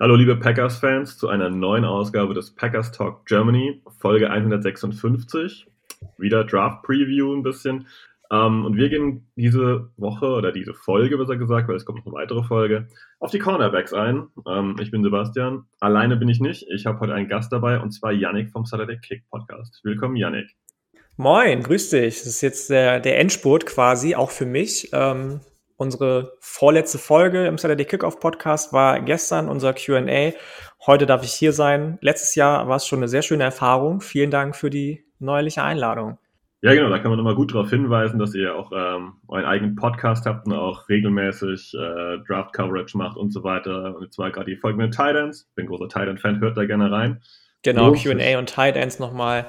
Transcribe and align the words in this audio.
Hallo 0.00 0.16
liebe 0.16 0.34
Packers-Fans 0.34 1.18
zu 1.18 1.28
einer 1.28 1.50
neuen 1.50 1.84
Ausgabe 1.84 2.34
des 2.34 2.50
Packers 2.50 2.90
Talk 2.90 3.26
Germany, 3.26 3.80
Folge 4.00 4.28
156. 4.28 5.68
Wieder 6.18 6.42
Draft-Preview 6.42 7.32
ein 7.32 7.44
bisschen. 7.44 7.86
Ähm, 8.28 8.64
und 8.64 8.76
wir 8.76 8.88
gehen 8.88 9.28
diese 9.36 9.90
Woche 9.96 10.26
oder 10.26 10.50
diese 10.50 10.74
Folge, 10.74 11.16
besser 11.16 11.36
gesagt, 11.36 11.68
weil 11.68 11.76
es 11.76 11.84
kommt 11.84 11.98
noch 11.98 12.06
eine 12.06 12.14
weitere 12.24 12.42
Folge, 12.42 12.88
auf 13.20 13.30
die 13.30 13.38
Cornerbacks 13.38 13.92
ein. 13.92 14.26
Ähm, 14.48 14.74
ich 14.80 14.90
bin 14.90 15.04
Sebastian. 15.04 15.66
Alleine 15.78 16.16
bin 16.16 16.28
ich 16.28 16.40
nicht. 16.40 16.66
Ich 16.74 16.86
habe 16.86 16.98
heute 16.98 17.14
einen 17.14 17.28
Gast 17.28 17.52
dabei 17.52 17.78
und 17.78 17.92
zwar 17.92 18.10
Yannick 18.10 18.50
vom 18.50 18.64
Saturday 18.64 18.98
Kick 18.98 19.22
Podcast. 19.30 19.78
Willkommen, 19.84 20.16
Yannick. 20.16 20.56
Moin, 21.16 21.62
grüß 21.62 21.90
dich. 21.90 22.18
Das 22.18 22.26
ist 22.26 22.40
jetzt 22.40 22.68
der, 22.68 22.98
der 22.98 23.20
Endspurt 23.20 23.64
quasi, 23.64 24.16
auch 24.16 24.32
für 24.32 24.46
mich. 24.46 24.90
Ähm, 24.92 25.38
unsere 25.76 26.36
vorletzte 26.40 26.98
Folge 26.98 27.46
im 27.46 27.58
Saturday 27.58 27.84
Kickoff 27.84 28.20
Podcast 28.20 28.72
war 28.72 29.00
gestern 29.00 29.48
unser 29.48 29.74
Q&A. 29.74 30.32
Heute 30.86 31.06
darf 31.06 31.24
ich 31.24 31.32
hier 31.32 31.52
sein. 31.52 31.98
Letztes 32.00 32.34
Jahr 32.34 32.68
war 32.68 32.76
es 32.76 32.86
schon 32.86 33.00
eine 33.00 33.08
sehr 33.08 33.22
schöne 33.22 33.44
Erfahrung. 33.44 34.00
Vielen 34.00 34.30
Dank 34.30 34.56
für 34.56 34.70
die 34.70 35.04
neuerliche 35.18 35.62
Einladung. 35.62 36.18
Ja, 36.64 36.72
genau, 36.72 36.88
da 36.88 36.98
kann 36.98 37.10
man 37.10 37.18
nochmal 37.18 37.34
gut 37.34 37.52
darauf 37.52 37.68
hinweisen, 37.68 38.18
dass 38.18 38.34
ihr 38.34 38.56
auch 38.56 38.72
ähm, 38.74 39.16
euren 39.28 39.44
eigenen 39.44 39.76
Podcast 39.76 40.24
habt 40.24 40.46
und 40.46 40.54
auch 40.54 40.88
regelmäßig 40.88 41.74
äh, 41.74 42.18
Draft-Coverage 42.26 42.96
macht 42.96 43.18
und 43.18 43.32
so 43.32 43.44
weiter. 43.44 43.94
Und 43.96 44.04
jetzt 44.04 44.16
war 44.16 44.30
gerade 44.30 44.50
die 44.50 44.56
Folge 44.56 44.78
mit 44.78 44.92
Titans. 44.92 45.50
Bin 45.56 45.66
großer 45.66 45.88
Titan-Fan, 45.88 46.40
hört 46.40 46.56
da 46.56 46.64
gerne 46.64 46.90
rein. 46.90 47.20
Genau, 47.64 47.92
Q&A 47.92 48.38
und 48.38 48.46
Titans 48.46 48.98
nochmal 48.98 49.46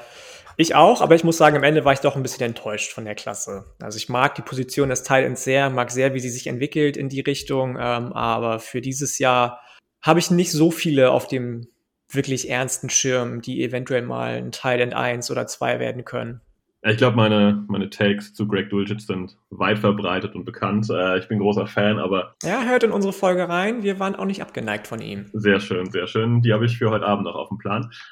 ich 0.57 0.75
auch, 0.75 1.01
aber 1.01 1.15
ich 1.15 1.23
muss 1.23 1.37
sagen, 1.37 1.57
am 1.57 1.63
Ende 1.63 1.85
war 1.85 1.93
ich 1.93 1.99
doch 1.99 2.15
ein 2.15 2.23
bisschen 2.23 2.45
enttäuscht 2.45 2.91
von 2.91 3.05
der 3.05 3.15
Klasse. 3.15 3.65
Also 3.81 3.97
ich 3.97 4.09
mag 4.09 4.35
die 4.35 4.41
Position 4.41 4.89
des 4.89 5.03
Titans 5.03 5.43
sehr, 5.43 5.69
mag 5.69 5.91
sehr, 5.91 6.13
wie 6.13 6.19
sie 6.19 6.29
sich 6.29 6.47
entwickelt 6.47 6.97
in 6.97 7.09
die 7.09 7.21
Richtung, 7.21 7.77
ähm, 7.79 8.13
aber 8.13 8.59
für 8.59 8.81
dieses 8.81 9.19
Jahr 9.19 9.61
habe 10.01 10.19
ich 10.19 10.31
nicht 10.31 10.51
so 10.51 10.71
viele 10.71 11.11
auf 11.11 11.27
dem 11.27 11.67
wirklich 12.09 12.49
ernsten 12.49 12.89
Schirm, 12.89 13.41
die 13.41 13.63
eventuell 13.63 14.03
mal 14.03 14.35
ein 14.35 14.51
Titan 14.51 14.93
1 14.93 15.31
oder 15.31 15.47
2 15.47 15.79
werden 15.79 16.05
können. 16.05 16.41
Ich 16.87 16.97
glaube, 16.97 17.15
meine, 17.17 17.65
meine 17.67 17.89
Takes 17.89 18.35
zu 18.35 18.47
Greg 18.47 18.69
Dulcich 18.69 19.07
sind 19.07 19.35
weit 19.49 19.79
verbreitet 19.79 20.35
und 20.35 20.45
bekannt. 20.45 20.87
Äh, 20.91 21.17
ich 21.17 21.27
bin 21.27 21.39
großer 21.39 21.65
Fan, 21.65 21.97
aber. 21.97 22.35
Ja, 22.43 22.61
hört 22.63 22.83
in 22.83 22.91
unsere 22.91 23.11
Folge 23.11 23.49
rein. 23.49 23.81
Wir 23.81 23.99
waren 23.99 24.15
auch 24.15 24.25
nicht 24.25 24.43
abgeneigt 24.43 24.85
von 24.85 25.01
ihm. 25.01 25.25
Sehr 25.33 25.59
schön, 25.59 25.89
sehr 25.89 26.05
schön. 26.05 26.43
Die 26.43 26.53
habe 26.53 26.65
ich 26.65 26.77
für 26.77 26.91
heute 26.91 27.07
Abend 27.07 27.25
noch 27.25 27.33
auf 27.33 27.49
dem 27.49 27.57
Plan. 27.57 27.89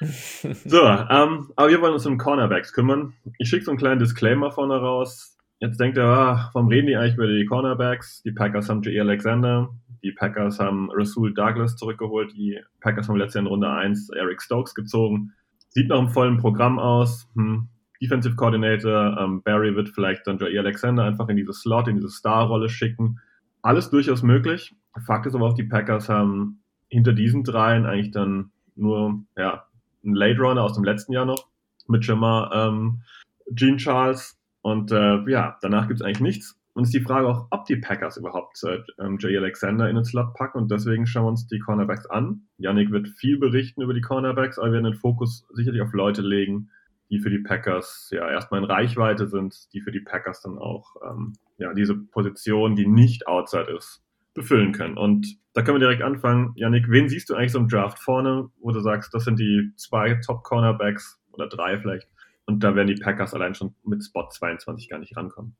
so, 0.64 0.82
ähm, 0.82 1.52
aber 1.54 1.68
wir 1.68 1.80
wollen 1.82 1.92
uns 1.92 2.04
um 2.04 2.18
Cornerbacks 2.18 2.72
kümmern. 2.72 3.12
Ich 3.38 3.48
schicke 3.48 3.64
so 3.64 3.70
einen 3.70 3.78
kleinen 3.78 4.00
Disclaimer 4.00 4.50
vorne 4.50 4.76
raus. 4.76 5.38
Jetzt 5.60 5.78
denkt 5.78 5.96
ihr, 5.96 6.04
ah, 6.04 6.50
warum 6.52 6.68
reden 6.68 6.88
die 6.88 6.96
eigentlich 6.96 7.14
über 7.14 7.28
die 7.28 7.46
Cornerbacks? 7.46 8.22
Die 8.24 8.32
Packers 8.32 8.68
haben 8.68 8.82
J.E. 8.82 8.98
Alexander. 8.98 9.70
Die 10.02 10.10
Packers 10.10 10.58
haben 10.58 10.90
Rasul 10.92 11.32
Douglas 11.32 11.76
zurückgeholt. 11.76 12.32
Die 12.36 12.58
Packers 12.80 13.08
haben 13.08 13.18
letztes 13.18 13.34
Jahr 13.34 13.42
in 13.42 13.48
Runde 13.48 13.70
1 13.70 14.10
Eric 14.10 14.42
Stokes 14.42 14.74
gezogen. 14.74 15.32
Sieht 15.68 15.88
noch 15.88 16.00
im 16.00 16.08
vollen 16.08 16.38
Programm 16.38 16.80
aus. 16.80 17.28
Hm, 17.36 17.68
Defensive 18.04 18.36
Coordinator. 18.36 19.16
Ähm, 19.18 19.42
Barry 19.42 19.74
wird 19.74 19.88
vielleicht 19.88 20.26
dann 20.26 20.38
Jair 20.38 20.60
Alexander 20.60 21.04
einfach 21.04 21.28
in 21.28 21.36
diese 21.36 21.52
Slot, 21.52 21.88
in 21.88 21.96
diese 21.96 22.10
Star-Rolle 22.10 22.68
schicken. 22.68 23.20
Alles 23.62 23.88
durchaus 23.90 24.22
möglich. 24.22 24.74
Fakt 25.06 25.26
ist 25.26 25.34
aber 25.34 25.46
auch, 25.46 25.54
die 25.54 25.64
Packers 25.64 26.08
haben 26.08 26.62
hinter 26.88 27.12
diesen 27.12 27.44
dreien 27.44 27.86
eigentlich 27.86 28.10
dann 28.10 28.50
nur 28.76 29.24
ja, 29.36 29.64
einen 30.04 30.14
Late 30.14 30.38
Runner 30.38 30.62
aus 30.62 30.74
dem 30.74 30.84
letzten 30.84 31.12
Jahr 31.12 31.24
noch 31.24 31.48
mit 31.88 32.06
Jamar 32.06 32.52
ähm, 32.52 33.02
Gene 33.50 33.78
Charles. 33.78 34.38
Und 34.60 34.92
äh, 34.92 35.28
ja, 35.30 35.58
danach 35.62 35.88
gibt 35.88 36.00
es 36.00 36.06
eigentlich 36.06 36.20
nichts. 36.20 36.58
Und 36.74 36.82
es 36.82 36.88
ist 36.88 36.94
die 36.94 37.04
Frage 37.04 37.28
auch, 37.28 37.46
ob 37.50 37.66
die 37.66 37.76
Packers 37.76 38.16
überhaupt 38.16 38.62
äh, 38.64 38.80
ähm, 38.98 39.18
Jay 39.20 39.36
Alexander 39.36 39.88
in 39.88 39.94
den 39.94 40.04
Slot 40.04 40.34
packen. 40.34 40.58
Und 40.58 40.70
deswegen 40.70 41.06
schauen 41.06 41.24
wir 41.24 41.28
uns 41.28 41.46
die 41.46 41.60
Cornerbacks 41.60 42.06
an. 42.06 42.42
Yannick 42.58 42.90
wird 42.90 43.08
viel 43.08 43.38
berichten 43.38 43.80
über 43.80 43.94
die 43.94 44.00
Cornerbacks, 44.00 44.58
aber 44.58 44.68
wir 44.68 44.72
werden 44.74 44.92
den 44.92 44.94
Fokus 44.94 45.46
sicherlich 45.52 45.82
auf 45.82 45.92
Leute 45.92 46.22
legen, 46.22 46.70
die 47.10 47.18
für 47.18 47.30
die 47.30 47.38
Packers 47.38 48.08
ja 48.12 48.28
erstmal 48.30 48.62
in 48.62 48.70
Reichweite 48.70 49.28
sind, 49.28 49.72
die 49.72 49.80
für 49.80 49.92
die 49.92 50.00
Packers 50.00 50.40
dann 50.40 50.58
auch 50.58 50.96
ähm, 51.08 51.34
ja, 51.58 51.72
diese 51.74 51.96
Position, 51.96 52.76
die 52.76 52.86
nicht 52.86 53.26
outside 53.26 53.72
ist, 53.76 54.02
befüllen 54.34 54.72
können. 54.72 54.96
Und 54.96 55.38
da 55.52 55.62
können 55.62 55.76
wir 55.76 55.86
direkt 55.86 56.02
anfangen. 56.02 56.52
Yannick, 56.56 56.88
wen 56.88 57.08
siehst 57.08 57.30
du 57.30 57.34
eigentlich 57.34 57.52
so 57.52 57.58
im 57.58 57.68
Draft 57.68 57.98
vorne, 57.98 58.50
wo 58.58 58.72
du 58.72 58.80
sagst, 58.80 59.14
das 59.14 59.24
sind 59.24 59.38
die 59.38 59.72
zwei 59.76 60.14
Top-Cornerbacks 60.14 61.20
oder 61.32 61.48
drei 61.48 61.78
vielleicht? 61.78 62.08
Und 62.46 62.62
da 62.62 62.74
werden 62.74 62.88
die 62.88 63.00
Packers 63.00 63.34
allein 63.34 63.54
schon 63.54 63.74
mit 63.84 64.02
Spot 64.04 64.28
22 64.28 64.88
gar 64.88 64.98
nicht 64.98 65.16
rankommen. 65.16 65.56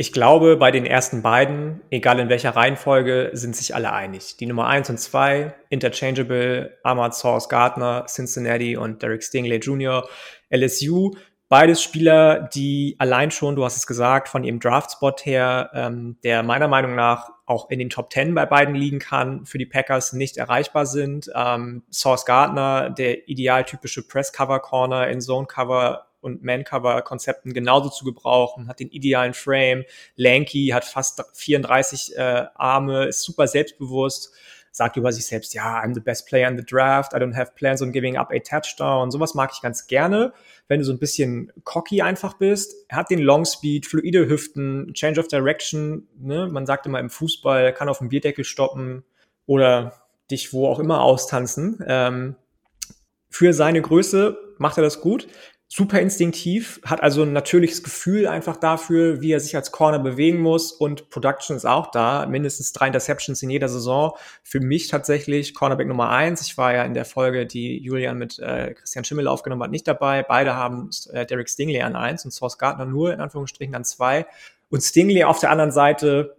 Ich 0.00 0.12
glaube, 0.12 0.56
bei 0.56 0.70
den 0.70 0.86
ersten 0.86 1.22
beiden, 1.22 1.80
egal 1.90 2.20
in 2.20 2.28
welcher 2.28 2.54
Reihenfolge, 2.54 3.30
sind 3.32 3.56
sich 3.56 3.74
alle 3.74 3.92
einig. 3.92 4.36
Die 4.36 4.46
Nummer 4.46 4.68
eins 4.68 4.88
und 4.88 5.00
zwei, 5.00 5.56
interchangeable, 5.70 6.78
Ahmad 6.84 7.16
Source 7.16 7.48
Gardner, 7.48 8.06
Cincinnati 8.06 8.76
und 8.76 9.02
Derek 9.02 9.24
Stingley 9.24 9.56
Jr., 9.56 10.08
LSU. 10.50 11.16
Beides 11.48 11.82
Spieler, 11.82 12.48
die 12.54 12.94
allein 13.00 13.32
schon, 13.32 13.56
du 13.56 13.64
hast 13.64 13.76
es 13.76 13.88
gesagt, 13.88 14.28
von 14.28 14.44
ihrem 14.44 14.60
Draftspot 14.60 15.26
her, 15.26 15.70
ähm, 15.74 16.16
der 16.22 16.44
meiner 16.44 16.68
Meinung 16.68 16.94
nach 16.94 17.30
auch 17.46 17.68
in 17.68 17.80
den 17.80 17.90
Top 17.90 18.10
Ten 18.10 18.36
bei 18.36 18.46
beiden 18.46 18.76
liegen 18.76 19.00
kann, 19.00 19.46
für 19.46 19.58
die 19.58 19.66
Packers 19.66 20.12
nicht 20.12 20.36
erreichbar 20.36 20.86
sind. 20.86 21.28
Ähm, 21.34 21.82
Source 21.90 22.24
Gardner, 22.24 22.90
der 22.90 23.28
idealtypische 23.28 24.06
Press-Cover-Corner 24.06 25.08
in 25.08 25.20
Zone-Cover 25.20 26.07
und 26.28 26.44
Man-Cover-Konzepten 26.44 27.52
genauso 27.52 27.88
zu 27.88 28.04
gebrauchen, 28.04 28.68
hat 28.68 28.80
den 28.80 28.90
idealen 28.90 29.34
Frame, 29.34 29.84
lanky, 30.16 30.68
hat 30.68 30.84
fast 30.84 31.22
34 31.34 32.16
äh, 32.16 32.44
Arme, 32.54 33.06
ist 33.06 33.22
super 33.22 33.46
selbstbewusst, 33.46 34.32
sagt 34.70 34.96
über 34.96 35.12
sich 35.12 35.26
selbst, 35.26 35.54
ja, 35.54 35.82
I'm 35.82 35.94
the 35.94 36.00
best 36.00 36.26
player 36.26 36.48
in 36.48 36.56
the 36.56 36.64
draft, 36.64 37.12
I 37.12 37.16
don't 37.16 37.34
have 37.34 37.52
plans 37.56 37.82
on 37.82 37.92
giving 37.92 38.16
up 38.16 38.30
a 38.32 38.38
touchdown. 38.38 39.10
Sowas 39.10 39.34
mag 39.34 39.50
ich 39.52 39.60
ganz 39.60 39.86
gerne, 39.86 40.32
wenn 40.68 40.78
du 40.78 40.84
so 40.84 40.92
ein 40.92 40.98
bisschen 40.98 41.52
cocky 41.64 42.00
einfach 42.00 42.34
bist. 42.34 42.74
Er 42.88 42.98
hat 42.98 43.10
den 43.10 43.18
Long 43.18 43.44
Speed, 43.44 43.86
fluide 43.86 44.28
Hüften, 44.28 44.92
Change 44.94 45.20
of 45.20 45.28
Direction, 45.28 46.08
ne? 46.18 46.48
man 46.50 46.66
sagt 46.66 46.86
immer 46.86 47.00
im 47.00 47.10
Fußball, 47.10 47.72
kann 47.72 47.88
auf 47.88 47.98
dem 47.98 48.08
Bierdeckel 48.08 48.44
stoppen 48.44 49.04
oder 49.46 50.04
dich 50.30 50.52
wo 50.52 50.68
auch 50.68 50.78
immer 50.78 51.02
austanzen. 51.02 51.82
Ähm, 51.86 52.36
für 53.30 53.52
seine 53.52 53.82
Größe 53.82 54.38
macht 54.58 54.78
er 54.78 54.82
das 54.82 55.00
gut 55.00 55.28
super 55.70 56.00
instinktiv, 56.00 56.80
hat 56.82 57.02
also 57.02 57.22
ein 57.22 57.34
natürliches 57.34 57.82
Gefühl 57.82 58.26
einfach 58.26 58.56
dafür, 58.56 59.20
wie 59.20 59.32
er 59.32 59.40
sich 59.40 59.54
als 59.54 59.70
Corner 59.70 59.98
bewegen 59.98 60.40
muss 60.40 60.72
und 60.72 61.10
Production 61.10 61.56
ist 61.56 61.66
auch 61.66 61.90
da, 61.90 62.24
mindestens 62.24 62.72
drei 62.72 62.86
Interceptions 62.86 63.42
in 63.42 63.50
jeder 63.50 63.68
Saison. 63.68 64.16
Für 64.42 64.60
mich 64.60 64.88
tatsächlich 64.88 65.52
Cornerback 65.52 65.86
Nummer 65.86 66.08
eins. 66.08 66.40
Ich 66.40 66.56
war 66.56 66.72
ja 66.72 66.84
in 66.84 66.94
der 66.94 67.04
Folge, 67.04 67.44
die 67.44 67.78
Julian 67.78 68.16
mit 68.16 68.38
äh, 68.38 68.72
Christian 68.72 69.04
Schimmel 69.04 69.28
aufgenommen 69.28 69.62
hat, 69.62 69.70
nicht 69.70 69.86
dabei. 69.86 70.22
Beide 70.22 70.54
haben 70.56 70.88
äh, 71.12 71.26
Derek 71.26 71.50
Stingley 71.50 71.82
an 71.82 71.96
eins 71.96 72.24
und 72.24 72.30
Source 72.30 72.56
Gardner 72.56 72.86
nur 72.86 73.12
in 73.12 73.20
Anführungsstrichen 73.20 73.74
an 73.74 73.84
zwei. 73.84 74.26
Und 74.70 74.82
Stingley 74.82 75.24
auf 75.24 75.38
der 75.38 75.50
anderen 75.50 75.70
Seite 75.70 76.37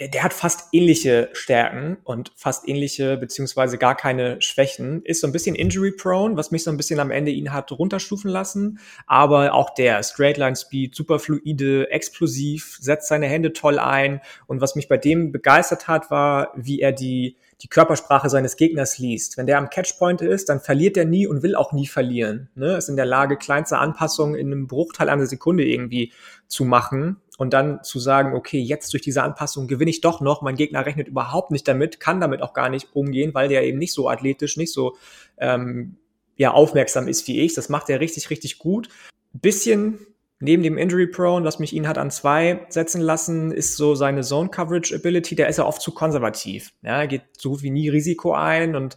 der 0.00 0.24
hat 0.24 0.32
fast 0.32 0.68
ähnliche 0.72 1.30
Stärken 1.34 1.98
und 2.02 2.32
fast 2.34 2.68
ähnliche 2.68 3.16
beziehungsweise 3.16 3.78
gar 3.78 3.96
keine 3.96 4.42
Schwächen. 4.42 5.02
Ist 5.04 5.20
so 5.20 5.26
ein 5.28 5.32
bisschen 5.32 5.54
injury 5.54 5.92
prone, 5.92 6.36
was 6.36 6.50
mich 6.50 6.64
so 6.64 6.70
ein 6.70 6.76
bisschen 6.76 6.98
am 6.98 7.12
Ende 7.12 7.30
ihn 7.30 7.52
hat 7.52 7.70
runterstufen 7.70 8.28
lassen. 8.28 8.80
Aber 9.06 9.54
auch 9.54 9.70
der 9.70 10.02
Straight 10.02 10.36
Line 10.36 10.56
Speed, 10.56 10.96
super 10.96 11.20
fluide, 11.20 11.90
explosiv, 11.92 12.76
setzt 12.80 13.06
seine 13.06 13.26
Hände 13.26 13.52
toll 13.52 13.78
ein. 13.78 14.20
Und 14.46 14.60
was 14.60 14.74
mich 14.74 14.88
bei 14.88 14.96
dem 14.96 15.30
begeistert 15.30 15.86
hat, 15.86 16.10
war, 16.10 16.52
wie 16.56 16.80
er 16.80 16.90
die 16.90 17.36
die 17.62 17.68
Körpersprache 17.68 18.28
seines 18.28 18.56
Gegners 18.56 18.98
liest. 18.98 19.38
Wenn 19.38 19.46
der 19.46 19.58
am 19.58 19.70
Catchpoint 19.70 20.20
ist, 20.20 20.48
dann 20.48 20.60
verliert 20.60 20.96
er 20.96 21.04
nie 21.04 21.26
und 21.26 21.42
will 21.42 21.54
auch 21.54 21.72
nie 21.72 21.86
verlieren. 21.86 22.50
Ne? 22.56 22.76
Ist 22.76 22.88
in 22.88 22.96
der 22.96 23.06
Lage, 23.06 23.36
kleinste 23.36 23.78
Anpassungen 23.78 24.34
in 24.34 24.52
einem 24.52 24.66
Bruchteil 24.66 25.08
einer 25.08 25.26
Sekunde 25.26 25.64
irgendwie 25.64 26.12
zu 26.46 26.64
machen 26.64 27.22
und 27.36 27.52
dann 27.52 27.82
zu 27.82 27.98
sagen, 27.98 28.34
okay, 28.34 28.60
jetzt 28.60 28.92
durch 28.92 29.02
diese 29.02 29.22
Anpassung 29.22 29.66
gewinne 29.66 29.90
ich 29.90 30.00
doch 30.00 30.20
noch. 30.20 30.42
Mein 30.42 30.56
Gegner 30.56 30.86
rechnet 30.86 31.08
überhaupt 31.08 31.50
nicht 31.50 31.66
damit, 31.66 31.98
kann 32.00 32.20
damit 32.20 32.42
auch 32.42 32.54
gar 32.54 32.68
nicht 32.68 32.94
umgehen, 32.94 33.34
weil 33.34 33.48
der 33.48 33.64
eben 33.64 33.78
nicht 33.78 33.92
so 33.92 34.08
athletisch, 34.08 34.56
nicht 34.56 34.72
so 34.72 34.96
ähm, 35.38 35.96
ja, 36.36 36.52
aufmerksam 36.52 37.08
ist 37.08 37.26
wie 37.26 37.40
ich. 37.40 37.54
Das 37.54 37.68
macht 37.68 37.90
er 37.90 38.00
richtig, 38.00 38.30
richtig 38.30 38.58
gut. 38.58 38.88
Bisschen 39.32 39.98
neben 40.40 40.62
dem 40.62 40.78
Injury 40.78 41.06
Prone, 41.06 41.44
was 41.44 41.58
mich 41.58 41.72
ihn 41.72 41.88
hat 41.88 41.98
an 41.98 42.10
zwei 42.10 42.66
setzen 42.68 43.00
lassen, 43.00 43.50
ist 43.50 43.76
so 43.76 43.94
seine 43.94 44.22
Zone 44.22 44.50
Coverage 44.50 44.94
Ability. 44.94 45.34
Der 45.34 45.48
ist 45.48 45.58
ja 45.58 45.66
oft 45.66 45.82
zu 45.82 45.92
konservativ. 45.92 46.72
Ja, 46.82 47.00
er 47.00 47.06
geht 47.06 47.22
so 47.38 47.62
wie 47.62 47.70
nie 47.70 47.88
Risiko 47.88 48.32
ein 48.32 48.76
und 48.76 48.96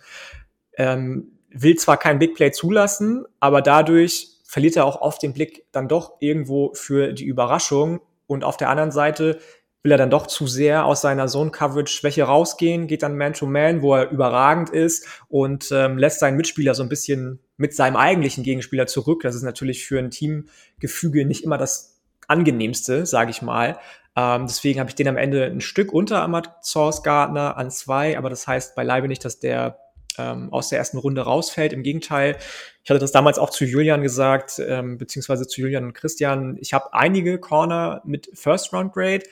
ähm, 0.77 1.31
will 1.49 1.75
zwar 1.75 1.97
kein 1.97 2.19
Big 2.19 2.35
Play 2.35 2.51
zulassen, 2.51 3.25
aber 3.39 3.61
dadurch 3.61 4.29
verliert 4.43 4.75
er 4.75 4.85
auch 4.85 5.01
oft 5.01 5.23
den 5.23 5.33
Blick 5.33 5.65
dann 5.71 5.87
doch 5.87 6.17
irgendwo 6.19 6.71
für 6.73 7.13
die 7.13 7.25
Überraschung. 7.25 8.01
Und 8.27 8.43
auf 8.43 8.57
der 8.57 8.69
anderen 8.69 8.91
Seite 8.91 9.39
will 9.83 9.91
er 9.91 9.97
dann 9.97 10.09
doch 10.09 10.27
zu 10.27 10.47
sehr 10.47 10.85
aus 10.85 11.01
seiner 11.01 11.27
Zone-Coverage-Schwäche 11.27 12.23
rausgehen, 12.23 12.87
geht 12.87 13.03
dann 13.03 13.17
Man-to-Man, 13.17 13.77
-Man, 13.77 13.81
wo 13.81 13.95
er 13.95 14.09
überragend 14.09 14.69
ist 14.69 15.07
und 15.29 15.69
ähm, 15.71 15.97
lässt 15.97 16.19
seinen 16.19 16.35
Mitspieler 16.35 16.75
so 16.75 16.83
ein 16.83 16.89
bisschen 16.89 17.39
mit 17.55 17.73
seinem 17.73 17.95
eigentlichen 17.95 18.43
Gegenspieler 18.43 18.87
zurück. 18.87 19.21
Das 19.23 19.35
ist 19.35 19.43
natürlich 19.43 19.85
für 19.85 19.99
ein 19.99 20.11
Teamgefüge 20.11 21.25
nicht 21.25 21.43
immer 21.43 21.57
das 21.57 22.01
angenehmste, 22.27 23.05
sage 23.05 23.31
ich 23.31 23.41
mal. 23.41 23.79
Ähm, 24.17 24.47
deswegen 24.47 24.79
habe 24.79 24.89
ich 24.89 24.95
den 24.95 25.07
am 25.07 25.15
Ende 25.15 25.45
ein 25.45 25.61
Stück 25.61 25.93
unter 25.93 26.21
Ahmad 26.21 26.65
Source 26.65 27.03
Gardner 27.03 27.55
an 27.55 27.71
zwei, 27.71 28.17
aber 28.17 28.29
das 28.29 28.47
heißt 28.47 28.75
beileibe 28.75 29.07
nicht, 29.07 29.23
dass 29.23 29.39
der 29.39 29.79
ähm, 30.17 30.51
aus 30.51 30.69
der 30.69 30.79
ersten 30.79 30.97
Runde 30.97 31.21
rausfällt. 31.21 31.73
Im 31.73 31.83
Gegenteil, 31.83 32.37
ich 32.83 32.89
hatte 32.89 32.99
das 32.99 33.11
damals 33.11 33.39
auch 33.39 33.49
zu 33.49 33.65
Julian 33.65 34.01
gesagt, 34.01 34.59
ähm, 34.59 34.97
beziehungsweise 34.97 35.47
zu 35.47 35.61
Julian 35.61 35.85
und 35.85 35.93
Christian. 35.93 36.57
Ich 36.59 36.73
habe 36.73 36.93
einige 36.93 37.39
Corner 37.39 38.01
mit 38.05 38.29
First 38.33 38.73
Round 38.73 38.93
Grade. 38.93 39.23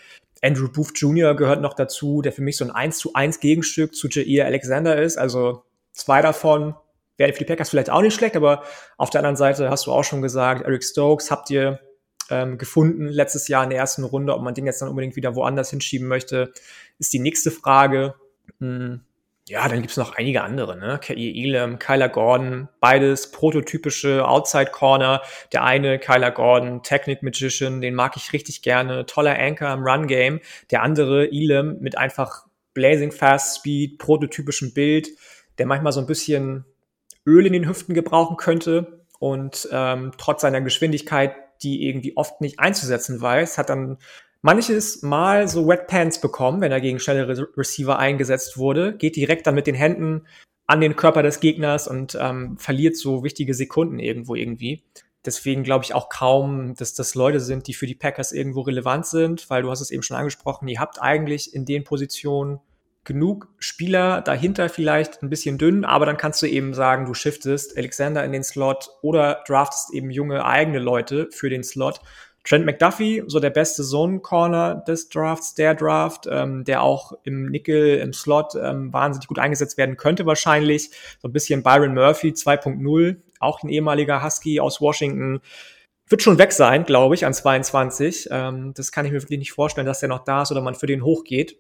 Andrew 0.42 0.69
Booth 0.69 0.92
Jr. 0.95 1.36
gehört 1.36 1.62
noch 1.62 1.74
dazu, 1.74 2.22
der 2.22 2.31
für 2.31 2.42
mich 2.42 2.57
so 2.57 2.66
ein 2.66 2.72
1 2.72 2.98
zu 2.98 3.13
1 3.13 3.39
Gegenstück 3.39 3.95
zu 3.95 4.07
Jair 4.07 4.45
Alexander 4.45 5.01
ist. 5.01 5.18
Also 5.18 5.63
zwei 5.92 6.22
davon 6.22 6.75
wären 7.18 7.33
für 7.33 7.39
die 7.39 7.45
Packers 7.45 7.69
vielleicht 7.69 7.89
auch 7.89 8.01
nicht 8.01 8.13
schlecht, 8.13 8.36
aber 8.36 8.63
auf 8.98 9.10
der 9.10 9.19
anderen 9.19 9.38
Seite 9.38 9.69
hast 9.69 9.88
du 9.88 9.92
auch 9.92 10.04
schon 10.04 10.22
gesagt, 10.22 10.66
Eric 10.66 10.83
Stokes 10.83 11.31
habt 11.31 11.50
ihr 11.50 11.80
ähm, 12.30 12.57
gefunden 12.57 13.07
letztes 13.07 13.48
Jahr 13.48 13.63
in 13.63 13.69
der 13.69 13.80
ersten 13.80 14.04
Runde. 14.04 14.33
Ob 14.33 14.42
man 14.42 14.54
den 14.54 14.66
jetzt 14.66 14.81
dann 14.81 14.89
unbedingt 14.89 15.16
wieder 15.16 15.36
woanders 15.36 15.69
hinschieben 15.69 16.07
möchte, 16.07 16.51
ist 17.00 17.13
die 17.13 17.19
nächste 17.19 17.51
Frage. 17.51 18.16
Hm. 18.60 19.01
Ja, 19.47 19.68
dann 19.68 19.81
gibt's 19.81 19.97
noch 19.97 20.15
einige 20.15 20.42
andere, 20.42 20.75
ne? 20.75 21.00
K.E. 21.00 21.44
Elam, 21.44 21.77
Kyler 21.77 22.09
Gordon, 22.09 22.68
beides 22.80 23.30
prototypische 23.30 24.27
Outside 24.27 24.71
Corner. 24.71 25.21
Der 25.53 25.63
eine, 25.63 26.00
Kyler 26.00 26.31
Gordon, 26.31 26.81
Technic 26.81 27.21
Magician, 27.21 27.80
den 27.80 27.94
mag 27.94 28.18
ich 28.18 28.33
richtig 28.33 28.63
gerne. 28.63 29.06
Toller 29.06 29.38
Anchor 29.38 29.71
im 29.71 29.83
Run 29.83 30.07
Game. 30.07 30.39
Der 30.71 30.81
andere, 30.81 31.31
Elam, 31.31 31.77
mit 31.80 31.95
einfach 31.95 32.47
Blazing 32.74 33.12
Fast 33.12 33.59
Speed, 33.59 34.00
prototypischem 34.00 34.74
Bild, 34.74 35.09
der 35.59 35.68
manchmal 35.68 35.91
so 35.91 36.00
ein 36.00 36.07
bisschen 36.07 36.65
Öl 37.27 37.45
in 37.45 37.53
den 37.53 37.68
Hüften 37.68 37.94
gebrauchen 37.94 38.38
könnte 38.38 39.06
und 39.19 39.69
ähm, 39.71 40.12
trotz 40.18 40.41
seiner 40.41 40.62
Geschwindigkeit 40.62 41.36
die 41.62 41.88
irgendwie 41.88 42.18
oft 42.18 42.41
nicht 42.41 42.59
einzusetzen 42.59 43.21
weiß, 43.21 43.57
hat 43.57 43.69
dann 43.69 43.98
manches 44.45 45.01
Mal 45.01 45.47
so 45.47 45.68
Wet 45.68 45.88
Pants 45.88 46.21
bekommen, 46.21 46.62
wenn 46.62 46.71
er 46.71 46.80
gegen 46.80 47.00
schnelle 47.00 47.47
Receiver 47.57 47.97
eingesetzt 47.97 48.59
wurde, 48.59 48.95
geht 48.95 49.15
direkt 49.15 49.47
dann 49.47 49.56
mit 49.56 49.65
den 49.65 49.74
Händen 49.74 50.27
an 50.68 50.81
den 50.81 50.95
Körper 50.95 51.24
des 51.24 51.39
Gegners 51.39 51.88
und 51.88 52.15
ähm, 52.21 52.56
verliert 52.59 52.95
so 52.95 53.24
wichtige 53.24 53.56
Sekunden 53.56 53.97
irgendwo 53.97 54.36
irgendwie. 54.36 54.83
Deswegen 55.25 55.63
glaube 55.63 55.83
ich 55.83 55.95
auch 55.95 56.09
kaum, 56.09 56.75
dass 56.75 56.94
das 56.94 57.15
Leute 57.15 57.39
sind, 57.39 57.65
die 57.65 57.74
für 57.74 57.88
die 57.88 57.95
Packers 57.95 58.31
irgendwo 58.31 58.62
relevant 58.62 59.07
sind, 59.07 59.50
weil 59.50 59.63
du 59.63 59.71
hast 59.71 59.81
es 59.81 59.89
eben 59.89 60.03
schon 60.03 60.18
angesprochen, 60.18 60.68
ihr 60.68 60.80
habt 60.80 61.01
eigentlich 61.01 61.56
in 61.56 61.65
den 61.65 61.83
Positionen 61.83 62.59
genug 63.03 63.48
Spieler 63.57 64.21
dahinter 64.21 64.69
vielleicht 64.69 65.24
ein 65.24 65.30
bisschen 65.31 65.57
dünn, 65.57 65.86
aber 65.86 66.06
dann 66.06 66.18
kannst 66.18 66.44
du 66.44 66.45
eben 66.45 66.75
sagen, 66.75 67.07
du 67.07 67.15
shiftest 67.15 67.75
Alexander 67.77 68.24
in 68.24 68.31
den 68.31 68.44
Slot 68.44 68.89
oder 69.01 69.44
draftest 69.48 69.91
eben 69.91 70.12
junge 70.12 70.45
eigene 70.45 70.80
Leute 70.80 71.30
für 71.31 71.50
den 71.50 71.63
Slot. 71.63 72.00
Trent 72.47 72.65
McDuffie, 72.65 73.24
so 73.25 73.39
der 73.39 73.50
beste 73.50 73.83
Zone-Corner 73.83 74.75
des 74.88 75.09
Drafts, 75.09 75.56
der 75.56 75.74
Draft, 75.74 76.27
ähm, 76.30 76.63
der 76.63 76.83
auch 76.83 77.13
im 77.24 77.50
Nickel, 77.50 77.97
im 77.97 78.13
Slot 78.13 78.53
ähm, 78.56 78.94
wahnsinnig 78.94 79.27
gut 79.27 79.39
eingesetzt 79.39 79.77
werden 79.77 79.97
könnte 79.97 80.27
wahrscheinlich. 80.27 80.92
So 81.19 81.27
ein 81.27 81.31
bisschen 81.31 81.63
Byron 81.63 81.95
Murphy 81.95 82.30
2.0, 82.30 83.18
auch 83.39 83.63
ein 83.63 83.69
ehemaliger 83.69 84.24
Husky 84.24 84.59
aus 84.59 84.80
Washington. 84.80 85.42
Wird 86.07 86.21
schon 86.21 86.38
weg 86.38 86.51
sein, 86.51 86.86
glaube 86.86 87.15
ich, 87.15 87.25
an 87.25 87.33
22. 87.33 88.27
Ähm, 88.30 88.74
das 88.75 88.91
kann 88.91 89.07
ich 89.07 89.12
mir 89.12 89.24
wirklich 89.24 89.39
nicht 89.39 89.53
vorstellen, 89.53 89.88
dass 89.88 90.00
der 90.00 90.09
noch 90.09 90.24
da 90.24 90.44
ist 90.44 90.51
oder 90.51 90.62
man 90.62 90.75
für 90.75 90.88
den 90.88 91.03
hochgeht. 91.03 91.57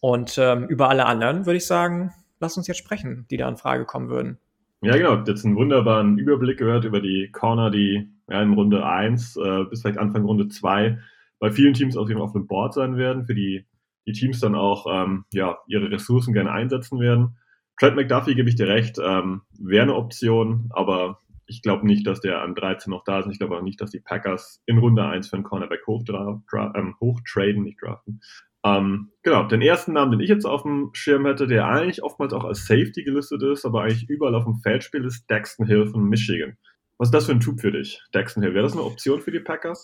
Und 0.00 0.38
ähm, 0.38 0.66
über 0.66 0.88
alle 0.88 1.04
anderen 1.04 1.44
würde 1.44 1.58
ich 1.58 1.66
sagen, 1.66 2.14
lass 2.40 2.56
uns 2.56 2.66
jetzt 2.66 2.78
sprechen, 2.78 3.26
die 3.30 3.36
da 3.36 3.48
in 3.48 3.58
Frage 3.58 3.84
kommen 3.84 4.08
würden. 4.08 4.38
Ja, 4.82 4.96
genau. 4.96 5.22
Jetzt 5.24 5.44
einen 5.44 5.56
wunderbaren 5.56 6.18
Überblick 6.18 6.58
gehört 6.58 6.84
über 6.84 7.00
die 7.00 7.30
Corner, 7.32 7.70
die 7.70 8.10
ja, 8.28 8.42
in 8.42 8.52
Runde 8.52 8.84
1 8.84 9.36
äh, 9.36 9.64
bis 9.64 9.82
vielleicht 9.82 9.98
Anfang 9.98 10.24
Runde 10.24 10.48
2 10.48 10.98
bei 11.38 11.50
vielen 11.50 11.74
Teams 11.74 11.96
auf 11.96 12.08
dem 12.08 12.46
Board 12.46 12.74
sein 12.74 12.96
werden, 12.96 13.26
für 13.26 13.34
die 13.34 13.64
die 14.06 14.12
Teams 14.12 14.40
dann 14.40 14.54
auch 14.54 14.86
ähm, 14.90 15.24
ja, 15.32 15.58
ihre 15.66 15.90
Ressourcen 15.90 16.32
gerne 16.32 16.52
einsetzen 16.52 16.98
werden. 17.00 17.36
Trent 17.78 17.96
McDuffie, 17.96 18.34
gebe 18.34 18.48
ich 18.48 18.56
dir 18.56 18.68
recht, 18.68 18.98
ähm, 19.02 19.42
wäre 19.58 19.82
eine 19.82 19.94
Option, 19.94 20.70
aber 20.70 21.20
ich 21.46 21.62
glaube 21.62 21.86
nicht, 21.86 22.06
dass 22.06 22.20
der 22.20 22.42
an 22.42 22.54
13 22.54 22.90
noch 22.90 23.04
da 23.04 23.20
ist. 23.20 23.28
Ich 23.30 23.38
glaube 23.38 23.56
auch 23.56 23.62
nicht, 23.62 23.80
dass 23.80 23.90
die 23.90 24.00
Packers 24.00 24.62
in 24.66 24.78
Runde 24.78 25.04
1 25.04 25.28
für 25.28 25.36
einen 25.36 25.44
Cornerback 25.44 25.86
hochtraden, 25.86 26.44
ähm, 26.74 26.94
hochtraden, 27.00 27.62
nicht 27.62 27.82
draften. 27.82 28.20
Ähm, 28.64 29.10
genau, 29.22 29.44
den 29.44 29.60
ersten 29.60 29.92
Namen, 29.92 30.12
den 30.12 30.20
ich 30.20 30.28
jetzt 30.28 30.44
auf 30.44 30.62
dem 30.62 30.90
Schirm 30.92 31.26
hätte, 31.26 31.46
der 31.46 31.66
eigentlich 31.66 32.02
oftmals 32.02 32.32
auch 32.32 32.44
als 32.44 32.66
Safety 32.66 33.02
gelistet 33.02 33.42
ist, 33.42 33.64
aber 33.64 33.82
eigentlich 33.82 34.08
überall 34.08 34.34
auf 34.34 34.44
dem 34.44 34.56
Feld 34.56 34.84
spielt, 34.84 35.04
ist 35.04 35.24
Daxton 35.28 35.66
Hill 35.66 35.86
von 35.86 36.04
Michigan. 36.04 36.56
Was 36.98 37.08
ist 37.08 37.14
das 37.14 37.26
für 37.26 37.32
ein 37.32 37.40
Typ 37.40 37.60
für 37.60 37.72
dich, 37.72 38.00
Daxton 38.12 38.42
Hill? 38.42 38.54
Wäre 38.54 38.64
das 38.64 38.72
eine 38.72 38.82
Option 38.82 39.20
für 39.20 39.32
die 39.32 39.40
Packers? 39.40 39.82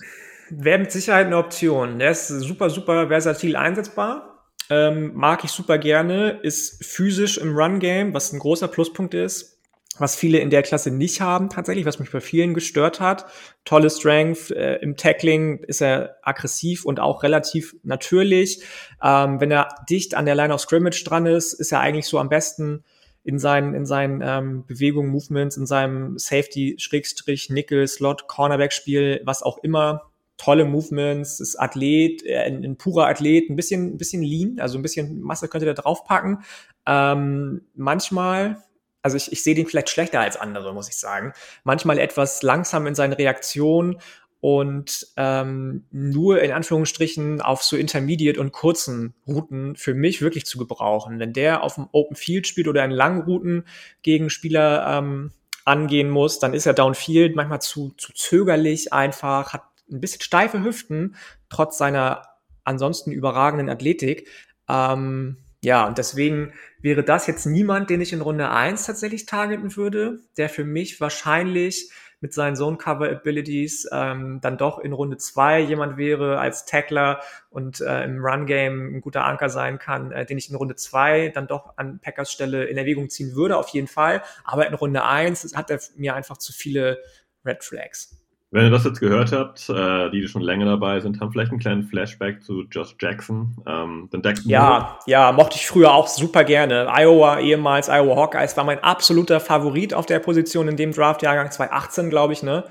Wäre 0.50 0.78
mit 0.78 0.92
Sicherheit 0.92 1.26
eine 1.26 1.38
Option. 1.38 1.98
Der 1.98 2.12
ist 2.12 2.28
super, 2.28 2.70
super 2.70 3.08
versatil 3.08 3.56
einsetzbar. 3.56 4.46
Ähm, 4.70 5.12
mag 5.14 5.42
ich 5.44 5.50
super 5.50 5.78
gerne, 5.78 6.40
ist 6.42 6.84
physisch 6.84 7.38
im 7.38 7.56
Run-Game, 7.56 8.14
was 8.14 8.32
ein 8.32 8.38
großer 8.38 8.68
Pluspunkt 8.68 9.14
ist 9.14 9.57
was 10.00 10.16
viele 10.16 10.38
in 10.38 10.50
der 10.50 10.62
Klasse 10.62 10.90
nicht 10.90 11.20
haben 11.20 11.48
tatsächlich, 11.48 11.86
was 11.86 11.98
mich 11.98 12.10
bei 12.10 12.20
vielen 12.20 12.54
gestört 12.54 13.00
hat. 13.00 13.26
Tolle 13.64 13.90
Strength, 13.90 14.50
äh, 14.50 14.76
im 14.76 14.96
Tackling 14.96 15.58
ist 15.64 15.80
er 15.80 16.16
aggressiv 16.22 16.84
und 16.84 17.00
auch 17.00 17.22
relativ 17.22 17.76
natürlich. 17.82 18.62
Ähm, 19.02 19.40
wenn 19.40 19.50
er 19.50 19.68
dicht 19.88 20.14
an 20.14 20.26
der 20.26 20.34
Line 20.34 20.54
of 20.54 20.60
Scrimmage 20.60 21.04
dran 21.04 21.26
ist, 21.26 21.52
ist 21.54 21.72
er 21.72 21.80
eigentlich 21.80 22.06
so 22.06 22.18
am 22.18 22.28
besten 22.28 22.84
in 23.24 23.38
seinen, 23.38 23.74
in 23.74 23.84
seinen 23.84 24.22
ähm, 24.24 24.64
Bewegungen, 24.66 25.10
Movements, 25.10 25.56
in 25.56 25.66
seinem 25.66 26.18
Safety, 26.18 26.76
Schrägstrich, 26.78 27.50
Nickel, 27.50 27.86
Slot, 27.86 28.26
Cornerback-Spiel, 28.26 29.20
was 29.24 29.42
auch 29.42 29.58
immer. 29.58 30.10
Tolle 30.38 30.64
Movements, 30.64 31.40
ist 31.40 31.56
Athlet, 31.56 32.24
äh, 32.24 32.38
ein, 32.38 32.64
ein, 32.64 32.76
purer 32.76 33.08
Athlet, 33.08 33.50
ein 33.50 33.56
bisschen, 33.56 33.94
ein 33.94 33.98
bisschen 33.98 34.22
lean, 34.22 34.60
also 34.60 34.78
ein 34.78 34.82
bisschen 34.82 35.20
Masse 35.20 35.48
könnte 35.48 35.66
er 35.66 35.74
draufpacken. 35.74 36.38
Ähm, 36.86 37.62
manchmal 37.74 38.62
also 39.08 39.16
ich, 39.16 39.32
ich 39.32 39.42
sehe 39.42 39.54
den 39.54 39.66
vielleicht 39.66 39.88
schlechter 39.88 40.20
als 40.20 40.36
andere, 40.36 40.74
muss 40.74 40.88
ich 40.88 40.96
sagen. 40.96 41.32
Manchmal 41.64 41.98
etwas 41.98 42.42
langsam 42.42 42.86
in 42.86 42.94
seinen 42.94 43.14
Reaktionen 43.14 43.98
und 44.40 45.08
ähm, 45.16 45.84
nur 45.90 46.42
in 46.42 46.52
Anführungsstrichen 46.52 47.40
auf 47.40 47.62
so 47.62 47.76
Intermediate 47.76 48.40
und 48.40 48.52
kurzen 48.52 49.14
Routen 49.26 49.74
für 49.74 49.94
mich 49.94 50.22
wirklich 50.22 50.46
zu 50.46 50.58
gebrauchen. 50.58 51.18
Wenn 51.18 51.32
der 51.32 51.64
auf 51.64 51.74
dem 51.74 51.88
Open 51.92 52.14
Field 52.14 52.46
spielt 52.46 52.68
oder 52.68 52.84
in 52.84 52.92
langen 52.92 53.22
Routen 53.22 53.64
gegen 54.02 54.30
Spieler 54.30 54.98
ähm, 54.98 55.32
angehen 55.64 56.08
muss, 56.08 56.38
dann 56.38 56.54
ist 56.54 56.66
er 56.66 56.74
downfield 56.74 57.34
manchmal 57.34 57.60
zu, 57.60 57.92
zu 57.96 58.12
zögerlich 58.12 58.92
einfach, 58.92 59.52
hat 59.52 59.64
ein 59.90 60.00
bisschen 60.00 60.22
steife 60.22 60.62
Hüften, 60.62 61.16
trotz 61.48 61.78
seiner 61.78 62.22
ansonsten 62.64 63.10
überragenden 63.10 63.70
Athletik. 63.70 64.28
Ähm, 64.68 65.38
ja, 65.62 65.86
und 65.86 65.98
deswegen 65.98 66.52
wäre 66.80 67.02
das 67.02 67.26
jetzt 67.26 67.46
niemand, 67.46 67.90
den 67.90 68.00
ich 68.00 68.12
in 68.12 68.20
Runde 68.20 68.50
1 68.50 68.86
tatsächlich 68.86 69.26
targeten 69.26 69.76
würde, 69.76 70.20
der 70.36 70.48
für 70.48 70.64
mich 70.64 71.00
wahrscheinlich 71.00 71.90
mit 72.20 72.34
seinen 72.34 72.56
Zone-Cover-Abilities 72.56 73.88
ähm, 73.92 74.40
dann 74.42 74.58
doch 74.58 74.78
in 74.80 74.92
Runde 74.92 75.18
2 75.18 75.60
jemand 75.60 75.96
wäre 75.96 76.38
als 76.38 76.64
Tackler 76.66 77.20
und 77.50 77.80
äh, 77.80 78.04
im 78.04 78.24
Run-Game 78.24 78.96
ein 78.96 79.00
guter 79.00 79.24
Anker 79.24 79.48
sein 79.48 79.78
kann, 79.78 80.10
äh, 80.10 80.26
den 80.26 80.38
ich 80.38 80.50
in 80.50 80.56
Runde 80.56 80.74
2 80.74 81.28
dann 81.28 81.46
doch 81.46 81.76
an 81.76 82.00
Packers 82.00 82.32
Stelle 82.32 82.64
in 82.64 82.76
Erwägung 82.76 83.08
ziehen 83.08 83.34
würde, 83.34 83.56
auf 83.56 83.68
jeden 83.68 83.86
Fall. 83.86 84.22
Aber 84.44 84.66
in 84.66 84.74
Runde 84.74 85.04
1 85.04 85.54
hat 85.54 85.70
er 85.70 85.80
mir 85.96 86.16
einfach 86.16 86.38
zu 86.38 86.52
viele 86.52 86.98
Red 87.44 87.62
Flags. 87.62 88.17
Wenn 88.50 88.64
ihr 88.64 88.70
das 88.70 88.84
jetzt 88.84 89.00
gehört 89.00 89.32
habt, 89.32 89.68
äh, 89.68 90.10
die, 90.10 90.22
die 90.22 90.28
schon 90.28 90.40
länger 90.40 90.64
dabei 90.64 91.00
sind, 91.00 91.20
haben 91.20 91.30
vielleicht 91.30 91.50
einen 91.50 91.60
kleinen 91.60 91.82
Flashback 91.82 92.42
zu 92.42 92.62
Josh 92.62 92.96
Jackson. 92.98 93.54
Ähm, 93.66 94.08
den 94.10 94.22
Jackson 94.22 94.50
ja, 94.50 94.98
ja, 95.06 95.32
mochte 95.32 95.56
ich 95.56 95.66
früher 95.66 95.92
auch 95.92 96.08
super 96.08 96.44
gerne. 96.44 96.88
Iowa, 96.90 97.40
ehemals 97.40 97.88
Iowa 97.88 98.16
Hawkeyes, 98.16 98.56
war 98.56 98.64
mein 98.64 98.82
absoluter 98.82 99.40
Favorit 99.40 99.92
auf 99.92 100.06
der 100.06 100.20
Position 100.20 100.68
in 100.68 100.76
dem 100.76 100.92
Draft-Jahrgang 100.92 101.50
2018, 101.50 102.08
glaube 102.08 102.32
ich, 102.32 102.42
ne? 102.42 102.64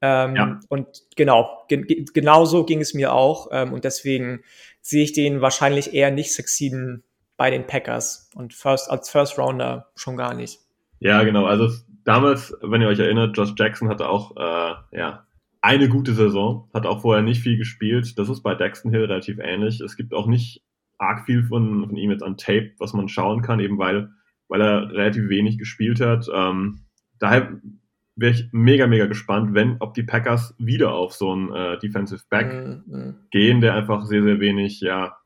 Ähm, 0.00 0.36
ja. 0.36 0.60
Und 0.68 0.86
genau, 1.16 1.64
ge 1.66 2.04
genau 2.14 2.44
so 2.44 2.64
ging 2.64 2.80
es 2.80 2.94
mir 2.94 3.12
auch. 3.12 3.48
Ähm, 3.50 3.72
und 3.72 3.84
deswegen 3.84 4.42
sehe 4.82 5.02
ich 5.02 5.14
den 5.14 5.40
wahrscheinlich 5.40 5.94
eher 5.94 6.12
nicht 6.12 6.32
succeeden 6.32 7.02
bei 7.36 7.50
den 7.50 7.66
Packers 7.66 8.30
und 8.36 8.54
first, 8.54 8.88
als 8.88 9.10
First 9.10 9.36
Rounder 9.38 9.88
schon 9.96 10.16
gar 10.16 10.34
nicht. 10.34 10.60
Ja, 11.00 11.24
genau. 11.24 11.46
Also 11.46 11.70
damals, 12.04 12.54
wenn 12.62 12.82
ihr 12.82 12.88
euch 12.88 12.98
erinnert, 12.98 13.36
Josh 13.36 13.54
Jackson 13.56 13.88
hatte 13.88 14.08
auch 14.08 14.36
äh, 14.36 14.98
ja, 14.98 15.23
eine 15.64 15.88
gute 15.88 16.12
Saison, 16.12 16.68
hat 16.74 16.84
auch 16.84 17.00
vorher 17.00 17.22
nicht 17.22 17.40
viel 17.40 17.56
gespielt. 17.56 18.18
Das 18.18 18.28
ist 18.28 18.42
bei 18.42 18.54
Daxton 18.54 18.90
Hill 18.90 19.06
relativ 19.06 19.38
ähnlich. 19.38 19.80
Es 19.80 19.96
gibt 19.96 20.12
auch 20.12 20.26
nicht 20.26 20.62
arg 20.98 21.24
viel 21.24 21.42
von, 21.42 21.88
von 21.88 21.96
ihm 21.96 22.10
jetzt 22.10 22.22
an 22.22 22.36
Tape, 22.36 22.72
was 22.78 22.92
man 22.92 23.08
schauen 23.08 23.40
kann, 23.40 23.60
eben 23.60 23.78
weil, 23.78 24.10
weil 24.48 24.60
er 24.60 24.90
relativ 24.90 25.30
wenig 25.30 25.56
gespielt 25.56 26.00
hat. 26.00 26.28
Ähm, 26.32 26.80
daher 27.18 27.60
wäre 28.14 28.34
ich 28.34 28.48
mega, 28.52 28.86
mega 28.86 29.06
gespannt, 29.06 29.54
wenn, 29.54 29.78
ob 29.80 29.94
die 29.94 30.02
Packers 30.02 30.54
wieder 30.58 30.92
auf 30.92 31.14
so 31.14 31.32
einen 31.32 31.50
äh, 31.54 31.78
Defensive 31.78 32.24
Back 32.28 32.86
mhm. 32.86 33.16
gehen, 33.30 33.62
der 33.62 33.74
einfach 33.74 34.04
sehr, 34.04 34.22
sehr 34.22 34.40
wenig, 34.40 34.82
ja, 34.82 35.16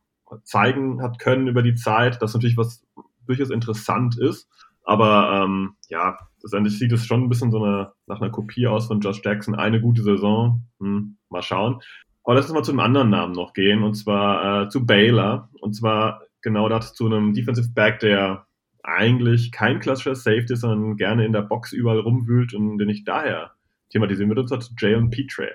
zeigen 0.44 1.02
hat 1.02 1.18
können 1.18 1.48
über 1.48 1.62
die 1.62 1.74
Zeit. 1.74 2.22
Das 2.22 2.30
ist 2.30 2.34
natürlich 2.36 2.56
was 2.56 2.86
durchaus 3.26 3.50
interessant 3.50 4.16
ist. 4.18 4.48
Aber 4.88 5.44
ähm, 5.44 5.74
ja, 5.90 6.16
letztendlich 6.42 6.78
sieht 6.78 6.92
es 6.92 7.04
schon 7.04 7.22
ein 7.22 7.28
bisschen 7.28 7.50
so 7.50 7.62
eine, 7.62 7.92
nach 8.06 8.22
einer 8.22 8.30
Kopie 8.30 8.66
aus 8.66 8.86
von 8.86 9.00
Josh 9.00 9.20
Jackson. 9.22 9.54
Eine 9.54 9.82
gute 9.82 10.02
Saison. 10.02 10.62
Hm, 10.80 11.18
mal 11.28 11.42
schauen. 11.42 11.82
Aber 12.24 12.34
lass 12.34 12.46
uns 12.46 12.54
mal 12.54 12.62
zu 12.62 12.72
einem 12.72 12.80
anderen 12.80 13.10
Namen 13.10 13.34
noch 13.34 13.52
gehen, 13.52 13.82
und 13.82 13.96
zwar 13.96 14.62
äh, 14.62 14.68
zu 14.70 14.86
Baylor. 14.86 15.50
Und 15.60 15.74
zwar 15.74 16.22
genau 16.40 16.70
das 16.70 16.94
zu 16.94 17.04
einem 17.04 17.34
Defensive 17.34 17.68
Back, 17.74 18.00
der 18.00 18.46
eigentlich 18.82 19.52
kein 19.52 19.78
klassischer 19.78 20.14
Safety 20.14 20.54
ist, 20.54 20.62
sondern 20.62 20.96
gerne 20.96 21.26
in 21.26 21.34
der 21.34 21.42
Box 21.42 21.74
überall 21.74 22.00
rumwühlt 22.00 22.54
und 22.54 22.78
den 22.78 22.88
ich 22.88 23.04
daher 23.04 23.52
thematisieren 23.90 24.30
würde, 24.30 24.40
und 24.40 24.48
zwar 24.48 24.60
zu 24.60 24.72
Jalen 24.78 25.10
Petre. 25.10 25.50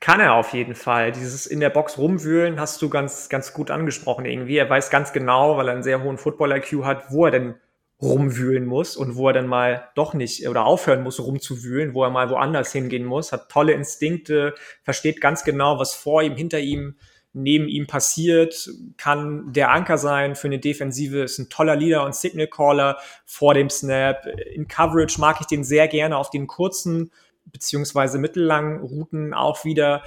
Kann 0.00 0.18
er 0.18 0.34
auf 0.34 0.52
jeden 0.52 0.74
Fall. 0.74 1.12
Dieses 1.12 1.46
in 1.46 1.60
der 1.60 1.70
Box 1.70 1.96
rumwühlen 1.96 2.58
hast 2.58 2.82
du 2.82 2.88
ganz, 2.88 3.28
ganz 3.28 3.52
gut 3.52 3.70
angesprochen 3.70 4.24
irgendwie. 4.24 4.56
Er 4.56 4.68
weiß 4.68 4.90
ganz 4.90 5.12
genau, 5.12 5.56
weil 5.56 5.68
er 5.68 5.74
einen 5.74 5.84
sehr 5.84 6.02
hohen 6.02 6.18
Football-IQ 6.18 6.84
hat, 6.84 7.12
wo 7.12 7.24
er 7.24 7.30
denn 7.30 7.54
rumwühlen 8.00 8.64
muss 8.64 8.96
und 8.96 9.16
wo 9.16 9.28
er 9.28 9.32
dann 9.32 9.48
mal 9.48 9.88
doch 9.94 10.14
nicht 10.14 10.48
oder 10.48 10.64
aufhören 10.64 11.02
muss 11.02 11.18
rumzuwühlen, 11.18 11.94
wo 11.94 12.04
er 12.04 12.10
mal 12.10 12.30
woanders 12.30 12.72
hingehen 12.72 13.04
muss, 13.04 13.32
hat 13.32 13.50
tolle 13.50 13.72
Instinkte, 13.72 14.54
versteht 14.84 15.20
ganz 15.20 15.42
genau, 15.42 15.78
was 15.78 15.94
vor 15.94 16.22
ihm, 16.22 16.36
hinter 16.36 16.60
ihm, 16.60 16.96
neben 17.32 17.68
ihm 17.68 17.86
passiert, 17.86 18.70
kann 18.96 19.52
der 19.52 19.70
Anker 19.70 19.98
sein 19.98 20.36
für 20.36 20.46
eine 20.46 20.58
Defensive, 20.58 21.22
ist 21.22 21.38
ein 21.38 21.48
toller 21.48 21.76
Leader 21.76 22.04
und 22.04 22.14
Signal 22.14 22.46
Caller 22.46 22.98
vor 23.26 23.54
dem 23.54 23.68
Snap. 23.68 24.26
In 24.54 24.68
Coverage 24.68 25.20
mag 25.20 25.38
ich 25.40 25.46
den 25.46 25.64
sehr 25.64 25.88
gerne 25.88 26.16
auf 26.16 26.30
den 26.30 26.46
kurzen 26.46 27.10
beziehungsweise 27.46 28.18
mittellangen 28.18 28.80
Routen 28.80 29.34
auch 29.34 29.64
wieder. 29.64 30.02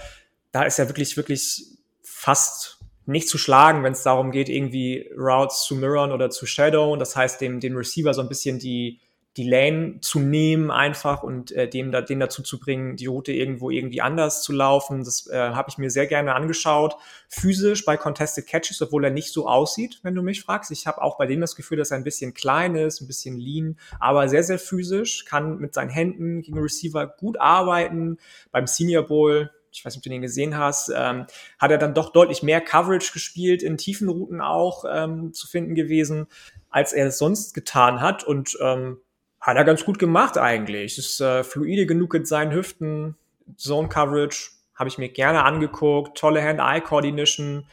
Da 0.51 0.63
ist 0.63 0.79
er 0.79 0.87
wirklich, 0.89 1.17
wirklich 1.17 1.65
fast 2.01 2.80
nicht 3.05 3.27
zu 3.27 3.37
schlagen, 3.37 3.83
wenn 3.83 3.93
es 3.93 4.03
darum 4.03 4.31
geht, 4.31 4.49
irgendwie 4.49 5.09
Routes 5.17 5.63
zu 5.63 5.75
mirrorn 5.75 6.11
oder 6.11 6.29
zu 6.29 6.45
shadow. 6.45 6.95
Das 6.97 7.15
heißt, 7.15 7.41
dem, 7.41 7.59
dem 7.59 7.75
Receiver 7.75 8.13
so 8.13 8.21
ein 8.21 8.29
bisschen 8.29 8.59
die, 8.59 8.99
die 9.37 9.49
Lane 9.49 9.99
zu 10.01 10.19
nehmen 10.19 10.71
einfach 10.71 11.23
und 11.23 11.53
äh, 11.53 11.67
dem 11.67 11.91
da, 11.91 12.01
den 12.01 12.19
dazu 12.19 12.43
zu 12.43 12.59
bringen, 12.59 12.97
die 12.97 13.05
Route 13.05 13.31
irgendwo 13.31 13.69
irgendwie 13.69 14.01
anders 14.01 14.43
zu 14.43 14.51
laufen. 14.51 15.05
Das 15.05 15.27
äh, 15.27 15.37
habe 15.37 15.69
ich 15.69 15.77
mir 15.77 15.89
sehr 15.89 16.05
gerne 16.05 16.35
angeschaut. 16.35 16.97
Physisch 17.29 17.85
bei 17.85 17.95
Contested 17.95 18.45
Catches, 18.45 18.81
obwohl 18.81 19.05
er 19.05 19.11
nicht 19.11 19.31
so 19.31 19.47
aussieht, 19.47 19.99
wenn 20.03 20.15
du 20.15 20.21
mich 20.21 20.41
fragst. 20.41 20.69
Ich 20.71 20.85
habe 20.85 21.01
auch 21.01 21.17
bei 21.17 21.27
dem 21.27 21.39
das 21.39 21.55
Gefühl, 21.55 21.77
dass 21.77 21.91
er 21.91 21.97
ein 21.97 22.03
bisschen 22.03 22.33
klein 22.33 22.75
ist, 22.75 22.99
ein 22.99 23.07
bisschen 23.07 23.37
lean, 23.37 23.77
aber 23.99 24.27
sehr, 24.27 24.43
sehr 24.43 24.59
physisch, 24.59 25.23
kann 25.23 25.59
mit 25.59 25.73
seinen 25.73 25.89
Händen 25.89 26.41
gegen 26.41 26.59
Receiver 26.59 27.07
gut 27.07 27.39
arbeiten. 27.39 28.17
Beim 28.51 28.67
Senior 28.67 29.03
Bowl 29.03 29.49
ich 29.71 29.85
weiß 29.85 29.93
nicht, 29.93 29.99
ob 29.99 30.03
du 30.03 30.09
den 30.09 30.21
gesehen 30.21 30.57
hast, 30.57 30.91
ähm, 30.95 31.25
hat 31.59 31.71
er 31.71 31.77
dann 31.77 31.93
doch 31.93 32.11
deutlich 32.11 32.43
mehr 32.43 32.61
Coverage 32.61 33.13
gespielt, 33.13 33.63
in 33.63 33.77
tiefen 33.77 34.09
Routen 34.09 34.41
auch 34.41 34.85
ähm, 34.91 35.33
zu 35.33 35.47
finden 35.47 35.75
gewesen, 35.75 36.27
als 36.69 36.93
er 36.93 37.07
es 37.07 37.17
sonst 37.17 37.53
getan 37.53 38.01
hat. 38.01 38.23
Und 38.23 38.57
ähm, 38.61 38.99
hat 39.39 39.57
er 39.57 39.63
ganz 39.63 39.85
gut 39.85 39.99
gemacht 39.99 40.37
eigentlich. 40.37 40.97
Ist 40.97 41.19
äh, 41.21 41.43
fluide 41.43 41.85
genug 41.85 42.13
in 42.13 42.25
seinen 42.25 42.53
Hüften, 42.53 43.15
Zone 43.57 43.89
Coverage 43.89 44.51
habe 44.75 44.87
ich 44.87 44.97
mir 44.97 45.09
gerne 45.09 45.43
angeguckt, 45.43 46.17
tolle 46.17 46.43
Hand-Eye-Coordination. 46.43 47.67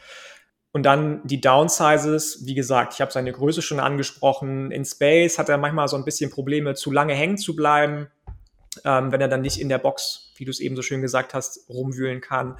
Und 0.73 0.83
dann 0.83 1.27
die 1.27 1.41
Downsizes, 1.41 2.45
wie 2.45 2.55
gesagt, 2.55 2.93
ich 2.95 3.01
habe 3.01 3.11
seine 3.11 3.33
Größe 3.33 3.63
schon 3.63 3.81
angesprochen. 3.81 4.71
In 4.71 4.85
Space 4.85 5.39
hat 5.39 5.49
er 5.49 5.57
manchmal 5.57 5.89
so 5.89 5.97
ein 5.97 6.05
bisschen 6.05 6.31
Probleme, 6.31 6.75
zu 6.75 6.93
lange 6.93 7.15
hängen 7.15 7.39
zu 7.39 7.57
bleiben, 7.57 8.09
ähm, 8.85 9.11
wenn 9.11 9.23
er 9.23 9.29
dann 9.29 9.41
nicht 9.41 9.59
in 9.59 9.71
der 9.71 9.79
Box, 9.79 10.28
wie 10.39 10.45
du 10.45 10.51
es 10.51 10.61
eben 10.61 10.77
so 10.77 10.83
schön 10.83 11.03
gesagt 11.03 11.35
hast, 11.35 11.69
rumwühlen 11.69 12.21
kann. 12.21 12.59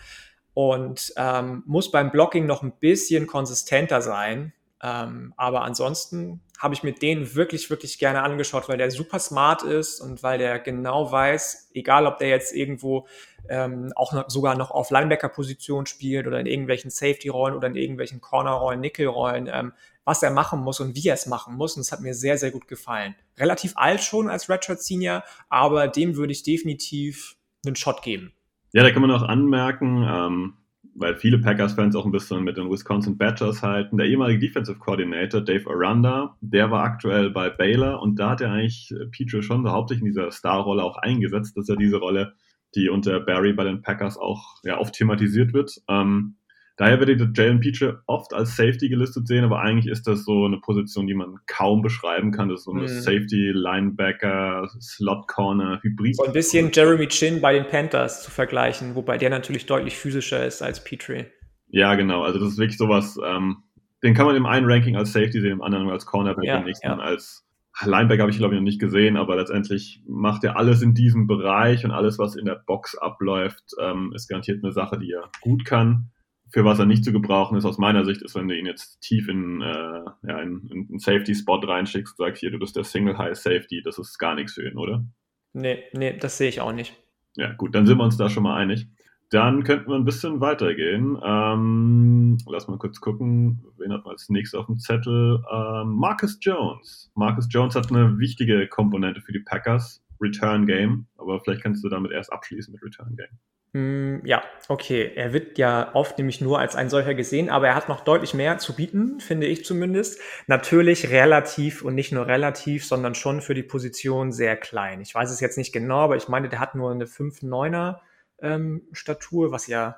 Und 0.55 1.13
ähm, 1.17 1.63
muss 1.67 1.91
beim 1.91 2.11
Blocking 2.11 2.47
noch 2.47 2.63
ein 2.63 2.73
bisschen 2.73 3.27
konsistenter 3.27 4.03
sein. 4.03 4.53
Ähm, 4.83 5.33
aber 5.37 5.63
ansonsten 5.63 6.41
habe 6.59 6.75
ich 6.75 6.83
mir 6.83 6.93
den 6.93 7.35
wirklich, 7.35 7.71
wirklich 7.71 7.99
gerne 7.99 8.23
angeschaut, 8.23 8.69
weil 8.69 8.79
der 8.79 8.91
super 8.91 9.19
smart 9.21 9.63
ist 9.63 10.01
und 10.01 10.23
weil 10.23 10.39
der 10.39 10.59
genau 10.59 11.11
weiß, 11.11 11.71
egal 11.75 12.07
ob 12.07 12.19
der 12.19 12.29
jetzt 12.29 12.55
irgendwo 12.55 13.07
ähm, 13.49 13.93
auch 13.95 14.13
noch, 14.13 14.29
sogar 14.29 14.57
noch 14.57 14.71
auf 14.71 14.91
Linebacker-Position 14.91 15.87
spielt 15.87 16.27
oder 16.27 16.41
in 16.41 16.47
irgendwelchen 16.47 16.91
Safety-Rollen 16.91 17.55
oder 17.55 17.69
in 17.69 17.77
irgendwelchen 17.77 18.21
Corner-Rollen, 18.21 18.81
Nickel-Rollen, 18.81 19.49
ähm, 19.53 19.73
was 20.05 20.23
er 20.23 20.31
machen 20.31 20.61
muss 20.61 20.81
und 20.81 20.97
wie 20.97 21.09
er 21.09 21.15
es 21.15 21.27
machen 21.27 21.55
muss. 21.55 21.77
Und 21.77 21.83
es 21.83 21.93
hat 21.93 22.01
mir 22.01 22.15
sehr, 22.15 22.39
sehr 22.39 22.51
gut 22.51 22.67
gefallen. 22.67 23.15
Relativ 23.37 23.73
alt 23.77 24.03
schon 24.03 24.29
als 24.29 24.49
Redshirt 24.49 24.83
Senior, 24.83 25.23
aber 25.49 25.87
dem 25.87 26.17
würde 26.17 26.33
ich 26.33 26.43
definitiv 26.43 27.37
einen 27.67 27.77
Shot 27.77 28.03
geben. 28.03 28.33
Ja, 28.73 28.83
da 28.83 28.91
kann 28.91 29.03
man 29.03 29.11
auch 29.11 29.23
anmerken, 29.23 30.07
ähm, 30.09 30.55
weil 30.95 31.17
viele 31.17 31.39
Packers-Fans 31.39 31.97
auch 31.97 32.05
ein 32.05 32.13
bisschen 32.13 32.45
mit 32.45 32.57
den 32.57 32.71
Wisconsin 32.71 33.17
Badgers 33.17 33.63
halten. 33.63 33.97
Der 33.97 34.07
ehemalige 34.07 34.41
Defensive 34.41 34.79
Coordinator 34.79 35.41
Dave 35.41 35.69
Aranda, 35.71 36.37
der 36.41 36.71
war 36.71 36.83
aktuell 36.83 37.31
bei 37.31 37.51
Baylor 37.51 38.03
und 38.03 38.17
da 38.17 38.31
hat 38.31 38.41
er 38.41 38.53
eigentlich 38.53 38.91
äh, 38.91 39.07
Petrie 39.07 39.43
schon 39.43 39.65
so 39.65 39.71
hauptsächlich 39.71 40.07
in 40.07 40.13
dieser 40.13 40.31
Star-Rolle 40.31 40.83
auch 40.83 40.97
eingesetzt, 40.99 41.57
dass 41.57 41.69
er 41.69 41.77
diese 41.77 41.99
Rolle, 41.99 42.35
die 42.75 42.89
unter 42.89 43.21
Barry 43.21 43.53
bei 43.53 43.65
den 43.65 43.81
Packers 43.81 44.19
auch 44.19 44.57
ja, 44.65 44.79
oft 44.79 44.95
thematisiert 44.95 45.53
wird. 45.53 45.81
Ähm, 45.89 46.37
Daher 46.79 47.01
wird 47.01 47.37
Jalen 47.37 47.59
Peache 47.59 48.03
oft 48.07 48.33
als 48.33 48.55
Safety 48.55 48.89
gelistet 48.89 49.27
sehen, 49.27 49.43
aber 49.43 49.59
eigentlich 49.59 49.91
ist 49.91 50.07
das 50.07 50.25
so 50.25 50.45
eine 50.45 50.59
Position, 50.59 51.09
die 51.09 51.15
man 51.15 51.35
kaum 51.49 51.83
beschreiben 51.83 52.31
kann. 52.31 52.49
Das 52.49 52.61
ist 52.61 52.67
so 52.67 52.71
eine 52.71 52.83
mhm. 52.83 52.87
Safety, 52.87 53.51
Linebacker, 53.53 54.71
Slot 54.81 55.27
Corner, 55.27 55.81
Hybrid. 55.83 56.15
So 56.15 56.23
ein 56.23 56.33
bisschen 56.33 56.71
Jeremy 56.73 57.09
Chin 57.09 57.41
bei 57.41 57.53
den 57.53 57.67
Panthers 57.67 58.23
zu 58.23 58.31
vergleichen, 58.31 58.95
wobei 58.95 59.19
der 59.19 59.29
natürlich 59.29 59.67
deutlich 59.67 59.97
physischer 59.97 60.47
ist 60.47 60.63
als 60.63 60.85
Petrie. 60.85 61.25
Ja, 61.67 61.97
genau. 61.97 62.23
Also 62.23 62.39
das 62.39 62.51
ist 62.51 62.59
wirklich 62.59 62.79
sowas, 62.79 63.19
ähm, 63.27 63.65
den 64.05 64.15
kann 64.15 64.27
man 64.27 64.37
im 64.37 64.47
einen 64.47 64.71
Ranking 64.71 64.97
als 64.97 65.13
Safety 65.13 65.41
sehen, 65.41 65.55
im 65.55 65.63
anderen 65.63 65.91
als 65.91 66.07
Cornerback, 66.07 66.45
ja, 66.45 66.59
im 66.59 66.65
nächsten 66.65 66.87
ja. 66.87 66.97
als 66.97 67.45
Linebacker 67.85 68.23
habe 68.23 68.31
ich 68.31 68.39
glaube 68.39 68.55
ich 68.55 68.61
noch 68.61 68.65
nicht 68.65 68.81
gesehen, 68.81 69.17
aber 69.17 69.35
letztendlich 69.35 70.01
macht 70.07 70.45
er 70.45 70.57
alles 70.57 70.81
in 70.81 70.95
diesem 70.95 71.27
Bereich 71.27 71.85
und 71.85 71.91
alles, 71.91 72.21
was 72.21 72.37
in 72.37 72.45
der 72.45 72.63
Box 72.67 72.97
abläuft, 72.97 73.65
ähm, 73.81 74.13
ist 74.15 74.29
garantiert 74.29 74.63
eine 74.63 74.73
Sache, 74.73 74.97
die 74.97 75.11
er 75.11 75.29
gut 75.41 75.65
kann 75.65 76.13
für 76.51 76.65
was 76.65 76.79
er 76.79 76.87
nicht 76.87 77.05
zu 77.05 77.13
gebrauchen 77.13 77.57
ist, 77.59 77.65
aus 77.65 77.79
meiner 77.79 78.05
Sicht, 78.05 78.23
ist, 78.23 78.35
wenn 78.35 78.49
du 78.49 78.57
ihn 78.57 78.67
jetzt 78.67 79.01
tief 79.01 79.29
in, 79.29 79.61
äh, 79.61 80.03
ja, 80.27 80.41
in, 80.41 80.69
in 80.71 80.89
einen 80.89 80.99
Safety-Spot 80.99 81.59
reinschickst 81.59 82.19
und 82.19 82.27
sagst, 82.27 82.41
hier, 82.41 82.51
du 82.51 82.59
bist 82.59 82.77
der 82.77 82.85
Single-High-Safety, 82.85 83.83
das 83.83 83.99
ist 83.99 84.19
gar 84.19 84.35
nichts 84.35 84.55
für 84.55 84.69
ihn, 84.69 84.79
oder? 84.79 85.05
Nee, 85.53 85.85
nee, 85.93 86.17
das 86.17 86.39
sehe 86.39 86.49
ich 86.49 86.61
auch 86.61 86.73
nicht. 86.73 86.95
Ja, 87.37 87.53
gut, 87.53 87.75
dann 87.75 87.87
sind 87.87 87.99
wir 87.99 88.05
uns 88.05 88.17
da 88.17 88.29
schon 88.29 88.43
mal 88.43 88.57
einig. 88.57 88.89
Dann 89.31 89.63
könnten 89.63 89.91
wir 89.91 89.97
ein 89.97 90.07
bisschen 90.07 90.41
weitergehen. 90.41 91.19
Ähm, 91.23 92.39
lass 92.47 92.67
mal 92.67 92.79
kurz 92.79 93.01
gucken, 93.01 93.63
wen 93.77 93.93
hat 93.93 94.05
man 94.05 94.13
als 94.13 94.31
nächstes 94.31 94.59
auf 94.59 94.67
dem 94.67 94.79
Zettel? 94.79 95.43
Ähm, 95.53 95.91
Marcus 95.91 96.39
Jones. 96.41 97.11
Marcus 97.15 97.47
Jones 97.51 97.75
hat 97.75 97.91
eine 97.91 98.19
wichtige 98.19 98.67
Komponente 98.69 99.21
für 99.21 99.33
die 99.33 99.41
Packers, 99.41 100.03
Return 100.21 100.67
Game, 100.67 101.07
aber 101.19 101.41
vielleicht 101.41 101.63
kannst 101.63 101.85
du 101.85 101.91
damit 101.91 102.11
erst 102.11 102.33
abschließen 102.33 102.73
mit 102.73 102.83
Return 102.83 103.17
Game. 103.17 103.39
Hm, 103.75 104.23
ja, 104.25 104.43
okay. 104.69 105.13
Er 105.15 105.33
wird 105.33 105.59
ja 105.59 105.95
oft 105.95 106.17
nämlich 106.19 106.41
nur 106.41 106.59
als 106.59 106.75
ein 106.75 106.89
solcher 106.89 107.15
gesehen, 107.15 107.51
aber 107.51 107.69
er 107.69 107.75
hat 107.75 107.89
noch 107.89 108.01
deutlich 108.01 108.35
mehr 108.35 108.59
zu 108.59 108.75
bieten, 108.75 109.21
finde 109.21 109.47
ich 109.47 109.65
zumindest. 109.65 110.21
Natürlich 110.47 111.11
relativ 111.11 111.83
und 111.83 111.95
nicht 111.95 112.13
nur 112.13 112.27
relativ, 112.27 112.87
sondern 112.87 113.15
schon 113.15 113.43
für 113.43 113.55
die 113.55 113.63
Position 113.63 114.33
sehr 114.33 114.57
klein. 114.57 115.01
Ich 115.01 115.15
weiß 115.15 115.31
es 115.31 115.41
jetzt 115.41 115.59
nicht 115.59 115.73
genau, 115.73 116.01
aber 116.01 116.17
ich 116.17 116.29
meine, 116.29 116.49
der 116.49 116.61
hat 116.61 116.75
nur 116.75 116.91
eine 116.91 117.05
5-9er 117.05 117.99
ähm, 118.41 118.83
Statur, 118.93 119.53
was 119.53 119.67
ja 119.67 119.97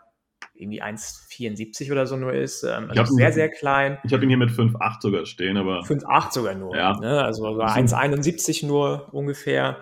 irgendwie 0.54 0.82
1,74 0.82 1.92
oder 1.92 2.06
so 2.06 2.16
nur 2.16 2.32
ist. 2.32 2.64
Ähm, 2.64 2.90
also 2.90 3.14
sehr, 3.14 3.28
ihn, 3.28 3.32
sehr 3.32 3.48
klein. 3.48 3.98
Ich 4.04 4.12
habe 4.12 4.24
ihn 4.24 4.28
hier 4.28 4.38
mit 4.38 4.50
5,8 4.50 5.00
sogar 5.00 5.26
stehen, 5.26 5.56
aber. 5.56 5.80
5,8 5.82 6.32
sogar 6.32 6.54
nur. 6.54 6.76
Ja. 6.76 6.98
Ne? 6.98 7.22
Also 7.22 7.46
1,71 7.46 8.66
nur 8.66 9.08
ungefähr. 9.12 9.78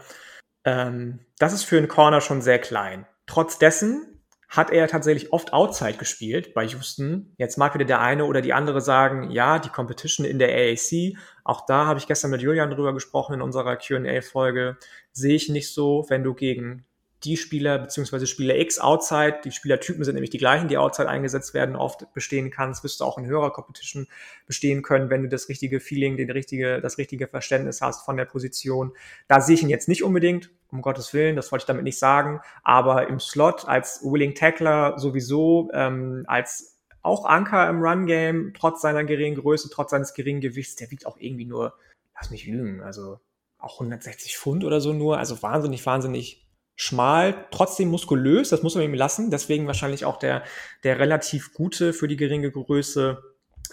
Ähm, 0.65 1.21
das 1.39 1.53
ist 1.53 1.65
für 1.65 1.79
einen 1.79 1.89
Corner 1.89 2.21
schon 2.21 2.43
sehr 2.43 2.59
klein. 2.59 3.07
Trotz 3.29 3.59
dessen 3.59 4.19
hat 4.49 4.71
er 4.71 4.89
tatsächlich 4.89 5.33
oft 5.33 5.53
Outside 5.53 5.99
gespielt 5.99 6.55
bei 6.55 6.65
Houston. 6.65 7.35
Jetzt 7.37 7.59
mag 7.59 7.75
wieder 7.75 7.85
der 7.85 8.01
eine 8.01 8.25
oder 8.25 8.41
die 8.41 8.55
andere 8.55 8.81
sagen, 8.81 9.31
ja, 9.31 9.59
die 9.59 9.69
Competition 9.69 10.25
in 10.27 10.39
der 10.39 10.49
AAC, 10.49 11.19
auch 11.45 11.67
da 11.67 11.85
habe 11.85 11.99
ich 11.99 12.07
gestern 12.07 12.31
mit 12.31 12.41
Julian 12.41 12.71
drüber 12.71 12.95
gesprochen 12.95 13.35
in 13.35 13.43
unserer 13.43 13.77
Q&A-Folge, 13.77 14.79
sehe 15.13 15.35
ich 15.35 15.51
nicht 15.51 15.73
so, 15.73 16.07
wenn 16.09 16.25
du 16.25 16.33
gegen 16.33 16.87
die 17.25 17.37
Spieler 17.37 17.79
beziehungsweise 17.79 18.27
Spieler 18.27 18.57
X 18.57 18.79
Outside, 18.79 19.41
die 19.45 19.51
Spielertypen 19.51 20.05
sind 20.05 20.15
nämlich 20.15 20.31
die 20.31 20.39
gleichen, 20.39 20.69
die 20.69 20.79
Outside 20.79 21.09
eingesetzt 21.09 21.53
werden, 21.53 21.75
oft 21.75 22.13
bestehen 22.15 22.51
kannst, 22.51 22.85
wirst 22.85 23.01
du 23.01 23.05
auch 23.05 23.19
in 23.19 23.27
höherer 23.27 23.53
Competition 23.53 24.07
bestehen 24.47 24.83
können, 24.83 25.11
wenn 25.11 25.23
du 25.23 25.29
das 25.29 25.49
richtige 25.49 25.81
Feeling, 25.81 26.17
den 26.17 26.31
richtige, 26.31 26.81
das 26.81 26.97
richtige 26.97 27.27
Verständnis 27.27 27.81
hast 27.81 28.05
von 28.05 28.17
der 28.17 28.25
Position. 28.25 28.93
Da 29.27 29.41
sehe 29.41 29.57
ich 29.57 29.63
ihn 29.63 29.69
jetzt 29.69 29.89
nicht 29.89 30.05
unbedingt, 30.05 30.51
um 30.71 30.81
Gottes 30.81 31.13
Willen, 31.13 31.35
das 31.35 31.51
wollte 31.51 31.63
ich 31.63 31.67
damit 31.67 31.85
nicht 31.85 31.99
sagen, 31.99 32.41
aber 32.63 33.09
im 33.09 33.19
Slot 33.19 33.67
als 33.67 34.01
Willing 34.05 34.35
Tackler 34.35 34.99
sowieso, 34.99 35.71
ähm, 35.73 36.25
als 36.29 36.79
auch 37.03 37.25
Anker 37.25 37.69
im 37.69 37.81
Run-Game, 37.81 38.53
trotz 38.55 38.81
seiner 38.81 39.03
geringen 39.05 39.41
Größe, 39.41 39.71
trotz 39.71 39.91
seines 39.91 40.15
geringen 40.15 40.41
Gewichts, 40.41 40.77
der 40.77 40.91
wiegt 40.91 41.07
auch 41.07 41.17
irgendwie 41.19 41.47
nur, 41.47 41.75
lass 42.15 42.31
mich 42.31 42.47
lügen, 42.47 42.81
also 42.81 43.19
auch 43.59 43.75
160 43.75 44.39
Pfund 44.39 44.65
oder 44.65 44.81
so 44.81 44.93
nur, 44.93 45.19
also 45.19 45.43
wahnsinnig, 45.43 45.85
wahnsinnig 45.85 46.48
schmal, 46.81 47.47
trotzdem 47.51 47.89
muskulös, 47.89 48.51
das 48.51 48.63
muss 48.63 48.77
man 48.77 48.85
ihm 48.85 48.95
lassen, 48.95 49.33
deswegen 49.33 49.67
wahrscheinlich 49.67 50.05
auch 50.05 50.17
der, 50.17 50.45
der 50.85 51.01
relativ 51.01 51.53
gute 51.53 51.93
für 51.93 52.07
die 52.07 52.17
geringe 52.17 52.53
Größe 52.53 53.21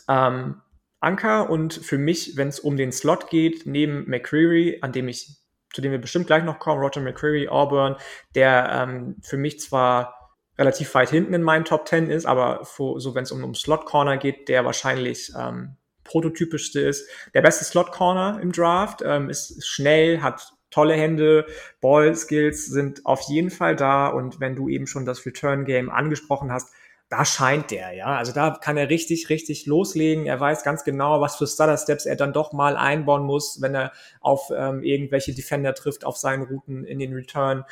ähm, 0.09 0.62
Anker 1.01 1.51
und 1.51 1.75
für 1.75 2.00
mich, 2.00 2.35
wenn 2.35 2.47
es 2.47 2.59
um 2.59 2.77
den 2.77 2.91
Slot 2.91 3.29
geht, 3.29 3.67
neben 3.67 4.09
McCreary, 4.09 4.79
an 4.81 4.91
dem 4.91 5.07
ich, 5.07 5.38
zu 5.71 5.81
dem 5.81 5.91
wir 5.91 6.01
bestimmt 6.01 6.25
gleich 6.25 6.43
noch 6.43 6.57
kommen, 6.57 6.81
Roger 6.81 7.00
McCreary, 7.00 7.47
Auburn, 7.47 7.95
der 8.33 8.71
ähm, 8.71 9.17
für 9.21 9.38
mich 9.38 9.59
zwar 9.59 10.39
relativ 10.57 10.91
weit 10.95 11.12
hinten 11.12 11.35
in 11.35 11.43
meinen 11.43 11.65
Top 11.65 11.88
10 11.88 12.09
ist, 12.09 12.25
aber 12.25 12.65
für, 12.65 13.00
so 13.00 13.13
wenn 13.13 13.24
es 13.24 13.31
um, 13.31 13.43
um 13.43 13.53
Slot 13.53 13.85
Corner 13.85 14.17
geht, 14.17 14.50
der 14.50 14.65
wahrscheinlich 14.65 15.31
ähm, 15.39 15.77
prototypischste 16.03 16.79
ist. 16.79 17.07
Der 17.35 17.43
beste 17.43 17.65
Slot 17.65 17.91
Corner 17.91 18.39
im 18.41 18.51
Draft 18.51 19.03
ähm, 19.05 19.29
ist 19.29 19.63
schnell, 19.63 20.21
hat 20.21 20.55
tolle 20.72 20.95
Hände, 20.95 21.45
Ball 21.81 22.15
Skills 22.15 22.65
sind 22.65 23.05
auf 23.05 23.22
jeden 23.29 23.50
Fall 23.50 23.75
da 23.75 24.07
und 24.07 24.39
wenn 24.39 24.55
du 24.55 24.69
eben 24.69 24.88
schon 24.88 25.05
das 25.05 25.25
Return 25.25 25.65
Game 25.65 25.89
angesprochen 25.89 26.51
hast, 26.51 26.74
da 27.10 27.24
scheint 27.24 27.69
der, 27.69 27.93
ja. 27.93 28.17
Also 28.17 28.31
da 28.31 28.57
kann 28.60 28.77
er 28.77 28.89
richtig, 28.89 29.29
richtig 29.29 29.67
loslegen. 29.67 30.25
Er 30.25 30.39
weiß 30.39 30.63
ganz 30.63 30.84
genau, 30.84 31.22
was 31.22 31.36
für 31.36 31.45
Stutter 31.45 31.77
Steps 31.77 32.05
er 32.05 32.15
dann 32.15 32.34
doch 32.34 32.51
mal 32.51 32.75
einbauen 32.75 33.24
muss, 33.24 33.62
wenn 33.62 33.75
er 33.75 33.91
auf 34.22 34.51
ähm, 34.55 34.81
irgendwelche 34.81 35.34
Defender 35.34 35.75
trifft 35.75 36.03
auf 36.03 36.17
seinen 36.17 36.43
Routen 36.43 36.84
in 36.84 36.98
den 36.98 37.13
Return. 37.13 37.63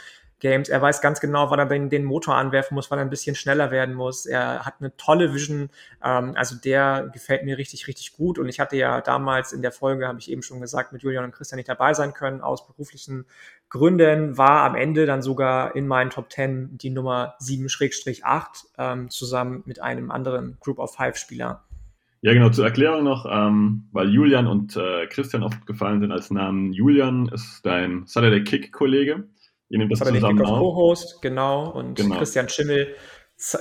Games. 0.44 0.68
Er 0.70 0.82
weiß 0.82 1.02
ganz 1.02 1.22
genau, 1.22 1.50
wann 1.50 1.58
er 1.58 1.66
den, 1.66 1.90
den 1.90 2.04
Motor 2.04 2.36
anwerfen 2.36 2.76
muss, 2.76 2.92
wann 2.92 3.00
er 3.00 3.06
ein 3.06 3.10
bisschen 3.10 3.36
schneller 3.36 3.72
werden 3.72 3.96
muss. 3.96 4.26
Er 4.26 4.66
hat 4.66 4.76
eine 4.80 4.96
tolle 4.98 5.34
Vision. 5.34 5.70
Ähm, 6.04 6.34
also 6.36 6.56
der 6.56 7.10
gefällt 7.14 7.46
mir 7.46 7.58
richtig, 7.58 7.88
richtig 7.88 8.14
gut. 8.14 8.38
Und 8.38 8.50
ich 8.50 8.60
hatte 8.60 8.76
ja 8.76 9.02
damals 9.02 9.54
in 9.54 9.62
der 9.62 9.72
Folge, 9.72 10.08
habe 10.08 10.20
ich 10.20 10.30
eben 10.30 10.44
schon 10.44 10.60
gesagt, 10.60 10.92
mit 10.92 11.02
Julian 11.02 11.24
und 11.24 11.32
Christian 11.32 11.58
nicht 11.58 11.70
dabei 11.70 11.94
sein 11.94 12.14
können, 12.14 12.42
aus 12.42 12.68
beruflichen 12.68 13.26
Gründen, 13.70 14.38
war 14.38 14.66
am 14.66 14.76
Ende 14.76 15.06
dann 15.06 15.22
sogar 15.22 15.76
in 15.76 15.88
meinen 15.88 16.10
Top 16.10 16.32
10 16.32 16.78
die 16.78 16.90
Nummer 16.90 17.36
7-8 17.42 18.66
ähm, 18.78 19.10
zusammen 19.10 19.64
mit 19.66 19.82
einem 19.82 20.12
anderen 20.12 20.58
Group 20.60 20.78
of 20.78 20.94
Five 20.94 21.16
Spieler. 21.16 21.64
Ja, 22.22 22.34
genau, 22.34 22.50
zur 22.50 22.66
Erklärung 22.66 23.04
noch, 23.04 23.26
ähm, 23.30 23.88
weil 23.92 24.10
Julian 24.10 24.48
und 24.48 24.78
äh, 24.78 25.08
Christian 25.08 25.44
oft 25.44 25.66
gefallen 25.66 26.02
sind 26.02 26.12
als 26.12 26.32
Namen. 26.32 26.72
Julian 26.74 27.28
ist 27.30 27.66
dein 27.66 28.04
Saturday 28.06 28.44
Kick-Kollege. 28.44 29.28
Ihr 29.74 29.80
nehmt 29.80 29.92
das 29.92 30.00
das 30.00 30.10
zusammen 30.10 30.46
auf. 30.46 30.60
Co-Host, 30.60 31.20
genau. 31.24 31.68
Und 31.68 31.96
genau. 31.96 32.18
Christian 32.18 32.48
Schimmel, 32.48 32.96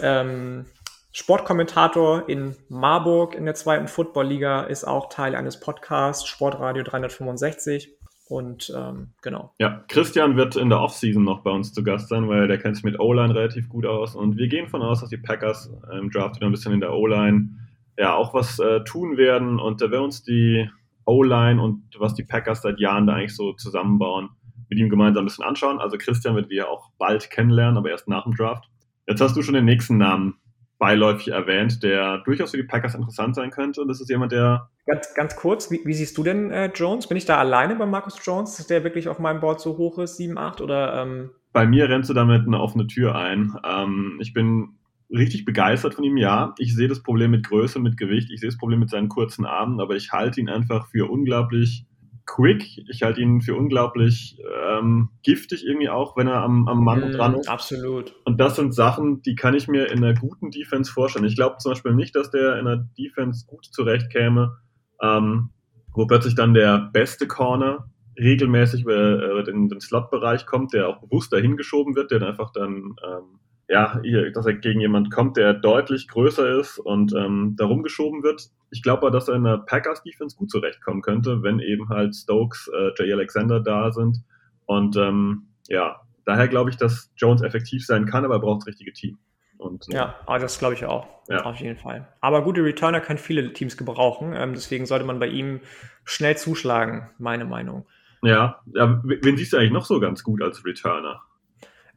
ähm, 0.02 0.66
Sportkommentator 1.10 2.28
in 2.28 2.54
Marburg 2.68 3.34
in 3.34 3.46
der 3.46 3.54
zweiten 3.54 3.88
Football-Liga, 3.88 4.64
ist 4.64 4.84
auch 4.84 5.08
Teil 5.08 5.34
eines 5.34 5.58
Podcasts, 5.58 6.28
Sportradio 6.28 6.82
365. 6.82 7.96
Und 8.28 8.70
ähm, 8.76 9.14
genau. 9.22 9.54
Ja, 9.58 9.84
Christian 9.88 10.36
wird 10.36 10.54
in 10.56 10.68
der 10.68 10.82
Offseason 10.82 11.24
noch 11.24 11.40
bei 11.40 11.50
uns 11.50 11.72
zu 11.72 11.82
Gast 11.82 12.10
sein, 12.10 12.28
weil 12.28 12.46
der 12.46 12.58
kennt 12.58 12.76
sich 12.76 12.84
mit 12.84 13.00
O-Line 13.00 13.34
relativ 13.34 13.70
gut 13.70 13.86
aus. 13.86 14.14
Und 14.14 14.36
wir 14.36 14.48
gehen 14.48 14.68
von 14.68 14.82
aus, 14.82 15.00
dass 15.00 15.08
die 15.08 15.16
Packers 15.16 15.72
im 15.98 16.10
Draft 16.10 16.36
wieder 16.36 16.44
ein 16.44 16.52
bisschen 16.52 16.74
in 16.74 16.80
der 16.80 16.92
O-Line 16.92 17.48
ja 17.96 18.14
auch 18.14 18.34
was 18.34 18.58
äh, 18.58 18.84
tun 18.84 19.16
werden. 19.16 19.58
Und 19.58 19.80
da 19.80 19.90
werden 19.90 20.04
uns 20.04 20.22
die 20.22 20.68
O-Line 21.06 21.62
und 21.62 21.84
was 21.98 22.12
die 22.12 22.24
Packers 22.24 22.60
seit 22.60 22.80
Jahren 22.80 23.06
da 23.06 23.14
eigentlich 23.14 23.34
so 23.34 23.54
zusammenbauen, 23.54 24.28
mit 24.72 24.78
ihm 24.78 24.88
gemeinsam 24.88 25.24
ein 25.24 25.26
bisschen 25.26 25.44
anschauen. 25.44 25.78
Also 25.78 25.98
Christian 25.98 26.34
wird 26.34 26.48
wir 26.48 26.70
auch 26.70 26.90
bald 26.98 27.30
kennenlernen, 27.30 27.76
aber 27.76 27.90
erst 27.90 28.08
nach 28.08 28.24
dem 28.24 28.34
Draft. 28.34 28.70
Jetzt 29.06 29.20
hast 29.20 29.36
du 29.36 29.42
schon 29.42 29.54
den 29.54 29.66
nächsten 29.66 29.98
Namen 29.98 30.36
beiläufig 30.78 31.28
erwähnt, 31.28 31.82
der 31.82 32.18
durchaus 32.24 32.52
für 32.52 32.56
die 32.56 32.62
Packers 32.62 32.94
interessant 32.94 33.34
sein 33.34 33.50
könnte. 33.50 33.82
Und 33.82 33.88
das 33.88 34.00
ist 34.00 34.08
jemand, 34.08 34.32
der. 34.32 34.70
Ganz, 34.86 35.14
ganz 35.14 35.36
kurz, 35.36 35.70
wie, 35.70 35.80
wie 35.84 35.92
siehst 35.92 36.16
du 36.16 36.24
denn 36.24 36.50
äh, 36.50 36.72
Jones? 36.74 37.06
Bin 37.06 37.16
ich 37.16 37.26
da 37.26 37.36
alleine 37.36 37.76
bei 37.76 37.86
Marcus 37.86 38.18
Jones, 38.24 38.56
dass 38.56 38.66
der 38.66 38.82
wirklich 38.82 39.08
auf 39.08 39.18
meinem 39.18 39.40
Board 39.40 39.60
so 39.60 39.76
hoch 39.76 39.98
ist, 39.98 40.16
7, 40.16 40.38
8 40.38 40.60
oder. 40.60 41.02
Ähm 41.02 41.30
bei 41.52 41.66
mir 41.66 41.88
rennst 41.88 42.08
du 42.08 42.14
damit 42.14 42.46
eine 42.46 42.58
offene 42.58 42.86
Tür 42.86 43.14
ein. 43.14 43.54
Ähm, 43.64 44.18
ich 44.20 44.32
bin 44.32 44.78
richtig 45.10 45.44
begeistert 45.44 45.94
von 45.94 46.04
ihm, 46.04 46.16
ja. 46.16 46.54
Ich 46.56 46.74
sehe 46.74 46.88
das 46.88 47.02
Problem 47.02 47.30
mit 47.30 47.46
Größe, 47.46 47.78
mit 47.78 47.98
Gewicht, 47.98 48.30
ich 48.30 48.40
sehe 48.40 48.48
das 48.48 48.56
Problem 48.56 48.80
mit 48.80 48.88
seinen 48.88 49.10
kurzen 49.10 49.44
Armen, 49.44 49.78
aber 49.78 49.94
ich 49.96 50.12
halte 50.12 50.40
ihn 50.40 50.48
einfach 50.48 50.86
für 50.86 51.10
unglaublich 51.10 51.84
quick. 52.26 52.64
Ich 52.88 53.02
halte 53.02 53.20
ihn 53.20 53.40
für 53.40 53.54
unglaublich 53.54 54.38
ähm, 54.68 55.10
giftig 55.22 55.64
irgendwie 55.66 55.88
auch, 55.88 56.16
wenn 56.16 56.28
er 56.28 56.42
am, 56.42 56.68
am 56.68 56.84
Mann 56.84 57.08
mm, 57.08 57.12
dran 57.12 57.34
ist. 57.34 57.48
Absolut. 57.48 58.14
Und 58.24 58.38
das 58.40 58.56
sind 58.56 58.74
Sachen, 58.74 59.22
die 59.22 59.34
kann 59.34 59.54
ich 59.54 59.68
mir 59.68 59.90
in 59.90 60.02
einer 60.02 60.14
guten 60.14 60.50
Defense 60.50 60.92
vorstellen. 60.92 61.24
Ich 61.24 61.36
glaube 61.36 61.56
zum 61.58 61.72
Beispiel 61.72 61.94
nicht, 61.94 62.14
dass 62.14 62.30
der 62.30 62.58
in 62.58 62.66
einer 62.66 62.88
Defense 62.98 63.46
gut 63.46 63.66
zurechtkäme, 63.66 64.56
ähm, 65.00 65.50
wo 65.92 66.06
plötzlich 66.06 66.34
dann 66.34 66.54
der 66.54 66.90
beste 66.92 67.26
Corner 67.26 67.88
regelmäßig 68.18 68.82
über, 68.82 69.38
äh, 69.40 69.44
den, 69.44 69.68
den 69.68 69.80
Slot-Bereich 69.80 70.46
kommt, 70.46 70.72
der 70.72 70.88
auch 70.88 71.00
bewusst 71.00 71.32
dahin 71.32 71.56
geschoben 71.56 71.94
wird, 71.94 72.10
der 72.10 72.20
dann 72.20 72.28
einfach 72.28 72.52
dann 72.52 72.94
ähm, 73.04 73.40
ja, 73.72 73.98
dass 74.34 74.44
er 74.44 74.52
gegen 74.52 74.80
jemand 74.80 75.10
kommt, 75.10 75.38
der 75.38 75.54
deutlich 75.54 76.06
größer 76.06 76.60
ist 76.60 76.78
und 76.78 77.14
ähm, 77.14 77.54
darum 77.56 77.82
geschoben 77.82 78.22
wird. 78.22 78.50
Ich 78.70 78.82
glaube 78.82 78.98
aber, 78.98 79.10
dass 79.10 79.28
er 79.28 79.34
in 79.36 79.44
der 79.44 79.58
Packers-Defense 79.58 80.36
gut 80.36 80.50
zurechtkommen 80.50 81.00
könnte, 81.00 81.42
wenn 81.42 81.58
eben 81.58 81.88
halt 81.88 82.14
Stokes, 82.14 82.68
äh, 82.68 82.90
Jay 82.98 83.10
Alexander 83.10 83.60
da 83.60 83.90
sind. 83.90 84.18
Und 84.66 84.96
ähm, 84.96 85.46
ja, 85.68 86.02
daher 86.26 86.48
glaube 86.48 86.68
ich, 86.68 86.76
dass 86.76 87.10
Jones 87.16 87.40
effektiv 87.40 87.86
sein 87.86 88.04
kann, 88.04 88.26
aber 88.26 88.34
er 88.34 88.40
braucht 88.40 88.60
das 88.60 88.66
richtige 88.66 88.92
Team. 88.92 89.16
Und, 89.56 89.88
äh, 89.88 89.96
ja, 89.96 90.16
aber 90.26 90.40
das 90.40 90.58
glaube 90.58 90.74
ich 90.74 90.84
auch. 90.84 91.06
Ja. 91.30 91.44
Auf 91.44 91.56
jeden 91.56 91.78
Fall. 91.78 92.06
Aber 92.20 92.42
gute 92.42 92.62
Returner 92.62 93.00
können 93.00 93.18
viele 93.18 93.54
Teams 93.54 93.78
gebrauchen. 93.78 94.34
Ähm, 94.36 94.52
deswegen 94.52 94.84
sollte 94.84 95.06
man 95.06 95.18
bei 95.18 95.28
ihm 95.28 95.60
schnell 96.04 96.36
zuschlagen, 96.36 97.08
meine 97.18 97.46
Meinung. 97.46 97.86
Ja, 98.22 98.60
ja, 98.74 99.00
wen 99.02 99.36
siehst 99.38 99.54
du 99.54 99.56
eigentlich 99.56 99.72
noch 99.72 99.86
so 99.86 99.98
ganz 99.98 100.22
gut 100.22 100.42
als 100.42 100.62
Returner? 100.62 101.22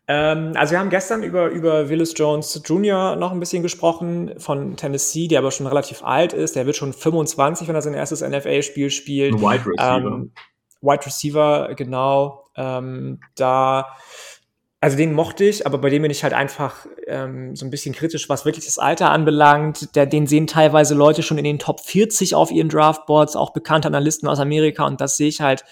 Ähm, 0.08 0.54
also 0.56 0.72
wir 0.72 0.80
haben 0.80 0.90
gestern 0.90 1.24
über, 1.24 1.50
über 1.50 1.90
Willis 1.90 2.14
Jones 2.16 2.62
Jr. 2.64 3.16
noch 3.16 3.32
ein 3.32 3.40
bisschen 3.40 3.64
gesprochen 3.64 4.34
von 4.38 4.76
Tennessee, 4.76 5.28
der 5.28 5.40
aber 5.40 5.52
schon 5.52 5.68
relativ 5.68 6.04
alt 6.04 6.34
ist. 6.34 6.56
Der 6.56 6.66
wird 6.66 6.76
schon 6.76 6.94
25, 6.94 7.68
wenn 7.68 7.76
er 7.76 7.82
sein 7.82 7.96
erstes 7.96 8.22
NFL-Spiel 8.22 8.92
spielt. 8.92 9.36
Wide 9.36 9.66
Receiver. 9.66 9.98
Ähm, 9.98 10.32
Wide 10.82 11.06
Receiver, 11.06 11.74
genau. 11.76 12.50
Ähm, 12.56 13.20
da, 13.36 13.88
also 14.80 14.96
den 14.96 15.14
mochte 15.14 15.44
ich, 15.44 15.66
aber 15.66 15.80
bei 15.80 15.90
dem 15.90 16.04
bin 16.04 16.12
ich 16.12 16.24
halt 16.24 16.34
einfach 16.34 16.86
ähm, 17.08 17.56
so 17.56 17.66
ein 17.66 17.72
bisschen 17.72 17.96
kritisch, 17.96 18.30
was 18.30 18.46
wirklich 18.46 18.66
das 18.66 18.78
Alter 18.78 19.10
anbelangt. 19.10 19.96
Der, 19.96 20.06
den 20.06 20.28
sehen 20.28 20.46
teilweise 20.46 20.94
Leute 20.94 21.24
schon 21.24 21.40
in 21.40 21.44
den 21.44 21.58
Top 21.58 21.80
40 21.80 22.36
auf 22.36 22.52
ihren 22.52 22.70
Draftboards, 22.70 23.36
auch 23.36 23.54
bekannte 23.54 23.88
Analysten 23.88 24.30
aus 24.30 24.40
Amerika 24.40 24.86
und 24.86 25.02
das 25.02 25.18
sehe 25.18 25.30
ich 25.30 25.42
halt 25.42 25.66